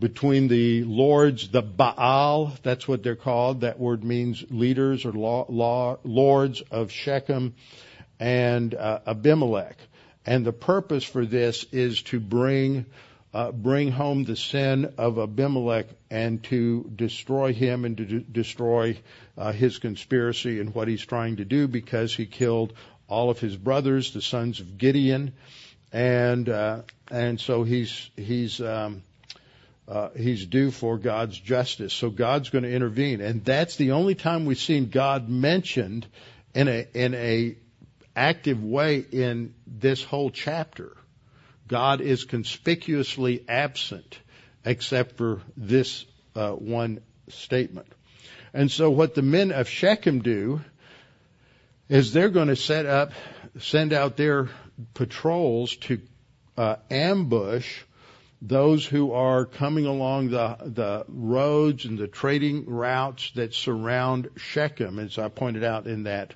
between 0.00 0.48
the 0.48 0.82
lords, 0.82 1.48
the 1.48 1.62
Baal, 1.62 2.52
that's 2.64 2.88
what 2.88 3.04
they're 3.04 3.14
called. 3.14 3.60
That 3.60 3.78
word 3.78 4.02
means 4.02 4.44
leaders 4.50 5.04
or 5.04 5.12
law, 5.12 5.46
law, 5.48 5.98
lords 6.02 6.60
of 6.72 6.90
Shechem 6.90 7.54
and 8.18 8.74
uh, 8.74 8.98
Abimelech. 9.06 9.76
And 10.26 10.44
the 10.44 10.52
purpose 10.52 11.04
for 11.04 11.24
this 11.24 11.64
is 11.70 12.02
to 12.02 12.18
bring 12.18 12.86
uh, 13.34 13.50
bring 13.50 13.90
home 13.90 14.24
the 14.24 14.36
sin 14.36 14.92
of 14.98 15.18
Abimelech 15.18 15.86
and 16.10 16.42
to 16.44 16.90
destroy 16.94 17.54
him 17.54 17.86
and 17.86 17.96
to 17.96 18.04
d- 18.04 18.26
destroy 18.30 18.98
uh, 19.38 19.52
his 19.52 19.78
conspiracy 19.78 20.60
and 20.60 20.74
what 20.74 20.86
he's 20.86 21.04
trying 21.04 21.36
to 21.36 21.44
do 21.44 21.66
because 21.66 22.14
he 22.14 22.26
killed 22.26 22.74
all 23.12 23.28
of 23.28 23.38
his 23.38 23.54
brothers, 23.54 24.14
the 24.14 24.22
sons 24.22 24.58
of 24.58 24.78
Gideon, 24.78 25.34
and 25.92 26.48
uh, 26.48 26.80
and 27.10 27.38
so 27.38 27.62
he's 27.62 28.10
he's 28.16 28.60
um, 28.60 29.02
uh, 29.86 30.08
he's 30.16 30.46
due 30.46 30.70
for 30.70 30.96
God's 30.96 31.38
justice. 31.38 31.92
So 31.92 32.08
God's 32.08 32.48
going 32.48 32.64
to 32.64 32.72
intervene, 32.72 33.20
and 33.20 33.44
that's 33.44 33.76
the 33.76 33.92
only 33.92 34.14
time 34.14 34.46
we've 34.46 34.58
seen 34.58 34.88
God 34.88 35.28
mentioned 35.28 36.06
in 36.54 36.68
a 36.68 36.86
in 36.94 37.14
a 37.14 37.56
active 38.16 38.64
way 38.64 39.04
in 39.12 39.54
this 39.66 40.02
whole 40.02 40.30
chapter. 40.30 40.96
God 41.68 42.00
is 42.00 42.24
conspicuously 42.24 43.44
absent, 43.46 44.18
except 44.64 45.18
for 45.18 45.42
this 45.56 46.06
uh, 46.34 46.52
one 46.52 47.00
statement. 47.28 47.92
And 48.54 48.70
so, 48.70 48.90
what 48.90 49.14
the 49.14 49.22
men 49.22 49.52
of 49.52 49.68
Shechem 49.68 50.22
do 50.22 50.62
is 51.92 52.10
they're 52.14 52.30
going 52.30 52.48
to 52.48 52.56
set 52.56 52.86
up, 52.86 53.12
send 53.58 53.92
out 53.92 54.16
their 54.16 54.48
patrols 54.94 55.76
to 55.76 56.00
uh, 56.56 56.76
ambush 56.90 57.82
those 58.40 58.86
who 58.86 59.12
are 59.12 59.44
coming 59.44 59.84
along 59.84 60.30
the 60.30 60.56
the 60.62 61.04
roads 61.06 61.84
and 61.84 61.98
the 61.98 62.08
trading 62.08 62.64
routes 62.64 63.30
that 63.34 63.52
surround 63.52 64.30
Shechem. 64.36 64.98
As 64.98 65.18
I 65.18 65.28
pointed 65.28 65.64
out 65.64 65.86
in 65.86 66.04
that 66.04 66.34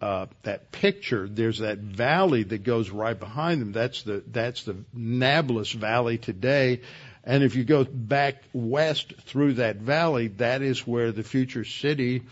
uh, 0.00 0.26
that 0.44 0.70
picture, 0.70 1.28
there's 1.28 1.58
that 1.58 1.78
valley 1.78 2.44
that 2.44 2.62
goes 2.62 2.88
right 2.88 3.18
behind 3.18 3.60
them. 3.60 3.72
That's 3.72 4.02
the 4.02 4.22
that's 4.28 4.62
the 4.62 4.76
Nablus 4.94 5.72
Valley 5.72 6.18
today. 6.18 6.82
And 7.24 7.42
if 7.42 7.56
you 7.56 7.64
go 7.64 7.82
back 7.82 8.44
west 8.52 9.12
through 9.22 9.54
that 9.54 9.76
valley, 9.76 10.28
that 10.38 10.62
is 10.62 10.86
where 10.86 11.10
the 11.10 11.24
future 11.24 11.64
city 11.64 12.22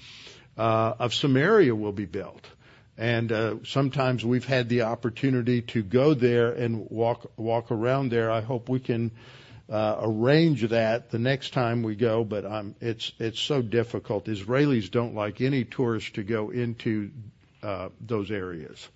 uh, 0.56 0.94
of 0.98 1.14
Samaria 1.14 1.74
will 1.74 1.92
be 1.92 2.06
built. 2.06 2.46
And 2.98 3.30
uh, 3.30 3.56
sometimes 3.64 4.24
we've 4.24 4.46
had 4.46 4.68
the 4.68 4.82
opportunity 4.82 5.62
to 5.62 5.82
go 5.82 6.14
there 6.14 6.52
and 6.52 6.88
walk 6.90 7.30
walk 7.36 7.70
around 7.70 8.10
there. 8.10 8.30
I 8.30 8.40
hope 8.40 8.70
we 8.70 8.80
can 8.80 9.10
uh, 9.68 9.96
arrange 10.00 10.62
that 10.68 11.10
the 11.10 11.18
next 11.18 11.52
time 11.52 11.82
we 11.82 11.94
go, 11.94 12.24
but 12.24 12.46
um, 12.46 12.74
it's 12.80 13.12
it's 13.18 13.40
so 13.40 13.60
difficult. 13.60 14.26
Israelis 14.26 14.90
don't 14.90 15.14
like 15.14 15.42
any 15.42 15.64
tourists 15.64 16.12
to 16.12 16.22
go 16.22 16.50
into 16.50 17.10
uh, 17.62 17.90
those 18.00 18.30
areas, 18.30 18.88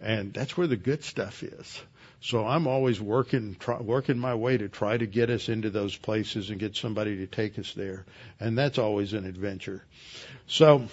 and 0.00 0.32
that's 0.32 0.56
where 0.56 0.66
the 0.66 0.76
good 0.76 1.04
stuff 1.04 1.42
is. 1.42 1.82
So 2.24 2.46
I'm 2.46 2.66
always 2.66 2.98
working 3.02 3.54
try, 3.60 3.76
working 3.82 4.18
my 4.18 4.34
way 4.34 4.56
to 4.56 4.70
try 4.70 4.96
to 4.96 5.04
get 5.04 5.28
us 5.28 5.50
into 5.50 5.68
those 5.68 5.94
places 5.94 6.48
and 6.48 6.58
get 6.58 6.74
somebody 6.74 7.18
to 7.18 7.26
take 7.26 7.58
us 7.58 7.74
there, 7.74 8.06
and 8.40 8.56
that's 8.56 8.78
always 8.78 9.12
an 9.12 9.26
adventure. 9.26 9.84
So 10.46 10.88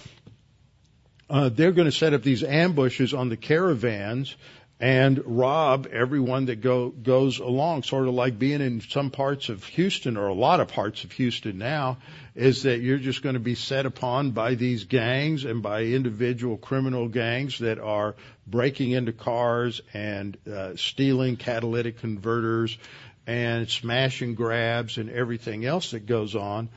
uh, 1.30 1.48
they're 1.48 1.72
going 1.72 1.86
to 1.86 1.96
set 1.96 2.12
up 2.12 2.22
these 2.22 2.42
ambushes 2.42 3.14
on 3.14 3.30
the 3.30 3.38
caravans 3.38 4.36
and 4.82 5.22
rob 5.24 5.86
everyone 5.92 6.46
that 6.46 6.60
go 6.60 6.88
goes 6.90 7.38
along. 7.38 7.84
Sort 7.84 8.08
of 8.08 8.14
like 8.14 8.36
being 8.36 8.60
in 8.60 8.80
some 8.80 9.10
parts 9.10 9.48
of 9.48 9.62
Houston 9.64 10.16
or 10.16 10.26
a 10.26 10.34
lot 10.34 10.58
of 10.58 10.66
parts 10.66 11.04
of 11.04 11.12
Houston 11.12 11.56
now 11.56 11.98
is 12.34 12.64
that 12.64 12.80
you're 12.80 12.98
just 12.98 13.22
going 13.22 13.34
to 13.34 13.40
be 13.40 13.54
set 13.54 13.86
upon 13.86 14.32
by 14.32 14.56
these 14.56 14.82
gangs 14.82 15.44
and 15.44 15.62
by 15.62 15.84
individual 15.84 16.56
criminal 16.56 17.06
gangs 17.06 17.60
that 17.60 17.78
are 17.78 18.16
breaking 18.44 18.90
into 18.90 19.12
cars 19.12 19.80
and 19.94 20.36
uh, 20.52 20.74
stealing 20.74 21.36
catalytic 21.36 22.00
converters 22.00 22.76
and 23.24 23.70
smashing 23.70 24.34
grabs 24.34 24.98
and 24.98 25.10
everything 25.10 25.64
else 25.64 25.92
that 25.92 26.06
goes 26.06 26.34
on. 26.34 26.68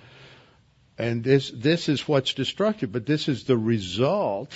And 0.99 1.23
this, 1.23 1.49
this 1.49 1.89
is 1.89 2.07
what's 2.07 2.35
destructive, 2.35 2.91
but 2.91 3.07
this 3.07 3.27
is 3.27 3.45
the 3.45 3.57
result, 3.57 4.55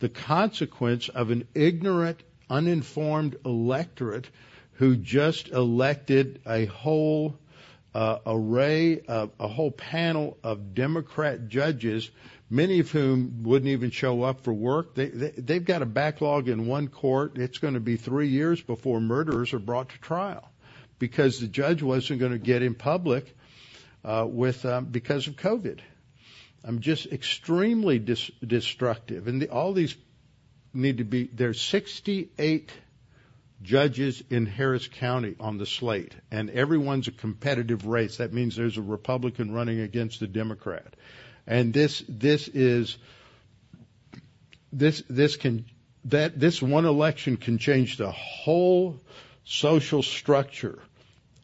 the 0.00 0.10
consequence 0.10 1.08
of 1.08 1.30
an 1.30 1.48
ignorant, 1.54 2.20
uninformed 2.50 3.36
electorate 3.46 4.28
who 4.74 4.96
just 4.96 5.48
elected 5.48 6.40
a 6.46 6.64
whole 6.66 7.38
uh, 7.94 8.18
array 8.26 9.00
of 9.00 9.30
a 9.38 9.48
whole 9.48 9.70
panel 9.70 10.36
of 10.42 10.74
Democrat 10.74 11.48
judges, 11.48 12.10
many 12.48 12.80
of 12.80 12.90
whom 12.90 13.42
wouldn't 13.42 13.70
even 13.70 13.90
show 13.90 14.22
up 14.22 14.42
for 14.42 14.52
work. 14.52 14.94
They, 14.94 15.08
they, 15.08 15.30
they've 15.30 15.64
got 15.64 15.82
a 15.82 15.86
backlog 15.86 16.48
in 16.48 16.66
one 16.66 16.88
court. 16.88 17.36
It's 17.36 17.58
going 17.58 17.74
to 17.74 17.80
be 17.80 17.96
three 17.96 18.28
years 18.28 18.60
before 18.60 19.00
murderers 19.00 19.52
are 19.54 19.58
brought 19.58 19.90
to 19.90 19.98
trial 19.98 20.48
because 20.98 21.40
the 21.40 21.46
judge 21.46 21.82
wasn't 21.82 22.20
going 22.20 22.32
to 22.32 22.38
get 22.38 22.62
in 22.62 22.74
public 22.74 23.34
uh, 24.04 24.26
with 24.28 24.64
um, 24.64 24.86
because 24.86 25.26
of 25.26 25.36
COVID. 25.36 25.80
I'm 26.62 26.80
just 26.80 27.06
extremely 27.06 27.98
dis- 27.98 28.30
destructive, 28.46 29.28
and 29.28 29.42
the, 29.42 29.48
all 29.48 29.72
these 29.72 29.96
need 30.72 30.98
to 30.98 31.04
be. 31.04 31.24
There's 31.32 31.60
68 31.60 32.70
judges 33.62 34.22
in 34.30 34.46
Harris 34.46 34.88
County 34.88 35.36
on 35.38 35.58
the 35.58 35.66
slate, 35.66 36.14
and 36.30 36.50
everyone's 36.50 37.08
a 37.08 37.12
competitive 37.12 37.86
race. 37.86 38.18
That 38.18 38.32
means 38.32 38.56
there's 38.56 38.78
a 38.78 38.82
Republican 38.82 39.52
running 39.52 39.80
against 39.80 40.22
a 40.22 40.26
Democrat, 40.26 40.94
and 41.46 41.72
this 41.72 42.02
this 42.08 42.48
is 42.48 42.96
this 44.72 45.02
this 45.08 45.36
can 45.36 45.66
that 46.06 46.38
this 46.38 46.62
one 46.62 46.86
election 46.86 47.36
can 47.36 47.58
change 47.58 47.96
the 47.96 48.10
whole 48.10 49.00
social 49.44 50.02
structure 50.02 50.78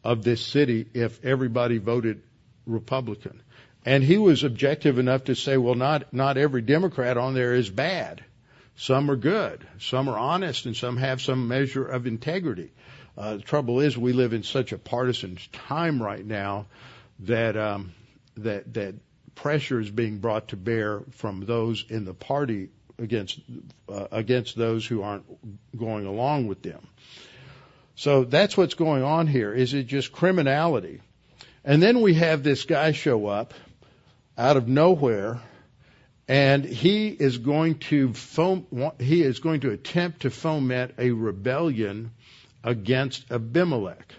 of 0.03 0.23
this 0.23 0.43
city 0.43 0.87
if 0.93 1.23
everybody 1.23 1.77
voted 1.77 2.21
Republican. 2.65 3.41
And 3.85 4.03
he 4.03 4.17
was 4.17 4.43
objective 4.43 4.99
enough 4.99 5.25
to 5.25 5.35
say, 5.35 5.57
well, 5.57 5.75
not 5.75 6.13
not 6.13 6.37
every 6.37 6.61
Democrat 6.61 7.17
on 7.17 7.33
there 7.33 7.53
is 7.53 7.69
bad. 7.69 8.23
Some 8.77 9.09
are 9.09 9.15
good, 9.15 9.65
some 9.79 10.07
are 10.07 10.17
honest, 10.17 10.67
and 10.67 10.75
some 10.75 10.97
have 10.97 11.19
some 11.19 11.47
measure 11.47 11.83
of 11.83 12.05
integrity. 12.05 12.71
Uh, 13.17 13.37
the 13.37 13.41
trouble 13.41 13.79
is, 13.79 13.97
we 13.97 14.13
live 14.13 14.33
in 14.33 14.43
such 14.43 14.71
a 14.71 14.77
partisan 14.77 15.39
time 15.51 16.01
right 16.01 16.23
now 16.23 16.67
that 17.21 17.57
um, 17.57 17.93
that 18.37 18.71
that 18.75 18.93
pressure 19.33 19.79
is 19.79 19.89
being 19.89 20.19
brought 20.19 20.49
to 20.49 20.57
bear 20.57 21.01
from 21.11 21.43
those 21.45 21.85
in 21.89 22.05
the 22.05 22.13
party 22.13 22.69
against 22.99 23.39
uh, 23.89 24.07
against 24.11 24.55
those 24.55 24.85
who 24.85 25.01
aren't 25.01 25.25
going 25.75 26.05
along 26.05 26.45
with 26.45 26.61
them. 26.61 26.87
So 27.95 28.25
that's 28.25 28.55
what's 28.55 28.75
going 28.75 29.01
on 29.01 29.25
here. 29.25 29.51
Is 29.51 29.73
it 29.73 29.87
just 29.87 30.11
criminality? 30.11 31.01
And 31.65 31.81
then 31.81 32.01
we 32.01 32.13
have 32.13 32.43
this 32.43 32.65
guy 32.65 32.91
show 32.91 33.25
up 33.25 33.55
out 34.37 34.55
of 34.55 34.67
nowhere 34.67 35.41
and 36.27 36.65
he 36.65 37.07
is 37.07 37.37
going 37.37 37.79
to 37.79 38.13
he 38.99 39.23
is 39.23 39.39
going 39.39 39.61
to 39.61 39.71
attempt 39.71 40.21
to 40.21 40.29
foment 40.29 40.93
a 40.97 41.11
rebellion 41.11 42.11
against 42.63 43.31
Abimelech. 43.31 44.13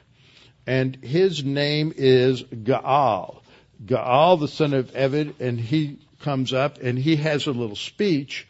And 0.67 0.97
his 0.97 1.45
name 1.45 1.93
is 1.97 2.43
Gaal. 2.43 3.43
Gaal, 3.85 4.41
the 4.41 4.49
son 4.49 4.75
of 4.75 4.95
Ebed, 4.95 5.35
and 5.41 5.59
he 5.59 5.99
comes 6.21 6.53
up 6.53 6.79
and 6.79 6.99
he 6.99 7.17
has 7.17 7.47
a 7.47 7.53
little 7.53 7.77
speech 7.77 8.47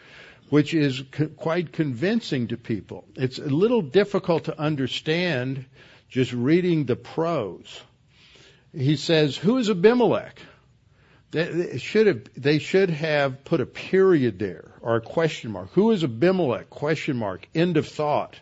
which 0.50 0.72
is 0.72 1.02
co- 1.10 1.28
quite 1.28 1.72
convincing 1.72 2.48
to 2.48 2.56
people. 2.56 3.04
It's 3.16 3.38
a 3.38 3.44
little 3.44 3.82
difficult 3.82 4.44
to 4.44 4.58
understand 4.58 5.66
just 6.08 6.32
reading 6.32 6.84
the 6.84 6.96
prose. 6.96 7.82
He 8.72 8.96
says, 8.96 9.36
Who 9.36 9.58
is 9.58 9.68
Abimelech? 9.68 10.40
They 11.30 11.78
should 11.78 12.06
have, 12.06 12.20
they 12.36 12.58
should 12.58 12.90
have 12.90 13.44
put 13.44 13.60
a 13.60 13.66
period 13.66 14.38
there 14.38 14.70
or 14.80 14.96
a 14.96 15.00
question 15.00 15.50
mark. 15.50 15.70
Who 15.72 15.90
is 15.90 16.02
Abimelech? 16.02 16.70
Question 16.70 17.16
mark. 17.18 17.46
End 17.54 17.76
of 17.76 17.86
thought. 17.86 18.40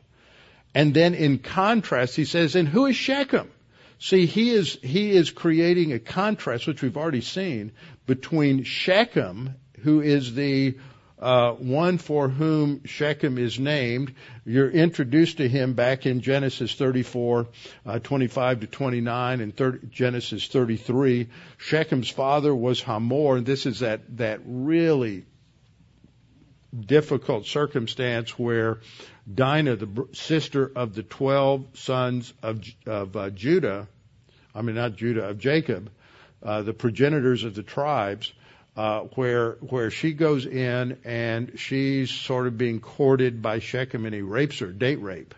And 0.75 0.95
then 0.95 1.15
in 1.15 1.39
contrast, 1.39 2.15
he 2.15 2.25
says, 2.25 2.55
and 2.55 2.69
who 2.69 2.87
is 2.87 2.95
Shechem? 2.95 3.51
See, 3.99 4.27
he 4.27 4.51
is, 4.51 4.79
he 4.83 5.11
is 5.11 5.31
creating 5.31 5.93
a 5.93 5.99
contrast, 5.99 6.67
which 6.67 6.83
we've 6.83 6.99
already 6.99 7.23
seen, 7.23 7.73
between 8.07 8.63
Shechem, 8.63 9.55
who 9.81 10.01
is 10.01 10.35
the 10.35 10.77
uh, 11.19 11.53
one 11.53 11.99
for 11.99 12.29
whom 12.29 12.85
Shechem 12.85 13.39
is 13.39 13.59
named. 13.59 14.15
You're 14.45 14.71
introduced 14.71 15.39
to 15.39 15.49
him 15.49 15.73
back 15.73 16.05
in 16.05 16.21
Genesis 16.21 16.75
34, 16.75 17.47
uh, 17.87 17.99
25 18.01 18.61
to 18.61 18.67
29, 18.67 19.41
and 19.41 19.57
30, 19.57 19.87
Genesis 19.89 20.47
33. 20.47 21.29
Shechem's 21.59 22.11
father 22.11 22.55
was 22.55 22.83
Hamor, 22.83 23.39
and 23.39 23.47
this 23.47 23.65
is 23.67 23.81
that 23.81 24.19
that 24.19 24.41
really 24.45 25.25
difficult 26.79 27.47
circumstance 27.47 28.39
where 28.39 28.81
Dinah, 29.33 29.77
the 29.77 30.09
sister 30.13 30.71
of 30.77 30.95
the 30.95 31.03
twelve 31.03 31.67
sons 31.75 32.35
of 32.43 32.63
of 32.85 33.17
uh, 33.17 33.31
Judah, 33.31 33.89
I 34.55 34.63
mean 34.63 34.77
not 34.77 34.97
Judah 34.97 35.31
of 35.31 35.39
Jacob, 35.39 35.91
uh, 36.43 36.63
the 36.63 36.75
progenitors 36.75 37.45
of 37.45 37.55
the 37.55 37.63
tribes 37.63 38.33
uh, 38.77 39.01
where 39.15 39.53
where 39.61 39.91
she 39.91 40.13
goes 40.13 40.45
in 40.45 40.99
and 41.05 41.59
she's 41.59 42.11
sort 42.11 42.47
of 42.47 42.59
being 42.59 42.81
courted 42.81 43.41
by 43.41 43.59
Shechem 43.59 44.05
and 44.05 44.15
he 44.15 44.21
rapes 44.21 44.59
her, 44.59 44.67
date 44.67 45.01
rape. 45.01 45.35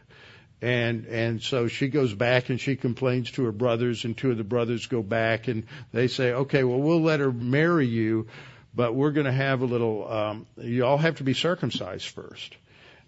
And 0.60 1.06
and 1.06 1.40
so 1.40 1.68
she 1.68 1.86
goes 1.86 2.12
back 2.12 2.48
and 2.48 2.60
she 2.60 2.74
complains 2.74 3.30
to 3.32 3.44
her 3.44 3.52
brothers 3.52 4.04
and 4.04 4.16
two 4.16 4.32
of 4.32 4.38
the 4.38 4.44
brothers 4.44 4.86
go 4.86 5.02
back 5.02 5.46
and 5.46 5.64
they 5.92 6.08
say, 6.08 6.32
Okay, 6.32 6.64
well 6.64 6.80
we'll 6.80 7.02
let 7.02 7.20
her 7.20 7.30
marry 7.30 7.86
you, 7.86 8.26
but 8.74 8.94
we're 8.94 9.12
gonna 9.12 9.32
have 9.32 9.62
a 9.62 9.66
little 9.66 10.10
um 10.10 10.46
you 10.56 10.84
all 10.84 10.98
have 10.98 11.18
to 11.18 11.24
be 11.24 11.34
circumcised 11.34 12.08
first. 12.08 12.56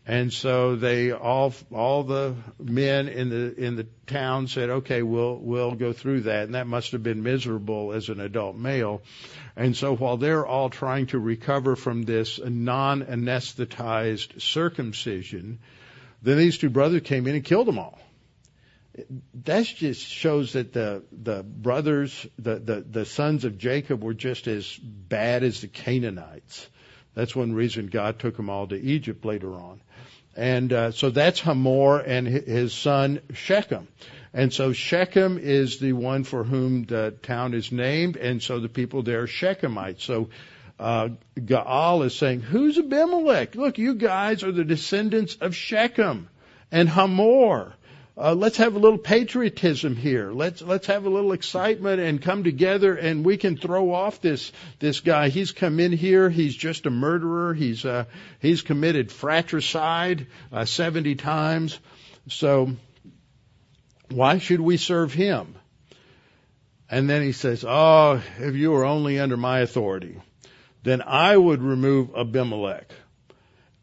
And 0.07 0.32
so 0.32 0.76
they 0.76 1.12
all 1.12 1.53
all 1.70 2.03
the 2.05 2.34
men 2.59 3.09
in 3.09 3.28
the 3.28 3.55
in 3.55 3.76
the 3.76 3.86
town 4.07 4.48
said, 4.48 4.70
"Okay, 4.70 5.03
we'll 5.03 5.36
we'll 5.36 5.74
go 5.74 5.92
through 5.92 6.22
that." 6.22 6.44
And 6.44 6.55
that 6.55 6.66
must 6.66 6.92
have 6.92 7.03
been 7.03 7.22
miserable 7.22 7.92
as 7.92 8.09
an 8.09 8.18
adult 8.18 8.57
male. 8.57 9.03
And 9.57 9.76
so 9.76 9.94
while 9.94 10.16
they're 10.16 10.46
all 10.46 10.70
trying 10.70 11.07
to 11.09 11.18
recover 11.18 11.76
from 11.76 12.03
this 12.03 12.40
non-anesthetized 12.42 14.40
circumcision, 14.40 15.59
then 16.22 16.38
these 16.38 16.57
two 16.57 16.70
brothers 16.70 17.03
came 17.03 17.26
in 17.26 17.34
and 17.34 17.44
killed 17.44 17.68
them 17.68 17.78
all. 17.78 17.98
That 19.44 19.66
just 19.66 20.07
shows 20.07 20.55
that 20.55 20.72
the 20.72 21.05
the 21.12 21.42
brothers, 21.42 22.26
the, 22.38 22.59
the 22.59 22.80
the 22.80 23.05
sons 23.05 23.44
of 23.44 23.59
Jacob, 23.59 24.03
were 24.03 24.14
just 24.14 24.48
as 24.48 24.76
bad 24.76 25.44
as 25.44 25.61
the 25.61 25.68
Canaanites. 25.68 26.68
That's 27.15 27.35
one 27.35 27.53
reason 27.53 27.87
God 27.87 28.19
took 28.19 28.37
them 28.37 28.51
all 28.51 28.67
to 28.69 28.81
Egypt 28.81 29.25
later 29.25 29.55
on. 29.55 29.81
And 30.37 30.73
uh, 30.73 30.91
so 30.93 31.11
that's 31.11 31.41
Hamor 31.41 31.99
and 31.99 32.27
his 32.27 32.73
son 32.73 33.21
Shechem. 33.35 33.89
And 34.33 34.53
so 34.53 34.73
Shechem 34.73 35.39
is 35.39 35.81
the 35.81 35.93
one 35.93 36.23
for 36.23 36.45
whom 36.45 36.85
the 36.85 37.15
town 37.23 37.53
is 37.53 37.73
named, 37.73 38.17
and 38.17 38.41
so 38.41 38.61
the 38.61 38.69
people 38.69 39.03
there 39.03 39.23
are 39.23 39.27
Shechemites. 39.27 40.03
So 40.03 40.29
uh, 40.79 41.11
Gaal 41.37 42.05
is 42.07 42.15
saying, 42.15 42.41
Who's 42.41 42.79
Abimelech? 42.79 43.57
Look, 43.57 43.79
you 43.79 43.95
guys 43.95 44.45
are 44.45 44.53
the 44.53 44.65
descendants 44.65 45.37
of 45.41 45.57
Shechem 45.57 46.29
and 46.71 46.89
Hamor. 46.89 47.75
Uh, 48.17 48.35
let's 48.35 48.57
have 48.57 48.75
a 48.75 48.79
little 48.79 48.99
patriotism 48.99 49.97
here. 49.97 50.33
Let's 50.33 50.61
let's 50.61 50.89
have 50.89 51.07
a 51.07 51.09
little 51.09 51.33
excitement 51.33 52.01
and 52.01 52.21
come 52.21 52.45
together, 52.45 52.95
and 52.95 53.25
we 53.25 53.37
can 53.37 53.57
throw 53.57 53.93
off 53.93 54.21
this 54.21 54.53
this 54.79 55.01
guy. 55.01 55.29
He's 55.29 55.53
come 55.53 55.81
in 55.81 55.93
here. 55.93 56.29
He's 56.29 56.55
just 56.55 56.87
a 56.87 56.91
murderer. 56.91 57.55
He's 57.55 57.85
uh, 57.85 58.05
he's 58.41 58.63
committed 58.63 59.11
fratricide 59.13 60.27
uh, 60.53 60.65
seventy 60.65 61.15
times. 61.15 61.79
So 62.29 62.73
why 64.11 64.39
should 64.39 64.61
we 64.61 64.77
serve 64.77 65.15
him? 65.15 65.55
And 66.91 67.09
then 67.09 67.23
he 67.23 67.33
says, 67.33 67.65
"Oh, 67.67 68.21
if 68.39 68.55
you 68.57 68.73
were 68.73 68.85
only 68.85 69.21
under 69.21 69.37
my 69.37 69.61
authority, 69.61 70.21
then 70.83 71.01
I 71.03 71.37
would 71.37 71.63
remove 71.63 72.15
Abimelech." 72.17 72.91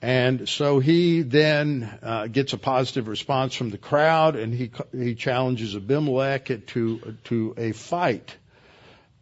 And 0.02 0.48
so 0.48 0.80
he 0.80 1.24
then 1.24 2.00
uh, 2.04 2.28
gets 2.28 2.54
a 2.54 2.58
positive 2.58 3.08
response 3.08 3.56
from 3.56 3.72
the 3.72 3.80
crowd, 3.80 4.36
and 4.36 4.54
he 4.54 4.72
he 4.96 5.16
challenges 5.16 5.76
Abimelech 5.76 6.66
to 6.68 7.18
to 7.26 7.56
a 7.58 7.72
fight. 7.72 8.36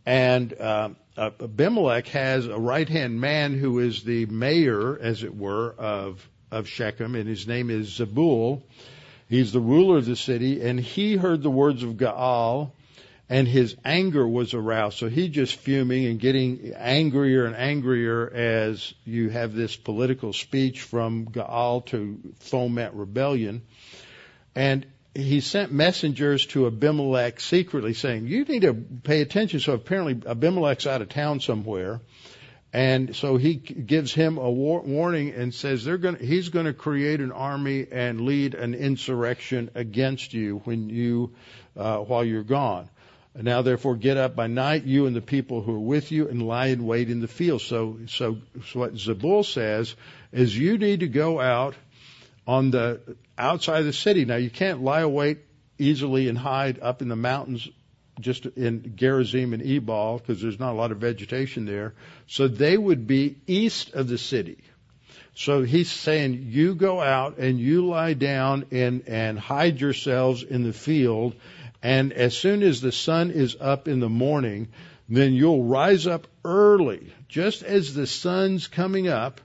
And 0.05 0.53
uh, 0.53 0.89
Abimelech 1.17 2.07
has 2.09 2.47
a 2.47 2.59
right 2.59 2.89
hand 2.89 3.21
man 3.21 3.57
who 3.57 3.79
is 3.79 4.03
the 4.03 4.25
mayor, 4.25 4.99
as 4.99 5.23
it 5.23 5.35
were, 5.35 5.73
of 5.77 6.29
of 6.51 6.67
Shechem, 6.67 7.15
and 7.15 7.27
his 7.27 7.47
name 7.47 7.69
is 7.69 7.97
Zebul. 7.97 8.61
He's 9.29 9.53
the 9.53 9.61
ruler 9.61 9.97
of 9.97 10.05
the 10.05 10.15
city, 10.15 10.61
and 10.61 10.79
he 10.79 11.15
heard 11.15 11.41
the 11.41 11.49
words 11.49 11.83
of 11.83 11.93
Gaal 11.93 12.71
and 13.29 13.47
his 13.47 13.75
anger 13.83 14.27
was 14.27 14.53
aroused. 14.53 14.97
So 14.97 15.09
he's 15.09 15.29
just 15.29 15.55
fuming 15.55 16.05
and 16.05 16.19
getting 16.19 16.73
angrier 16.75 17.45
and 17.45 17.55
angrier 17.55 18.31
as 18.31 18.93
you 19.03 19.29
have 19.29 19.53
this 19.53 19.75
political 19.75 20.31
speech 20.31 20.81
from 20.81 21.25
Gaal 21.25 21.85
to 21.87 22.19
foment 22.39 22.93
rebellion. 22.93 23.63
And 24.53 24.85
he 25.15 25.41
sent 25.41 25.71
messengers 25.71 26.45
to 26.47 26.67
Abimelech 26.67 27.39
secretly 27.39 27.93
saying, 27.93 28.27
you 28.27 28.43
need 28.43 28.61
to 28.61 28.73
pay 28.73 29.21
attention. 29.21 29.59
So 29.59 29.73
apparently 29.73 30.21
Abimelech's 30.29 30.85
out 30.85 31.01
of 31.01 31.09
town 31.09 31.39
somewhere. 31.39 32.01
And 32.73 33.15
so 33.15 33.37
he 33.37 33.55
gives 33.55 34.13
him 34.13 34.37
a 34.37 34.51
war- 34.51 34.81
warning 34.81 35.29
and 35.29 35.53
says 35.53 35.85
they're 35.85 35.97
going 35.97 36.17
he's 36.17 36.49
going 36.49 36.65
to 36.65 36.73
create 36.73 37.21
an 37.21 37.31
army 37.31 37.87
and 37.89 38.21
lead 38.21 38.53
an 38.53 38.73
insurrection 38.73 39.71
against 39.75 40.33
you 40.33 40.61
when 40.65 40.89
you, 40.89 41.33
uh, 41.77 41.99
while 41.99 42.25
you're 42.25 42.43
gone. 42.43 42.89
Now 43.35 43.61
therefore 43.61 43.95
get 43.95 44.15
up 44.15 44.35
by 44.35 44.47
night, 44.47 44.85
you 44.85 45.07
and 45.07 45.15
the 45.15 45.21
people 45.21 45.61
who 45.61 45.75
are 45.75 45.79
with 45.79 46.11
you, 46.11 46.29
and 46.29 46.41
lie 46.41 46.67
in 46.67 46.85
wait 46.85 47.09
in 47.09 47.19
the 47.19 47.27
field. 47.27 47.61
So, 47.61 47.99
so, 48.07 48.37
so 48.67 48.79
what 48.79 48.93
Zebul 48.93 49.45
says 49.45 49.93
is 50.31 50.57
you 50.57 50.77
need 50.77 51.01
to 51.01 51.07
go 51.07 51.41
out 51.41 51.75
on 52.47 52.71
the 52.71 53.01
outside 53.37 53.79
of 53.79 53.85
the 53.85 53.93
city. 53.93 54.25
Now 54.25 54.37
you 54.37 54.49
can't 54.49 54.81
lie 54.81 55.01
await 55.01 55.39
easily 55.77 56.29
and 56.29 56.37
hide 56.37 56.79
up 56.81 57.01
in 57.01 57.09
the 57.09 57.15
mountains 57.15 57.67
just 58.19 58.45
in 58.45 58.93
Gerizim 58.95 59.53
and 59.53 59.61
Ebal 59.61 60.19
because 60.19 60.41
there's 60.41 60.59
not 60.59 60.71
a 60.71 60.77
lot 60.77 60.91
of 60.91 60.99
vegetation 60.99 61.65
there. 61.65 61.93
So 62.27 62.47
they 62.47 62.77
would 62.77 63.07
be 63.07 63.37
east 63.47 63.93
of 63.93 64.07
the 64.07 64.17
city. 64.17 64.59
So 65.37 65.63
he's 65.63 65.91
saying, 65.91 66.47
you 66.49 66.75
go 66.75 67.01
out 67.01 67.39
and 67.39 67.59
you 67.59 67.87
lie 67.87 68.13
down 68.13 68.67
and, 68.71 69.03
and 69.07 69.37
hide 69.37 69.81
yourselves 69.81 70.43
in 70.43 70.63
the 70.63 70.71
field. 70.71 71.35
And 71.85 72.13
as 72.13 72.35
soon 72.35 72.63
as 72.63 72.81
the 72.81 72.91
sun 72.91 73.29
is 73.29 73.55
up 73.61 73.87
in 73.87 73.99
the 73.99 74.09
morning, 74.09 74.69
then 75.07 75.33
you'll 75.33 75.65
rise 75.65 76.07
up 76.07 76.25
early, 76.43 77.13
just 77.29 77.61
as 77.61 77.93
the 77.93 78.07
sun's 78.07 78.65
coming 78.65 79.07
up 79.07 79.39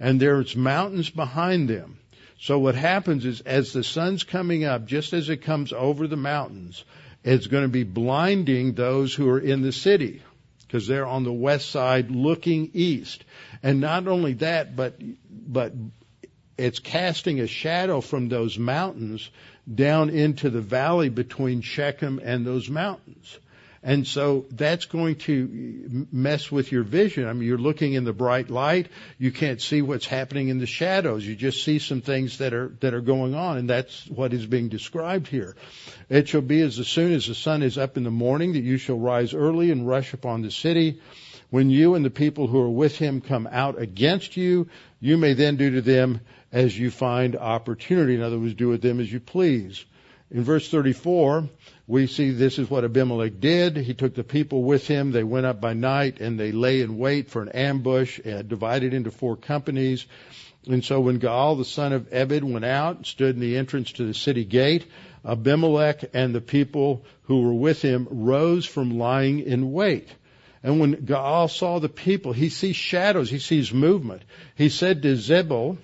and 0.00 0.18
there's 0.18 0.56
mountains 0.56 1.08
behind 1.08 1.68
them. 1.68 1.98
So 2.40 2.58
what 2.58 2.74
happens 2.74 3.24
is 3.24 3.42
as 3.42 3.72
the 3.72 3.84
sun's 3.84 4.24
coming 4.24 4.64
up, 4.64 4.86
just 4.86 5.12
as 5.12 5.28
it 5.28 5.42
comes 5.42 5.72
over 5.72 6.08
the 6.08 6.16
mountains, 6.16 6.82
it's 7.22 7.46
going 7.46 7.62
to 7.62 7.68
be 7.68 7.84
blinding 7.84 8.72
those 8.72 9.14
who 9.14 9.28
are 9.28 9.38
in 9.38 9.62
the 9.62 9.70
city 9.70 10.20
because 10.62 10.88
they're 10.88 11.06
on 11.06 11.22
the 11.22 11.32
west 11.32 11.70
side 11.70 12.10
looking 12.10 12.72
east. 12.74 13.24
And 13.62 13.80
not 13.80 14.08
only 14.08 14.32
that, 14.32 14.74
but, 14.74 15.00
but 15.30 15.72
it's 16.58 16.80
casting 16.80 17.38
a 17.38 17.46
shadow 17.46 18.00
from 18.00 18.28
those 18.28 18.58
mountains 18.58 19.30
down 19.72 20.10
into 20.10 20.50
the 20.50 20.60
valley 20.60 21.08
between 21.08 21.60
Shechem 21.60 22.20
and 22.22 22.46
those 22.46 22.68
mountains. 22.68 23.38
And 23.86 24.06
so 24.06 24.46
that's 24.50 24.86
going 24.86 25.16
to 25.16 26.06
mess 26.10 26.50
with 26.50 26.72
your 26.72 26.84
vision. 26.84 27.28
I 27.28 27.34
mean, 27.34 27.46
you're 27.46 27.58
looking 27.58 27.92
in 27.92 28.04
the 28.04 28.14
bright 28.14 28.48
light. 28.48 28.88
You 29.18 29.30
can't 29.30 29.60
see 29.60 29.82
what's 29.82 30.06
happening 30.06 30.48
in 30.48 30.58
the 30.58 30.66
shadows. 30.66 31.26
You 31.26 31.36
just 31.36 31.62
see 31.62 31.78
some 31.78 32.00
things 32.00 32.38
that 32.38 32.54
are, 32.54 32.68
that 32.80 32.94
are 32.94 33.02
going 33.02 33.34
on. 33.34 33.58
And 33.58 33.68
that's 33.68 34.06
what 34.06 34.32
is 34.32 34.46
being 34.46 34.70
described 34.70 35.28
here. 35.28 35.54
It 36.08 36.28
shall 36.28 36.40
be 36.40 36.62
as 36.62 36.76
soon 36.76 37.12
as 37.12 37.26
the 37.26 37.34
sun 37.34 37.62
is 37.62 37.76
up 37.76 37.98
in 37.98 38.04
the 38.04 38.10
morning 38.10 38.54
that 38.54 38.64
you 38.64 38.78
shall 38.78 38.98
rise 38.98 39.34
early 39.34 39.70
and 39.70 39.86
rush 39.86 40.14
upon 40.14 40.40
the 40.40 40.50
city. 40.50 41.02
When 41.50 41.68
you 41.68 41.94
and 41.94 42.02
the 42.02 42.10
people 42.10 42.46
who 42.46 42.60
are 42.60 42.70
with 42.70 42.96
him 42.96 43.20
come 43.20 43.46
out 43.52 43.78
against 43.78 44.38
you, 44.38 44.66
you 44.98 45.18
may 45.18 45.34
then 45.34 45.56
do 45.56 45.72
to 45.72 45.82
them 45.82 46.22
as 46.54 46.78
you 46.78 46.88
find 46.88 47.34
opportunity. 47.34 48.14
In 48.14 48.22
other 48.22 48.38
words, 48.38 48.54
do 48.54 48.68
with 48.68 48.80
them 48.80 49.00
as 49.00 49.12
you 49.12 49.18
please. 49.18 49.84
In 50.30 50.44
verse 50.44 50.70
34, 50.70 51.48
we 51.88 52.06
see 52.06 52.30
this 52.30 52.60
is 52.60 52.70
what 52.70 52.84
Abimelech 52.84 53.40
did. 53.40 53.76
He 53.76 53.92
took 53.92 54.14
the 54.14 54.22
people 54.22 54.62
with 54.62 54.86
him. 54.86 55.10
They 55.10 55.24
went 55.24 55.46
up 55.46 55.60
by 55.60 55.74
night 55.74 56.20
and 56.20 56.38
they 56.38 56.52
lay 56.52 56.80
in 56.80 56.96
wait 56.96 57.28
for 57.28 57.42
an 57.42 57.48
ambush, 57.48 58.20
uh, 58.24 58.42
divided 58.42 58.94
into 58.94 59.10
four 59.10 59.36
companies. 59.36 60.06
And 60.66 60.84
so 60.84 61.00
when 61.00 61.18
Gaal, 61.18 61.58
the 61.58 61.64
son 61.64 61.92
of 61.92 62.12
Ebed, 62.12 62.44
went 62.44 62.64
out 62.64 62.98
and 62.98 63.06
stood 63.06 63.34
in 63.34 63.40
the 63.40 63.56
entrance 63.56 63.90
to 63.92 64.06
the 64.06 64.14
city 64.14 64.44
gate, 64.44 64.86
Abimelech 65.24 66.04
and 66.14 66.32
the 66.32 66.40
people 66.40 67.04
who 67.22 67.42
were 67.42 67.54
with 67.54 67.82
him 67.82 68.06
rose 68.08 68.64
from 68.64 68.96
lying 68.96 69.40
in 69.40 69.72
wait. 69.72 70.08
And 70.62 70.78
when 70.78 70.94
Gaal 71.04 71.50
saw 71.50 71.80
the 71.80 71.88
people, 71.88 72.32
he 72.32 72.48
sees 72.48 72.76
shadows, 72.76 73.28
he 73.28 73.40
sees 73.40 73.74
movement. 73.74 74.22
He 74.54 74.68
said 74.68 75.02
to 75.02 75.16
Zebul, 75.16 75.78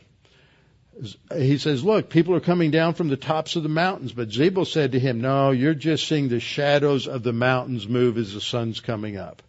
he 1.35 1.59
says, 1.59 1.83
look, 1.83 2.11
people 2.11 2.35
are 2.35 2.41
coming 2.41 2.71
down 2.71 2.95
from 2.95 3.09
the 3.09 3.17
tops 3.17 3.57
of 3.57 3.63
the 3.63 3.69
mountains. 3.69 4.13
But 4.13 4.29
Zebul 4.29 4.67
said 4.67 4.93
to 4.93 5.01
him, 5.01 5.21
no, 5.21 5.51
you're 5.51 5.75
just 5.75 6.07
seeing 6.07 6.29
the 6.29 6.41
shadows 6.41 7.07
of 7.07 7.23
the 7.23 7.33
mountains 7.33 7.89
move 7.89 8.19
as 8.19 8.35
the 8.35 8.41
sun's 8.41 8.81
coming 8.81 9.17
up. 9.17 9.43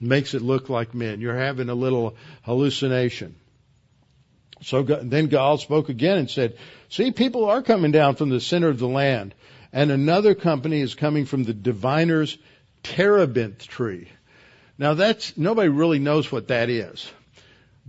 Makes 0.00 0.34
it 0.34 0.42
look 0.42 0.68
like 0.68 0.94
men. 0.94 1.20
You're 1.20 1.36
having 1.36 1.68
a 1.68 1.74
little 1.74 2.16
hallucination. 2.42 3.34
So 4.62 4.82
then 4.82 5.28
Gaal 5.28 5.58
spoke 5.58 5.88
again 5.88 6.18
and 6.18 6.30
said, 6.30 6.56
see, 6.88 7.10
people 7.10 7.44
are 7.46 7.62
coming 7.62 7.92
down 7.92 8.16
from 8.16 8.28
the 8.28 8.40
center 8.40 8.68
of 8.68 8.78
the 8.78 8.88
land. 8.88 9.34
And 9.72 9.90
another 9.90 10.34
company 10.34 10.80
is 10.80 10.94
coming 10.94 11.26
from 11.26 11.44
the 11.44 11.54
diviner's 11.54 12.38
terebinth 12.82 13.66
tree. 13.66 14.08
Now 14.78 14.94
that's, 14.94 15.36
nobody 15.36 15.68
really 15.68 15.98
knows 15.98 16.30
what 16.30 16.48
that 16.48 16.70
is. 16.70 17.10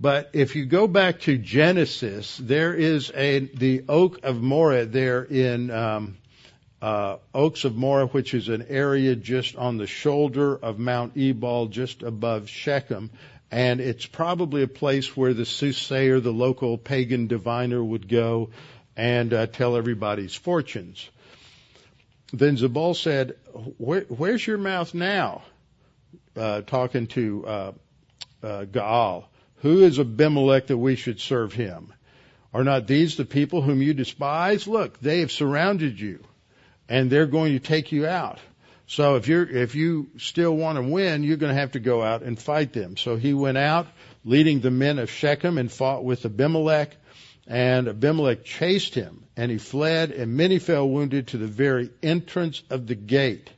But 0.01 0.29
if 0.31 0.55
you 0.55 0.65
go 0.65 0.87
back 0.87 1.19
to 1.21 1.37
Genesis, 1.37 2.37
there 2.37 2.73
is 2.73 3.11
a 3.13 3.39
the 3.39 3.83
oak 3.89 4.23
of 4.23 4.41
Moreh 4.41 4.85
there 4.85 5.23
in 5.23 5.69
um, 5.71 6.17
uh, 6.81 7.17
Oaks 7.33 7.65
of 7.65 7.75
Moreh, 7.75 8.05
which 8.05 8.33
is 8.33 8.47
an 8.47 8.67
area 8.69 9.15
just 9.17 9.57
on 9.57 9.75
the 9.75 9.87
shoulder 9.87 10.55
of 10.55 10.79
Mount 10.79 11.17
Ebal, 11.17 11.67
just 11.67 12.01
above 12.01 12.47
Shechem, 12.47 13.09
and 13.51 13.81
it's 13.81 14.05
probably 14.05 14.63
a 14.63 14.69
place 14.69 15.17
where 15.17 15.33
the 15.33 15.45
soothsayer, 15.45 16.21
the 16.21 16.31
local 16.31 16.77
pagan 16.77 17.27
diviner, 17.27 17.83
would 17.83 18.07
go 18.07 18.51
and 18.95 19.33
uh, 19.33 19.47
tell 19.47 19.75
everybody's 19.75 20.35
fortunes. 20.35 21.09
Then 22.31 22.55
Zebul 22.55 22.95
said, 22.95 23.35
Where, 23.77 24.01
"Where's 24.01 24.47
your 24.47 24.59
mouth 24.59 24.93
now?" 24.93 25.41
Uh, 26.37 26.61
talking 26.61 27.07
to 27.07 27.45
uh, 27.45 27.71
uh, 28.41 28.65
Gaal. 28.65 29.25
Who 29.61 29.83
is 29.83 29.99
Abimelech 29.99 30.67
that 30.67 30.77
we 30.77 30.95
should 30.95 31.19
serve 31.19 31.53
him? 31.53 31.93
Are 32.53 32.63
not 32.63 32.87
these 32.87 33.17
the 33.17 33.25
people 33.25 33.61
whom 33.61 33.81
you 33.81 33.93
despise? 33.93 34.67
Look, 34.67 34.99
they 34.99 35.19
have 35.19 35.31
surrounded 35.31 35.99
you 35.99 36.23
and 36.87 37.09
they're 37.09 37.27
going 37.27 37.53
to 37.53 37.59
take 37.59 37.91
you 37.91 38.07
out. 38.07 38.39
So 38.87 39.17
if 39.17 39.27
you're, 39.27 39.47
if 39.47 39.75
you 39.75 40.09
still 40.17 40.55
want 40.55 40.77
to 40.77 40.81
win, 40.81 41.23
you're 41.23 41.37
going 41.37 41.53
to 41.53 41.59
have 41.59 41.73
to 41.73 41.79
go 41.79 42.01
out 42.01 42.23
and 42.23 42.39
fight 42.39 42.73
them. 42.73 42.97
So 42.97 43.17
he 43.17 43.33
went 43.33 43.57
out 43.57 43.87
leading 44.25 44.61
the 44.61 44.71
men 44.71 44.97
of 44.97 45.11
Shechem 45.11 45.59
and 45.59 45.71
fought 45.71 46.03
with 46.03 46.25
Abimelech 46.25 46.95
and 47.45 47.87
Abimelech 47.87 48.43
chased 48.43 48.95
him 48.95 49.25
and 49.37 49.51
he 49.51 49.57
fled 49.57 50.11
and 50.11 50.35
many 50.35 50.57
fell 50.57 50.89
wounded 50.89 51.27
to 51.27 51.37
the 51.37 51.47
very 51.47 51.91
entrance 52.01 52.63
of 52.69 52.87
the 52.87 52.95
gate. 52.95 53.49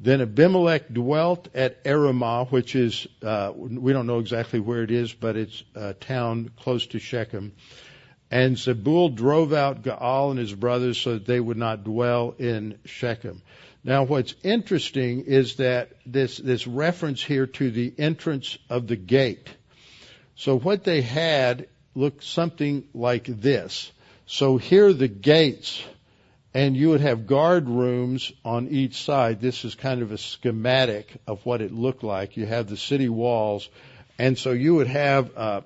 Then 0.00 0.20
Abimelech 0.20 0.92
dwelt 0.92 1.48
at 1.54 1.82
Arumah, 1.84 2.50
which 2.50 2.76
is, 2.76 3.08
uh, 3.22 3.52
we 3.56 3.92
don't 3.92 4.06
know 4.06 4.20
exactly 4.20 4.60
where 4.60 4.82
it 4.82 4.92
is, 4.92 5.12
but 5.12 5.36
it's 5.36 5.64
a 5.74 5.92
town 5.94 6.50
close 6.56 6.86
to 6.88 7.00
Shechem. 7.00 7.52
And 8.30 8.56
Zebul 8.56 9.14
drove 9.14 9.52
out 9.52 9.82
Gaal 9.82 10.30
and 10.30 10.38
his 10.38 10.54
brothers 10.54 10.98
so 10.98 11.14
that 11.14 11.26
they 11.26 11.40
would 11.40 11.56
not 11.56 11.82
dwell 11.82 12.34
in 12.38 12.78
Shechem. 12.84 13.42
Now 13.82 14.04
what's 14.04 14.34
interesting 14.42 15.24
is 15.24 15.56
that 15.56 15.92
this, 16.04 16.36
this 16.36 16.66
reference 16.66 17.22
here 17.22 17.46
to 17.46 17.70
the 17.70 17.92
entrance 17.98 18.58
of 18.68 18.86
the 18.86 18.96
gate. 18.96 19.48
So 20.36 20.58
what 20.58 20.84
they 20.84 21.00
had 21.00 21.68
looked 21.94 22.22
something 22.22 22.84
like 22.94 23.24
this. 23.24 23.90
So 24.26 24.58
here 24.58 24.92
the 24.92 25.08
gates 25.08 25.82
and 26.54 26.76
you 26.76 26.90
would 26.90 27.00
have 27.00 27.26
guard 27.26 27.68
rooms 27.68 28.32
on 28.44 28.68
each 28.68 29.02
side. 29.02 29.40
This 29.40 29.64
is 29.64 29.74
kind 29.74 30.02
of 30.02 30.12
a 30.12 30.18
schematic 30.18 31.20
of 31.26 31.44
what 31.44 31.60
it 31.60 31.72
looked 31.72 32.02
like. 32.02 32.36
You 32.36 32.46
have 32.46 32.68
the 32.68 32.76
city 32.76 33.08
walls, 33.08 33.68
and 34.18 34.38
so 34.38 34.52
you 34.52 34.74
would 34.76 34.88
have. 34.88 35.36
Uh, 35.36 35.60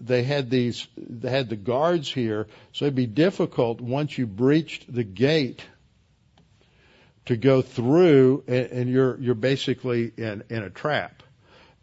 they 0.00 0.22
had 0.22 0.50
these. 0.50 0.86
They 0.96 1.30
had 1.30 1.48
the 1.48 1.56
guards 1.56 2.10
here, 2.10 2.46
so 2.72 2.84
it'd 2.84 2.94
be 2.94 3.06
difficult 3.06 3.80
once 3.80 4.16
you 4.16 4.26
breached 4.26 4.92
the 4.92 5.04
gate 5.04 5.62
to 7.26 7.36
go 7.36 7.62
through, 7.62 8.44
and 8.46 8.88
you're 8.88 9.18
you're 9.20 9.34
basically 9.34 10.12
in 10.16 10.44
in 10.50 10.62
a 10.62 10.70
trap. 10.70 11.22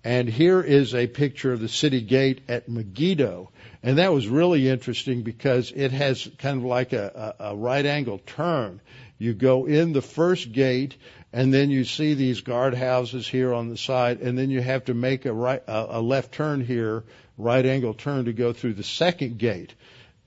And 0.04 0.30
here 0.30 0.62
is 0.62 0.94
a 0.94 1.08
picture 1.08 1.52
of 1.52 1.60
the 1.60 1.68
city 1.68 2.02
gate 2.02 2.42
at 2.48 2.70
Megiddo. 2.70 3.50
And 3.86 4.00
that 4.00 4.12
was 4.12 4.28
really 4.28 4.68
interesting 4.68 5.22
because 5.22 5.72
it 5.72 5.92
has 5.92 6.28
kind 6.40 6.58
of 6.58 6.64
like 6.64 6.92
a, 6.92 7.36
a, 7.40 7.50
a 7.52 7.56
right 7.56 7.86
angle 7.86 8.18
turn. 8.18 8.82
You 9.20 9.36
go 9.36 9.68
in 9.68 9.94
the 9.94 10.02
first 10.02 10.52
gate 10.52 10.96
and 11.32 11.54
then 11.54 11.70
you 11.70 11.84
see 11.84 12.16
these 12.16 12.42
guardhouses 12.42 13.30
here 13.30 13.54
on 13.54 13.70
the 13.70 13.78
side 13.78 14.22
and 14.22 14.36
then 14.36 14.50
you 14.50 14.60
have 14.60 14.86
to 14.86 14.96
make 14.96 15.26
a 15.26 15.34
right, 15.34 15.62
a, 15.68 16.02
left 16.02 16.32
turn 16.32 16.66
here, 16.66 17.04
right 17.38 17.64
angle 17.64 17.94
turn 17.94 18.26
to 18.26 18.34
go 18.34 18.54
through 18.54 18.74
the 18.74 18.84
second 18.84 19.38
gate. 19.38 19.76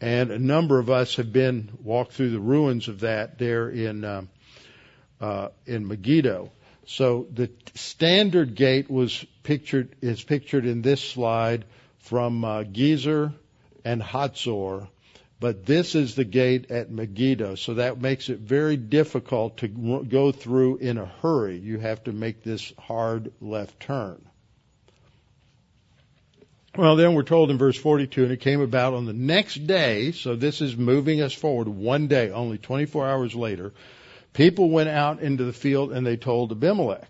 And 0.00 0.30
a 0.30 0.38
number 0.38 0.78
of 0.78 0.88
us 0.88 1.16
have 1.16 1.32
been 1.32 1.68
walked 1.82 2.12
through 2.12 2.30
the 2.30 2.38
ruins 2.38 2.86
of 2.86 3.00
that 3.00 3.38
there 3.38 3.68
in, 3.68 4.04
um, 4.04 4.28
uh, 5.20 5.48
in 5.66 5.88
Megiddo. 5.88 6.52
So 6.86 7.26
the 7.34 7.50
standard 7.74 8.54
gate 8.54 8.88
was 8.88 9.26
pictured 9.42 9.96
is 10.00 10.22
pictured 10.22 10.64
in 10.64 10.80
this 10.80 11.00
slide 11.00 11.64
from 11.98 12.44
uh, 12.44 12.62
Gezer 12.62 13.34
and 13.84 14.02
Hatzor, 14.02 14.88
but 15.40 15.64
this 15.66 15.94
is 15.94 16.14
the 16.14 16.24
gate 16.24 16.70
at 16.70 16.90
Megiddo. 16.90 17.54
So 17.54 17.74
that 17.74 18.00
makes 18.00 18.28
it 18.28 18.38
very 18.38 18.76
difficult 18.76 19.58
to 19.58 19.68
go 19.68 20.32
through 20.32 20.78
in 20.78 20.98
a 20.98 21.06
hurry. 21.06 21.58
You 21.58 21.78
have 21.78 22.04
to 22.04 22.12
make 22.12 22.42
this 22.42 22.72
hard 22.78 23.32
left 23.40 23.78
turn. 23.80 24.24
Well, 26.76 26.96
then 26.96 27.14
we're 27.14 27.22
told 27.22 27.50
in 27.50 27.58
verse 27.58 27.76
42, 27.76 28.24
and 28.24 28.32
it 28.32 28.40
came 28.40 28.60
about 28.60 28.94
on 28.94 29.06
the 29.06 29.12
next 29.12 29.66
day, 29.66 30.12
so 30.12 30.36
this 30.36 30.60
is 30.60 30.76
moving 30.76 31.20
us 31.22 31.32
forward 31.32 31.66
one 31.66 32.06
day, 32.06 32.30
only 32.30 32.58
24 32.58 33.08
hours 33.08 33.34
later, 33.34 33.72
People 34.38 34.70
went 34.70 34.88
out 34.88 35.20
into 35.20 35.44
the 35.44 35.52
field 35.52 35.90
and 35.90 36.06
they 36.06 36.16
told 36.16 36.52
Abimelech. 36.52 37.08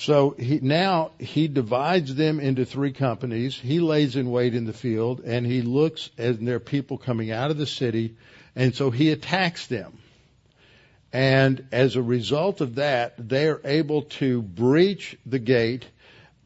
So 0.00 0.30
he, 0.30 0.60
now 0.62 1.10
he 1.18 1.46
divides 1.46 2.14
them 2.14 2.40
into 2.40 2.64
three 2.64 2.92
companies. 2.92 3.54
He 3.54 3.80
lays 3.80 4.16
in 4.16 4.30
wait 4.30 4.54
in 4.54 4.64
the 4.64 4.72
field 4.72 5.20
and 5.20 5.44
he 5.44 5.60
looks 5.60 6.08
there 6.16 6.56
are 6.56 6.58
people 6.58 6.96
coming 6.96 7.30
out 7.30 7.50
of 7.50 7.58
the 7.58 7.66
city 7.66 8.16
and 8.56 8.74
so 8.74 8.90
he 8.90 9.10
attacks 9.10 9.66
them. 9.66 9.98
And 11.12 11.66
as 11.70 11.96
a 11.96 12.02
result 12.02 12.62
of 12.62 12.76
that, 12.76 13.28
they 13.28 13.46
are 13.46 13.60
able 13.62 14.04
to 14.20 14.40
breach 14.40 15.18
the 15.26 15.38
gate 15.38 15.84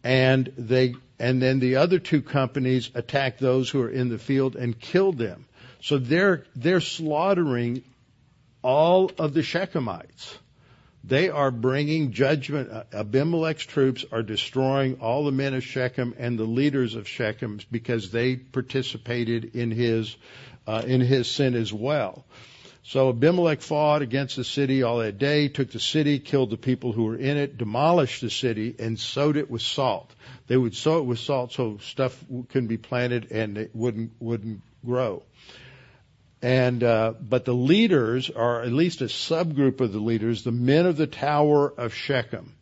and 0.03 0.53
they 0.59 0.97
and 1.21 1.41
then 1.41 1.61
the 1.61 1.77
other 1.77 2.01
two 2.01 2.23
companies 2.23 2.91
attack 2.97 3.39
those 3.39 3.71
who 3.71 3.83
are 3.83 3.89
in 3.89 4.09
the 4.09 4.19
field 4.19 4.57
and 4.57 4.77
kill 4.77 5.13
them. 5.13 5.45
So 5.81 5.99
they're 5.99 6.45
they're 6.57 6.81
slaughtering 6.81 7.85
all 8.63 9.13
of 9.17 9.33
the 9.33 9.43
Shechemites. 9.43 10.39
They 11.07 11.29
are 11.29 11.51
bringing 11.51 12.13
judgment. 12.13 12.71
Abimelech's 12.93 13.67
troops 13.67 14.07
are 14.11 14.23
destroying 14.23 15.01
all 15.01 15.25
the 15.25 15.33
men 15.33 15.53
of 15.53 15.63
Shechem 15.63 16.15
and 16.17 16.39
the 16.39 16.45
leaders 16.45 16.95
of 16.95 17.07
Shechem 17.07 17.61
because 17.71 18.11
they 18.11 18.37
participated 18.37 19.55
in 19.55 19.71
his 19.71 20.17
uh, 20.67 20.83
in 20.87 21.03
his 21.03 21.31
sin 21.31 21.55
as 21.55 21.71
well. 21.71 22.25
So 22.85 23.11
Abimelech 23.11 23.61
fought 23.61 24.01
against 24.01 24.37
the 24.37 24.45
city 24.45 24.83
all 24.83 24.99
that 24.99 25.19
day, 25.19 25.49
took 25.49 25.71
the 25.71 25.81
city, 25.81 26.19
killed 26.19 26.51
the 26.51 26.57
people 26.57 26.93
who 26.93 27.05
were 27.05 27.17
in 27.17 27.37
it, 27.37 27.59
demolished 27.59 28.23
the 28.23 28.31
city, 28.31 28.75
and 28.79 28.99
sowed 28.99 29.37
it 29.37 29.51
with 29.51 29.63
salt. 29.63 30.11
They 30.47 30.57
would 30.57 30.75
sow 30.75 30.99
it 30.99 31.05
with 31.05 31.19
salt 31.19 31.53
so 31.53 31.79
stuff 31.79 32.23
couldn't 32.49 32.69
be 32.69 32.79
planted 32.79 33.31
and 33.31 33.59
it 33.59 33.71
wouldn't 33.75 34.13
wouldn't 34.21 34.63
grow. 34.85 35.23
And 36.45 36.85
uh, 36.85 37.15
but 37.19 37.47
the 37.47 37.55
leaders 37.55 38.29
are 38.29 38.61
at 38.61 38.71
least 38.71 39.01
a 39.01 39.07
subgroup 39.07 39.81
of 39.81 39.95
the 39.95 39.99
leaders, 39.99 40.45
the 40.45 40.53
men 40.53 40.85
of 40.85 40.99
the 40.99 41.07
tower 41.07 41.73
of 41.73 41.95
Shechem. 41.95 42.53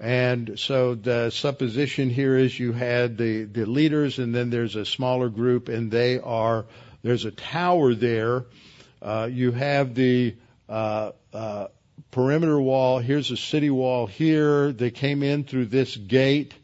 And 0.00 0.58
so 0.58 0.94
the 0.94 1.28
supposition 1.28 2.08
here 2.08 2.38
is 2.38 2.58
you 2.58 2.72
had 2.72 3.18
the, 3.18 3.44
the 3.44 3.66
leaders 3.66 4.18
and 4.18 4.34
then 4.34 4.48
there's 4.48 4.76
a 4.76 4.86
smaller 4.86 5.28
group 5.28 5.68
and 5.68 5.90
they 5.90 6.18
are, 6.20 6.64
there's 7.02 7.26
a 7.26 7.30
tower 7.30 7.94
there. 7.94 8.46
Uh, 9.02 9.28
you 9.30 9.52
have 9.52 9.94
the, 9.94 10.34
uh, 10.70 11.12
uh, 11.34 11.66
perimeter 12.12 12.58
wall. 12.58 12.98
Here's 12.98 13.30
a 13.30 13.36
city 13.36 13.68
wall 13.68 14.06
here. 14.06 14.72
They 14.72 14.90
came 14.90 15.22
in 15.22 15.44
through 15.44 15.66
this 15.66 15.94
gate 15.94 16.54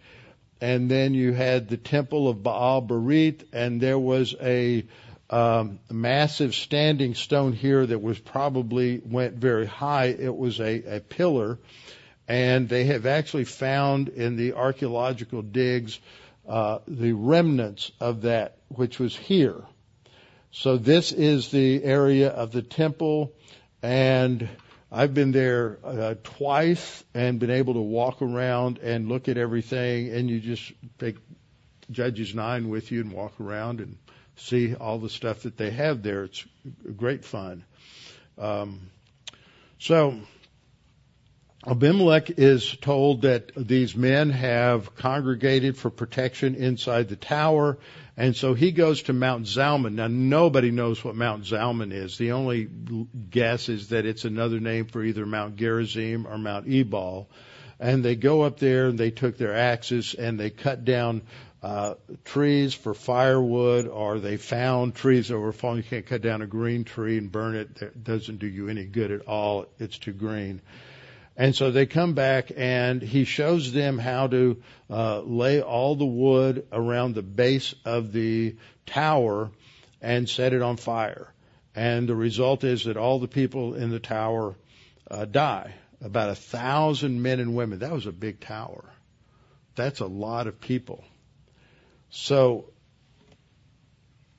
and 0.63 0.91
then 0.91 1.13
you 1.13 1.35
had 1.35 1.69
the 1.69 1.77
temple 1.77 2.27
of 2.27 2.43
Baal 2.43 2.81
Berith 2.81 3.45
and 3.53 3.83
there 3.83 3.99
was 3.99 4.35
a, 4.41 4.87
um, 5.31 5.79
massive 5.91 6.55
standing 6.55 7.15
stone 7.15 7.53
here 7.53 7.85
that 7.85 8.01
was 8.01 8.19
probably 8.19 9.01
went 9.05 9.35
very 9.35 9.67
high. 9.67 10.07
It 10.07 10.35
was 10.35 10.61
a, 10.61 10.97
a 10.97 11.01
pillar, 11.01 11.59
and 12.27 12.69
they 12.69 12.85
have 12.85 13.07
actually 13.07 13.45
found 13.45 14.09
in 14.09 14.37
the 14.37 14.55
archaeological 14.55 15.43
digs 15.43 15.99
uh, 16.49 16.79
the 16.87 17.13
remnants 17.13 17.93
of 18.01 18.23
that, 18.23 18.57
which 18.69 18.99
was 18.99 19.15
here. 19.15 19.63
So 20.51 20.79
this 20.79 21.13
is 21.13 21.51
the 21.51 21.85
area 21.85 22.31
of 22.31 22.53
the 22.53 22.63
temple, 22.63 23.35
and 23.83 24.49
I've 24.91 25.13
been 25.13 25.33
there 25.33 25.79
uh, 25.85 26.15
twice 26.25 27.05
and 27.13 27.39
been 27.39 27.51
able 27.51 27.75
to 27.75 27.81
walk 27.81 28.23
around 28.23 28.79
and 28.79 29.11
look 29.11 29.29
at 29.29 29.37
everything, 29.37 30.09
and 30.09 30.31
you 30.31 30.41
just 30.41 30.73
take 30.99 31.17
Judges 31.91 32.35
nine 32.35 32.69
with 32.69 32.91
you 32.91 33.01
and 33.01 33.13
walk 33.13 33.41
around 33.41 33.81
and 33.81 33.97
see 34.39 34.75
all 34.75 34.99
the 34.99 35.11
stuff 35.11 35.43
that 35.43 35.57
they 35.57 35.71
have 35.71 36.03
there. 36.03 36.25
It's 36.25 36.45
great 36.97 37.25
fun. 37.25 37.65
Um, 38.39 38.91
so 39.79 40.19
Abimelech 41.67 42.31
is 42.39 42.77
told 42.81 43.23
that 43.23 43.53
these 43.57 43.97
men 43.97 44.31
have 44.31 44.95
congregated 44.95 45.77
for 45.77 45.91
protection 45.91 46.55
inside 46.55 47.09
the 47.09 47.17
tower, 47.17 47.79
and 48.17 48.35
so 48.35 48.55
he 48.55 48.73
goes 48.73 49.03
to 49.03 49.13
Mount 49.13 49.47
Zalmon. 49.47 49.95
Now 49.95 50.09
nobody 50.09 50.71
knows 50.71 51.05
what 51.05 51.15
Mount 51.15 51.45
Zalmon 51.45 51.93
is. 51.93 52.17
The 52.17 52.33
only 52.33 52.65
guess 53.31 53.69
is 53.69 53.89
that 53.91 54.07
it's 54.07 54.25
another 54.25 54.61
name 54.61 54.87
for 54.87 55.03
either 55.03 55.27
Mount 55.27 55.57
Gerizim 55.57 56.27
or 56.27 56.39
Mount 56.39 56.69
Ebal. 56.69 57.29
And 57.81 58.05
they 58.05 58.17
go 58.17 58.43
up 58.43 58.59
there 58.59 58.89
and 58.89 58.99
they 58.99 59.13
took 59.13 59.39
their 59.39 59.55
axes 59.55 60.15
and 60.15 60.39
they 60.39 60.51
cut 60.51 60.85
down 60.85 61.23
uh, 61.63 61.95
trees 62.25 62.75
for 62.75 62.95
firewood, 62.95 63.89
or 63.89 64.21
they 64.21 64.37
found 64.37 64.95
trees 64.95 65.29
that 65.29 65.39
were 65.39 65.53
falling. 65.53 65.79
You 65.79 65.83
can't 65.83 66.07
cut 66.07 66.23
down 66.23 66.43
a 66.43 66.47
green 66.47 66.85
tree 66.85 67.19
and 67.19 67.31
burn 67.31 67.57
it. 67.57 67.75
That 67.77 68.05
doesn't 68.05 68.39
do 68.39 68.47
you 68.47 68.69
any 68.69 68.85
good 68.85 69.11
at 69.11 69.23
all. 69.23 69.67
It's 69.79 69.99
too 69.99 70.13
green. 70.13 70.61
And 71.37 71.55
so 71.55 71.71
they 71.71 71.87
come 71.87 72.15
back 72.15 72.51
and 72.57 73.01
he 73.01 73.25
shows 73.25 73.73
them 73.73 73.99
how 73.99 74.27
to 74.27 74.61
uh, 74.91 75.21
lay 75.21 75.63
all 75.63 75.95
the 75.95 76.05
wood 76.05 76.67
around 76.73 77.15
the 77.15 77.23
base 77.23 77.77
of 77.85 78.13
the 78.13 78.57
tower 78.87 79.51
and 80.03 80.29
set 80.29 80.53
it 80.53 80.63
on 80.63 80.77
fire. 80.77 81.33
And 81.77 82.09
the 82.09 82.17
result 82.17 82.65
is 82.65 82.85
that 82.85 82.97
all 82.97 83.21
the 83.21 83.29
people 83.29 83.75
in 83.75 83.91
the 83.91 84.01
tower 84.01 84.57
uh, 85.09 85.27
die. 85.27 85.75
About 86.01 86.31
a 86.31 86.35
thousand 86.35 87.23
men 87.23 87.41
and 87.41 87.57
women. 87.57 87.81
That 87.81 87.93
was 87.93 88.07
a 88.07 88.13
big 88.13 88.41
tower. 88.41 88.85
That's 89.75 90.01
a 90.01 90.07
lot 90.07 90.47
of 90.47 90.61
people. 90.61 91.05
So 92.11 92.67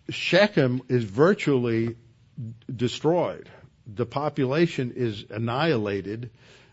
Shechem 0.09 0.81
is 0.89 1.03
virtually 1.03 1.95
destroyed. 2.73 3.49
The 3.85 4.05
population 4.05 4.93
is 4.95 5.25
annihilated 5.29 6.29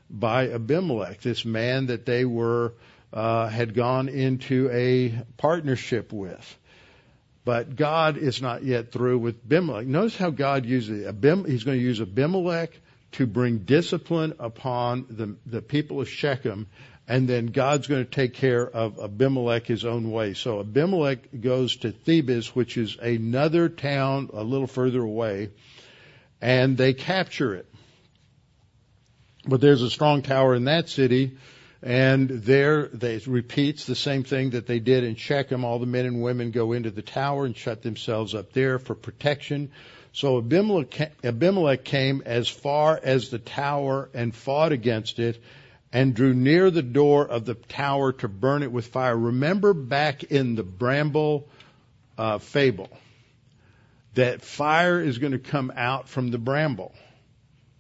by 0.09 0.51
Abimelech, 0.51 1.21
this 1.21 1.45
man 1.45 1.87
that 1.87 2.07
they 2.07 2.25
were 2.25 2.75
uh, 3.13 3.49
had 3.49 3.75
gone 3.75 4.09
into 4.09 4.71
a 4.71 5.25
partnership 5.37 6.13
with. 6.13 6.59
But 7.45 7.77
God 7.77 8.17
is 8.17 8.43
not 8.43 8.65
yet 8.65 8.93
through 8.93 9.19
with 9.19 9.37
Abimelech. 9.45 9.87
Notice 9.87 10.17
how 10.17 10.31
God 10.31 10.67
uses 10.67 11.07
Abim, 11.07 11.49
He's 11.49 11.65
going 11.65 11.79
to 11.79 11.85
use 11.85 12.01
Abimelech 12.01 12.73
to 13.13 13.27
bring 13.27 13.59
discipline 13.59 14.35
upon 14.39 15.07
the, 15.09 15.37
the 15.47 15.63
people 15.63 16.01
of 16.01 16.09
Shechem 16.09 16.67
and 17.09 17.29
then 17.29 17.47
God's 17.47 17.87
going 17.87 18.05
to 18.05 18.11
take 18.11 18.35
care 18.35 18.67
of 18.69 18.99
Abimelech 18.99 19.67
his 19.67 19.85
own 19.85 20.11
way. 20.11 20.35
So 20.35 20.61
Abimelech 20.61 21.41
goes 21.41 21.77
to 21.79 21.93
Thebez, 21.93 22.49
which 22.49 22.77
is 22.77 22.97
another 22.97 23.69
town 23.69 24.31
a 24.33 24.43
little 24.43 24.67
further 24.67 25.03
away, 25.03 25.51
and 26.41 26.77
they 26.77 26.95
capture 26.95 27.55
it. 27.55 27.67
But 29.47 29.61
there's 29.61 29.83
a 29.83 29.91
strong 29.91 30.23
tower 30.23 30.57
in 30.57 30.65
that 30.65 30.89
city, 30.89 31.37
and 31.81 32.29
there 32.29 32.89
they 32.89 33.19
repeats 33.25 33.85
the 33.85 33.95
same 33.95 34.25
thing 34.25 34.51
that 34.51 34.67
they 34.67 34.81
did 34.81 35.05
in 35.05 35.15
Shechem. 35.15 35.65
All 35.65 35.79
the 35.79 35.87
men 35.87 36.07
and 36.07 36.21
women 36.21 36.51
go 36.51 36.73
into 36.73 36.91
the 36.91 37.03
tower 37.03 37.47
and 37.47 37.57
shut 37.57 37.83
themselves 37.83 38.35
up 38.35 38.53
there 38.53 38.81
for 38.81 38.97
protection. 38.97 39.71
So 40.13 40.39
Abimelech, 40.39 41.13
Abimelech 41.23 41.85
came 41.85 42.23
as 42.27 42.49
far 42.49 42.99
as 43.01 43.31
the 43.31 43.39
tower 43.39 44.09
and 44.13 44.35
fought 44.35 44.73
against 44.73 45.21
it 45.21 45.41
and 45.97 46.15
drew 46.15 46.35
near 46.35 46.71
the 46.71 46.83
door 46.83 47.27
of 47.27 47.47
the 47.47 47.55
tower 47.55 48.13
to 48.13 48.29
burn 48.29 48.63
it 48.63 48.71
with 48.71 48.87
fire. 48.87 49.17
Remember 49.17 49.73
back 49.73 50.25
in 50.25 50.55
the 50.55 50.63
bramble 50.63 51.49
uh, 52.19 52.37
fable 52.37 52.91
that 54.13 54.43
fire 54.43 55.01
is 55.01 55.17
going 55.17 55.33
to 55.33 55.39
come 55.39 55.73
out 55.75 56.07
from 56.07 56.31
the 56.31 56.37
bramble. 56.37 56.93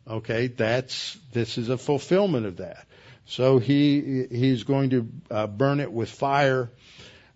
Okay, 0.08 0.46
that's 0.46 1.18
this 1.34 1.58
is 1.58 1.68
a 1.68 1.76
fulfillment 1.76 2.46
of 2.46 2.56
that. 2.56 2.86
So 3.26 3.58
he 3.58 4.24
he's 4.30 4.64
going 4.64 4.90
to 4.90 5.08
uh, 5.30 5.46
burn 5.46 5.80
it 5.80 5.92
with 5.92 6.08
fire, 6.08 6.70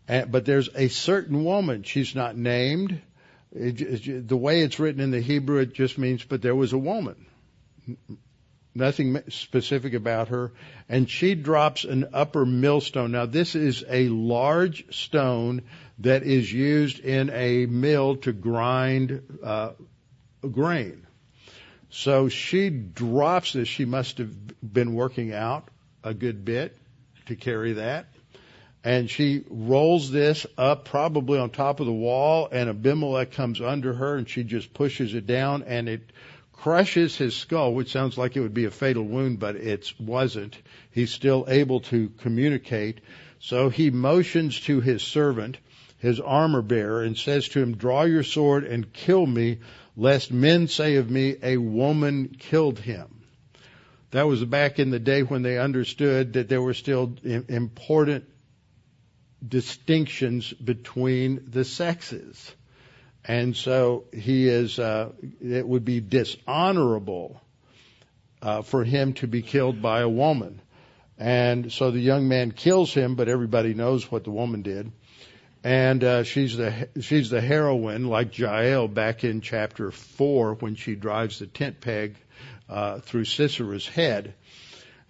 and, 0.09 0.33
but 0.33 0.47
there's 0.47 0.71
a 0.75 0.89
certain 0.89 1.45
woman. 1.45 1.83
She's 1.83 2.15
not 2.15 2.39
named. 2.39 3.03
It, 3.53 3.83
it, 3.83 4.29
the 4.29 4.37
way 4.37 4.63
it's 4.63 4.79
written 4.79 5.03
in 5.03 5.11
the 5.11 5.21
Hebrew, 5.21 5.59
it 5.59 5.75
just 5.75 5.99
means, 5.99 6.25
but 6.25 6.41
there 6.41 6.57
was 6.57 6.73
a 6.73 6.79
woman 6.79 7.27
nothing 8.75 9.21
specific 9.29 9.95
about 9.95 10.29
her, 10.29 10.53
and 10.89 11.09
she 11.09 11.35
drops 11.35 11.85
an 11.85 12.09
upper 12.13 12.47
millstone. 12.47 13.13
Now, 13.13 13.27
this 13.27 13.55
is 13.55 13.85
a 13.89 14.09
large 14.09 14.95
stone 14.95 15.63
that 15.99 16.23
is 16.23 16.53
used 16.53 17.01
in 17.01 17.31
a 17.31 17.67
mill 17.67 18.17
to 18.17 18.33
grind 18.33 19.23
uh, 19.43 19.73
grain. 20.51 21.07
So 21.91 22.29
she 22.29 22.71
drops 22.71 23.53
this. 23.53 23.69
She 23.69 23.85
must 23.85 24.19
have 24.19 24.33
been 24.63 24.95
working 24.95 25.33
out 25.33 25.69
a 26.05 26.15
good 26.15 26.45
bit 26.45 26.77
to 27.27 27.37
carry 27.37 27.75
that. 27.75 28.07
And 28.83 29.11
she 29.11 29.45
rolls 29.51 30.11
this 30.11 30.47
up 30.57 30.87
probably 30.87 31.39
on 31.39 31.51
top 31.51 31.81
of 31.81 31.87
the 31.87 31.93
wall 31.93 32.49
and 32.51 32.71
Abimelech 32.71 33.33
comes 33.33 33.61
under 33.61 33.93
her 33.93 34.17
and 34.17 34.27
she 34.27 34.43
just 34.43 34.73
pushes 34.73 35.13
it 35.15 35.27
down 35.27 35.65
and 35.65 35.87
it 35.87 36.01
crushes 36.61 37.17
his 37.17 37.35
skull, 37.35 37.73
which 37.73 37.91
sounds 37.91 38.19
like 38.19 38.37
it 38.37 38.41
would 38.41 38.53
be 38.53 38.67
a 38.67 38.71
fatal 38.71 39.03
wound, 39.03 39.39
but 39.39 39.57
it 39.57 39.91
wasn't. 39.99 40.59
He's 40.91 41.11
still 41.11 41.47
able 41.49 41.81
to 41.81 42.11
communicate. 42.19 43.01
So 43.39 43.71
he 43.71 43.91
motions 43.91 44.61
to 44.61 44.83
his 44.83 45.03
servant, 45.03 45.57
his 45.99 46.21
armor 46.21 46.61
bearer, 46.61 47.03
and 47.03 47.17
says 47.17 47.49
to 47.49 47.63
him, 47.63 47.79
draw 47.79 48.03
your 48.03 48.23
sword 48.23 48.65
and 48.65 48.93
kill 48.93 49.25
me, 49.25 49.61
lest 49.97 50.31
men 50.33 50.69
say 50.69 50.97
of 50.97 51.11
me, 51.11 51.37
a 51.43 51.57
woman 51.57 52.29
killed 52.39 52.79
him. 52.79 53.23
That 54.11 54.27
was 54.27 54.45
back 54.45 54.79
in 54.79 54.91
the 54.91 54.99
day 54.99 55.23
when 55.23 55.41
they 55.41 55.59
understood 55.59 56.35
that 56.35 56.51
there 56.51 56.61
were 56.61 56.75
still 56.75 57.15
important 57.25 58.25
distinctions 59.47 60.53
between 60.53 61.47
the 61.49 61.65
sexes. 61.65 62.55
And 63.25 63.55
so 63.57 64.05
he 64.13 64.49
is, 64.49 64.79
uh, 64.79 65.11
it 65.43 65.67
would 65.67 65.85
be 65.85 66.01
dishonorable 66.01 67.41
uh, 68.43 68.63
for 68.63 68.85
him 68.85 69.13
to 69.15 69.27
be 69.27 69.43
killed 69.43 69.83
by 69.83 70.01
a 70.01 70.09
woman. 70.09 70.61
And 71.19 71.71
so 71.71 71.91
the 71.91 72.01
young 72.01 72.29
man 72.29 72.51
kills 72.51 72.95
him, 72.95 73.15
but 73.15 73.29
everybody 73.29 73.75
knows 73.75 74.11
what 74.11 74.25
the 74.25 74.31
woman 74.31 74.63
did. 74.63 74.91
And 75.63 76.03
uh, 76.03 76.23
she's 76.23 76.57
the 76.57 76.89
she's 77.03 77.29
the 77.29 77.43
heroine, 77.43 78.07
like 78.07 78.39
Jael 78.39 78.89
back 78.89 79.25
in 79.25 79.43
chapter 79.43 79.91
four 79.91 80.55
when 80.55 80.75
she 80.75 80.95
drives 80.95 81.39
the 81.39 81.47
tent 81.47 81.83
peg 81.83 82.17
uh, 82.71 83.01
through 83.01 83.25
Sisera's 83.25 83.87
head. 83.87 84.33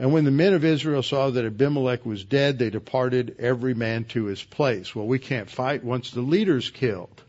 And 0.00 0.12
when 0.12 0.24
the 0.24 0.32
men 0.32 0.54
of 0.54 0.64
Israel 0.64 1.04
saw 1.04 1.30
that 1.30 1.44
Abimelech 1.44 2.04
was 2.04 2.24
dead, 2.24 2.58
they 2.58 2.70
departed 2.70 3.36
every 3.38 3.74
man 3.74 4.04
to 4.06 4.24
his 4.24 4.42
place. 4.42 4.92
Well, 4.92 5.06
we 5.06 5.20
can't 5.20 5.48
fight 5.48 5.84
once 5.84 6.10
the 6.10 6.22
leader's 6.22 6.70
killed. 6.70 7.22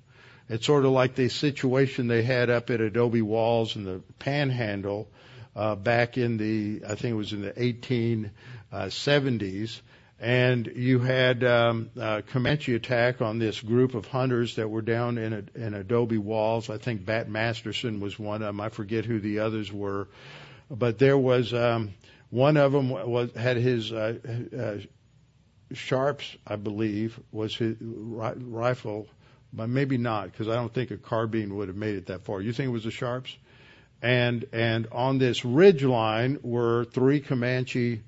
It's 0.52 0.66
sort 0.66 0.84
of 0.84 0.92
like 0.92 1.16
the 1.16 1.30
situation 1.30 2.08
they 2.08 2.24
had 2.24 2.50
up 2.50 2.70
at 2.72 2.82
Adobe 2.82 3.22
Walls 3.22 3.78
in 3.78 3.86
the 3.86 4.02
Panhandle 4.20 5.08
uh, 5.56 5.76
back 5.76 6.18
in 6.18 6.36
the, 6.36 6.82
I 6.86 6.96
think 6.96 7.14
it 7.14 7.16
was 7.16 7.32
in 7.32 7.42
the 7.42 7.54
1870s. 8.74 9.80
And 10.20 10.68
you 10.76 11.00
had 11.00 11.46
um, 11.46 11.90
a 11.96 12.22
Comanche 12.22 12.76
attack 12.76 13.22
on 13.22 13.40
this 13.40 13.62
group 13.62 13.96
of 13.96 14.08
hunters 14.08 14.58
that 14.58 14.68
were 14.68 14.82
down 14.82 15.18
in, 15.18 15.32
a, 15.32 15.44
in 15.56 15.74
Adobe 15.74 16.18
Walls. 16.18 16.70
I 16.70 16.78
think 16.78 17.06
Bat 17.06 17.30
Masterson 17.30 18.02
was 18.02 18.20
one 18.20 18.42
of 18.42 18.48
them. 18.48 18.60
I 18.60 18.68
forget 18.68 19.06
who 19.06 19.22
the 19.22 19.40
others 19.40 19.72
were, 19.72 20.10
but 20.70 21.00
there 21.00 21.18
was 21.18 21.54
um, 21.54 21.94
one 22.30 22.58
of 22.58 22.74
them 22.74 22.90
was 22.90 23.32
had 23.38 23.56
his 23.56 23.90
uh, 23.94 24.18
uh, 24.60 24.80
Sharps, 25.74 26.36
I 26.46 26.58
believe, 26.58 27.18
was 27.32 27.56
his 27.56 27.78
rifle 27.80 29.08
but 29.54 29.70
maybe 29.70 29.98
not 29.98 30.32
because 30.32 30.48
I 30.48 30.56
don't 30.56 30.74
think 30.74 30.92
a 30.92 30.98
carbine 30.98 31.56
would 31.56 31.68
have 31.68 31.78
made 31.78 31.96
it 31.96 32.08
that 32.08 32.24
far. 32.24 32.42
You 32.42 32.54
think 32.54 32.68
it 32.68 32.72
was 32.72 32.86
the 32.86 32.92
Sharps? 32.92 33.36
And 34.02 34.46
and 34.52 34.88
on 34.92 35.20
this 35.20 35.46
ridge 35.46 35.84
line 35.84 36.40
were 36.42 36.86
three 36.86 37.20
Comanche 37.20 38.02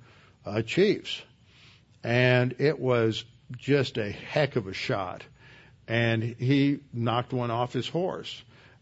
uh, 0.45 0.61
chiefs, 0.63 1.21
and 2.03 2.55
it 2.59 2.79
was 2.79 3.23
just 3.57 3.97
a 3.97 4.11
heck 4.11 4.55
of 4.55 4.67
a 4.67 4.73
shot. 4.73 5.23
And 5.87 6.23
he 6.23 6.79
knocked 6.93 7.33
one 7.33 7.51
off 7.51 7.73
his 7.73 7.87
horse, 7.87 8.41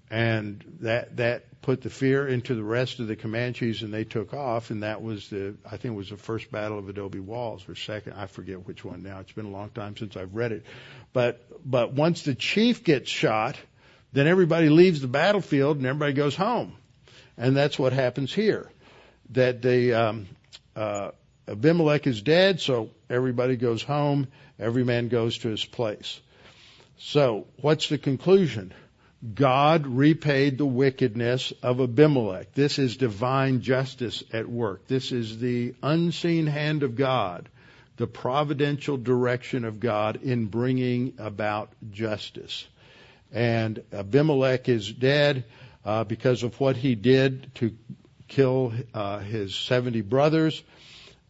and 0.10 0.64
that 0.82 1.18
that 1.18 1.62
put 1.62 1.82
the 1.82 1.90
fear 1.90 2.28
into 2.28 2.56
the 2.56 2.64
rest 2.64 3.00
of 3.00 3.08
the 3.08 3.16
Comanches, 3.16 3.82
and 3.82 3.94
they 3.94 4.04
took 4.04 4.34
off. 4.34 4.70
And 4.70 4.84
that 4.84 5.02
was 5.02 5.30
the 5.30 5.56
I 5.66 5.72
think 5.72 5.94
it 5.94 5.98
was 5.98 6.12
the 6.12 6.18
first 6.18 6.52
battle 6.52 6.80
of 6.80 6.88
Adobe 6.88 7.20
Walls, 7.20 7.68
or 7.68 7.76
second. 7.76 8.14
I 8.14 8.28
forget 8.28 8.66
which 8.66 8.86
one 8.86 9.04
now. 9.04 9.20
It's 9.20 9.32
been 9.34 9.46
a 9.46 9.52
long 9.52 9.70
time 9.72 9.98
since 9.98 10.16
I've 10.16 10.34
read 10.34 10.52
it. 10.52 10.66
But 11.14 11.46
but 11.64 11.94
once 11.94 12.24
the 12.24 12.36
chief 12.36 12.84
gets 12.84 13.10
shot, 13.10 13.58
then 14.14 14.28
everybody 14.28 14.70
leaves 14.70 15.02
the 15.02 15.08
battlefield 15.08 15.78
and 15.78 15.86
everybody 15.86 16.14
goes 16.14 16.36
home, 16.36 16.76
and 17.38 17.56
that's 17.56 17.78
what 17.78 17.94
happens 17.94 18.34
here. 18.34 18.70
That 19.32 19.62
the 19.62 19.94
um, 19.94 20.28
uh, 20.76 21.12
Abimelech 21.48 22.08
is 22.08 22.22
dead, 22.22 22.62
so 22.62 22.90
everybody 23.10 23.56
goes 23.56 23.84
home. 23.84 24.28
Every 24.60 24.84
man 24.84 25.08
goes 25.08 25.40
to 25.40 25.50
his 25.50 25.66
place. 25.66 26.20
So, 26.98 27.48
what's 27.60 27.90
the 27.90 27.98
conclusion? 27.98 28.74
God 29.34 29.86
repaid 29.86 30.58
the 30.58 30.66
wickedness 30.66 31.54
of 31.62 31.80
Abimelech. 31.80 32.54
This 32.54 32.80
is 32.80 32.98
divine 32.98 33.62
justice 33.62 34.24
at 34.34 34.48
work. 34.48 34.88
This 34.88 35.12
is 35.12 35.40
the 35.40 35.76
unseen 35.84 36.48
hand 36.48 36.84
of 36.84 36.96
God, 36.96 37.50
the 38.02 38.08
providential 38.08 38.98
direction 38.98 39.64
of 39.64 39.80
God 39.80 40.24
in 40.24 40.48
bringing 40.48 41.14
about 41.20 41.72
justice. 41.92 42.68
And 43.32 43.84
Abimelech 43.94 44.68
is 44.68 44.92
dead 44.92 45.46
uh, 45.86 46.04
because 46.06 46.42
of 46.42 46.60
what 46.60 46.76
he 46.76 46.96
did 46.96 47.54
to 47.56 47.78
kill 48.28 48.74
uh, 48.96 49.20
his 49.20 49.54
70 49.54 50.02
brothers 50.02 50.64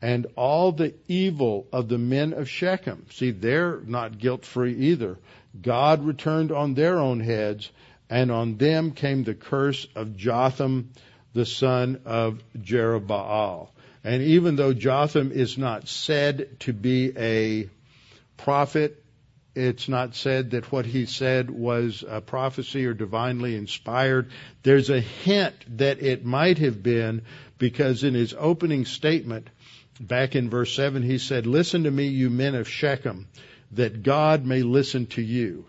and 0.01 0.27
all 0.37 0.71
the 0.71 0.93
evil 1.09 1.67
of 1.73 1.89
the 1.89 1.97
men 1.97 2.31
of 2.31 2.47
Shechem. 2.47 3.05
See, 3.11 3.31
they're 3.31 3.81
not 3.81 4.17
guilt 4.17 4.45
free 4.45 4.73
either. 4.73 5.17
God 5.61 6.05
returned 6.05 6.53
on 6.53 6.73
their 6.73 6.99
own 6.99 7.19
heads, 7.19 7.69
and 8.09 8.31
on 8.31 8.55
them 8.55 8.91
came 8.91 9.25
the 9.25 9.35
curse 9.35 9.87
of 9.93 10.15
Jotham, 10.15 10.91
the 11.33 11.45
son 11.45 11.99
of 12.05 12.41
Jerubbaal. 12.57 13.67
And 14.03 14.23
even 14.23 14.55
though 14.55 14.73
Jotham 14.73 15.31
is 15.31 15.57
not 15.57 15.87
said 15.87 16.59
to 16.61 16.73
be 16.73 17.13
a 17.17 17.69
prophet, 18.37 19.03
it's 19.53 19.89
not 19.89 20.15
said 20.15 20.51
that 20.51 20.71
what 20.71 20.85
he 20.85 21.05
said 21.05 21.49
was 21.49 22.03
a 22.07 22.21
prophecy 22.21 22.85
or 22.85 22.93
divinely 22.93 23.55
inspired. 23.55 24.31
There's 24.63 24.89
a 24.89 25.01
hint 25.01 25.55
that 25.77 26.01
it 26.01 26.25
might 26.25 26.57
have 26.59 26.81
been 26.81 27.23
because 27.57 28.03
in 28.03 28.13
his 28.13 28.33
opening 28.37 28.85
statement, 28.85 29.49
back 29.99 30.35
in 30.35 30.49
verse 30.49 30.73
7, 30.73 31.03
he 31.03 31.17
said, 31.17 31.45
Listen 31.45 31.83
to 31.83 31.91
me, 31.91 32.07
you 32.07 32.29
men 32.29 32.55
of 32.55 32.67
Shechem 32.67 33.27
that 33.73 34.03
God 34.03 34.45
may 34.45 34.63
listen 34.63 35.05
to 35.07 35.21
you. 35.21 35.65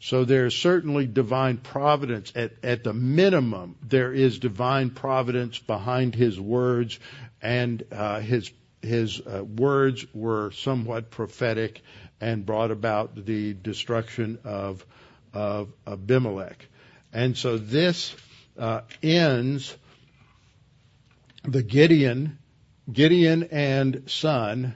So 0.00 0.24
there 0.24 0.46
is 0.46 0.54
certainly 0.54 1.06
divine 1.06 1.56
providence. 1.56 2.32
At, 2.34 2.52
at 2.62 2.84
the 2.84 2.92
minimum, 2.92 3.76
there 3.82 4.12
is 4.12 4.38
divine 4.38 4.90
providence 4.90 5.58
behind 5.58 6.14
his 6.14 6.38
words, 6.38 6.98
and 7.40 7.82
uh, 7.92 8.20
his 8.20 8.50
his 8.82 9.20
uh, 9.20 9.42
words 9.42 10.06
were 10.14 10.52
somewhat 10.52 11.10
prophetic 11.10 11.82
and 12.20 12.46
brought 12.46 12.70
about 12.70 13.24
the 13.24 13.54
destruction 13.54 14.38
of 14.44 14.84
of 15.32 15.72
Abimelech. 15.86 16.66
And 17.12 17.36
so 17.36 17.56
this 17.58 18.14
uh, 18.58 18.82
ends 19.02 19.74
the 21.42 21.62
Gideon 21.62 22.38
Gideon 22.92 23.44
and 23.50 24.04
son 24.06 24.74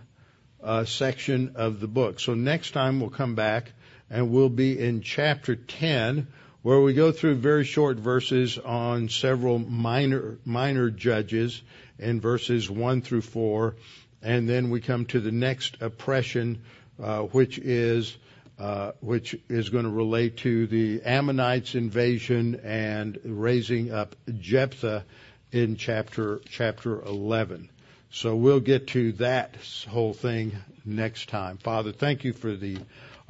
uh, 0.62 0.84
section 0.84 1.52
of 1.54 1.80
the 1.80 1.86
book. 1.86 2.20
So 2.20 2.34
next 2.34 2.72
time 2.72 3.00
we'll 3.00 3.10
come 3.10 3.34
back 3.34 3.72
and 4.10 4.30
we'll 4.30 4.48
be 4.48 4.78
in 4.78 5.00
chapter 5.00 5.54
10 5.56 6.26
where 6.62 6.80
we 6.80 6.92
go 6.92 7.10
through 7.10 7.36
very 7.36 7.64
short 7.64 7.96
verses 7.96 8.58
on 8.58 9.08
several 9.08 9.58
minor 9.58 10.38
minor 10.44 10.90
judges 10.90 11.62
in 11.98 12.20
verses 12.20 12.68
1 12.68 13.02
through 13.02 13.22
4 13.22 13.76
and 14.22 14.48
then 14.48 14.70
we 14.70 14.80
come 14.80 15.06
to 15.06 15.20
the 15.20 15.32
next 15.32 15.80
oppression 15.80 16.62
uh, 17.02 17.20
which 17.20 17.58
is 17.58 18.16
uh, 18.58 18.92
which 19.00 19.34
is 19.48 19.70
going 19.70 19.84
to 19.84 19.90
relate 19.90 20.36
to 20.36 20.66
the 20.66 21.00
Ammonites 21.02 21.74
invasion 21.74 22.60
and 22.62 23.18
raising 23.24 23.90
up 23.90 24.14
Jephthah 24.38 25.04
in 25.50 25.76
chapter 25.76 26.42
chapter 26.46 27.00
11. 27.00 27.70
So 28.10 28.36
we'll 28.36 28.60
get 28.60 28.88
to 28.88 29.12
that 29.12 29.56
whole 29.88 30.12
thing 30.12 30.56
next 30.84 31.30
time. 31.30 31.56
Father, 31.56 31.92
thank 31.92 32.24
you 32.24 32.34
for 32.34 32.54
the 32.54 32.76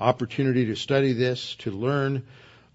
opportunity 0.00 0.66
to 0.66 0.74
study 0.74 1.12
this, 1.12 1.54
to 1.56 1.70
learn 1.70 2.24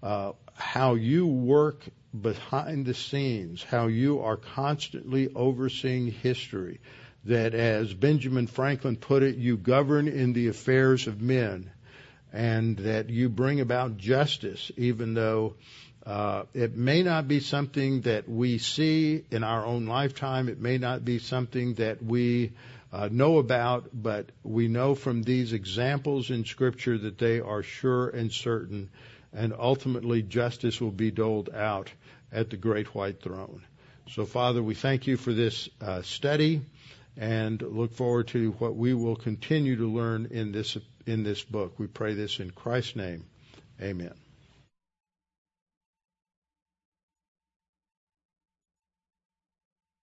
uh, 0.02 0.32
how 0.54 0.94
you 0.94 1.26
work 1.26 1.84
behind 2.18 2.86
the 2.86 2.94
scenes, 2.94 3.62
how 3.62 3.88
you 3.88 4.20
are 4.20 4.36
constantly 4.36 5.28
overseeing 5.34 6.10
history. 6.10 6.80
That, 7.24 7.54
as 7.54 7.92
Benjamin 7.92 8.46
Franklin 8.46 8.96
put 8.96 9.24
it, 9.24 9.36
you 9.36 9.56
govern 9.56 10.06
in 10.06 10.32
the 10.32 10.46
affairs 10.46 11.08
of 11.08 11.20
men, 11.20 11.70
and 12.32 12.76
that 12.78 13.10
you 13.10 13.28
bring 13.28 13.60
about 13.60 13.96
justice, 13.96 14.70
even 14.76 15.14
though 15.14 15.56
uh, 16.06 16.44
it 16.54 16.76
may 16.76 17.02
not 17.02 17.26
be 17.26 17.40
something 17.40 18.02
that 18.02 18.28
we 18.28 18.58
see 18.58 19.24
in 19.32 19.42
our 19.42 19.66
own 19.66 19.86
lifetime. 19.86 20.48
It 20.48 20.60
may 20.60 20.78
not 20.78 21.04
be 21.04 21.18
something 21.18 21.74
that 21.74 22.00
we 22.00 22.52
uh, 22.96 23.08
know 23.12 23.36
about, 23.36 23.90
but 23.92 24.30
we 24.42 24.68
know 24.68 24.94
from 24.94 25.22
these 25.22 25.52
examples 25.52 26.30
in 26.30 26.46
Scripture 26.46 26.96
that 26.96 27.18
they 27.18 27.40
are 27.40 27.62
sure 27.62 28.08
and 28.08 28.32
certain, 28.32 28.88
and 29.34 29.52
ultimately 29.52 30.22
justice 30.22 30.80
will 30.80 30.90
be 30.90 31.10
doled 31.10 31.50
out 31.54 31.90
at 32.32 32.48
the 32.48 32.56
great 32.56 32.94
white 32.94 33.20
throne. 33.20 33.62
So, 34.08 34.24
Father, 34.24 34.62
we 34.62 34.74
thank 34.74 35.06
you 35.06 35.18
for 35.18 35.34
this 35.34 35.68
uh, 35.82 36.00
study 36.00 36.62
and 37.18 37.60
look 37.60 37.92
forward 37.92 38.28
to 38.28 38.52
what 38.52 38.74
we 38.76 38.94
will 38.94 39.16
continue 39.16 39.76
to 39.76 39.86
learn 39.86 40.28
in 40.30 40.52
this 40.52 40.78
in 41.04 41.22
this 41.22 41.42
book. 41.42 41.78
We 41.78 41.88
pray 41.88 42.14
this 42.14 42.40
in 42.40 42.50
Christ's 42.50 42.96
name. 42.96 43.24
Amen. 43.80 44.25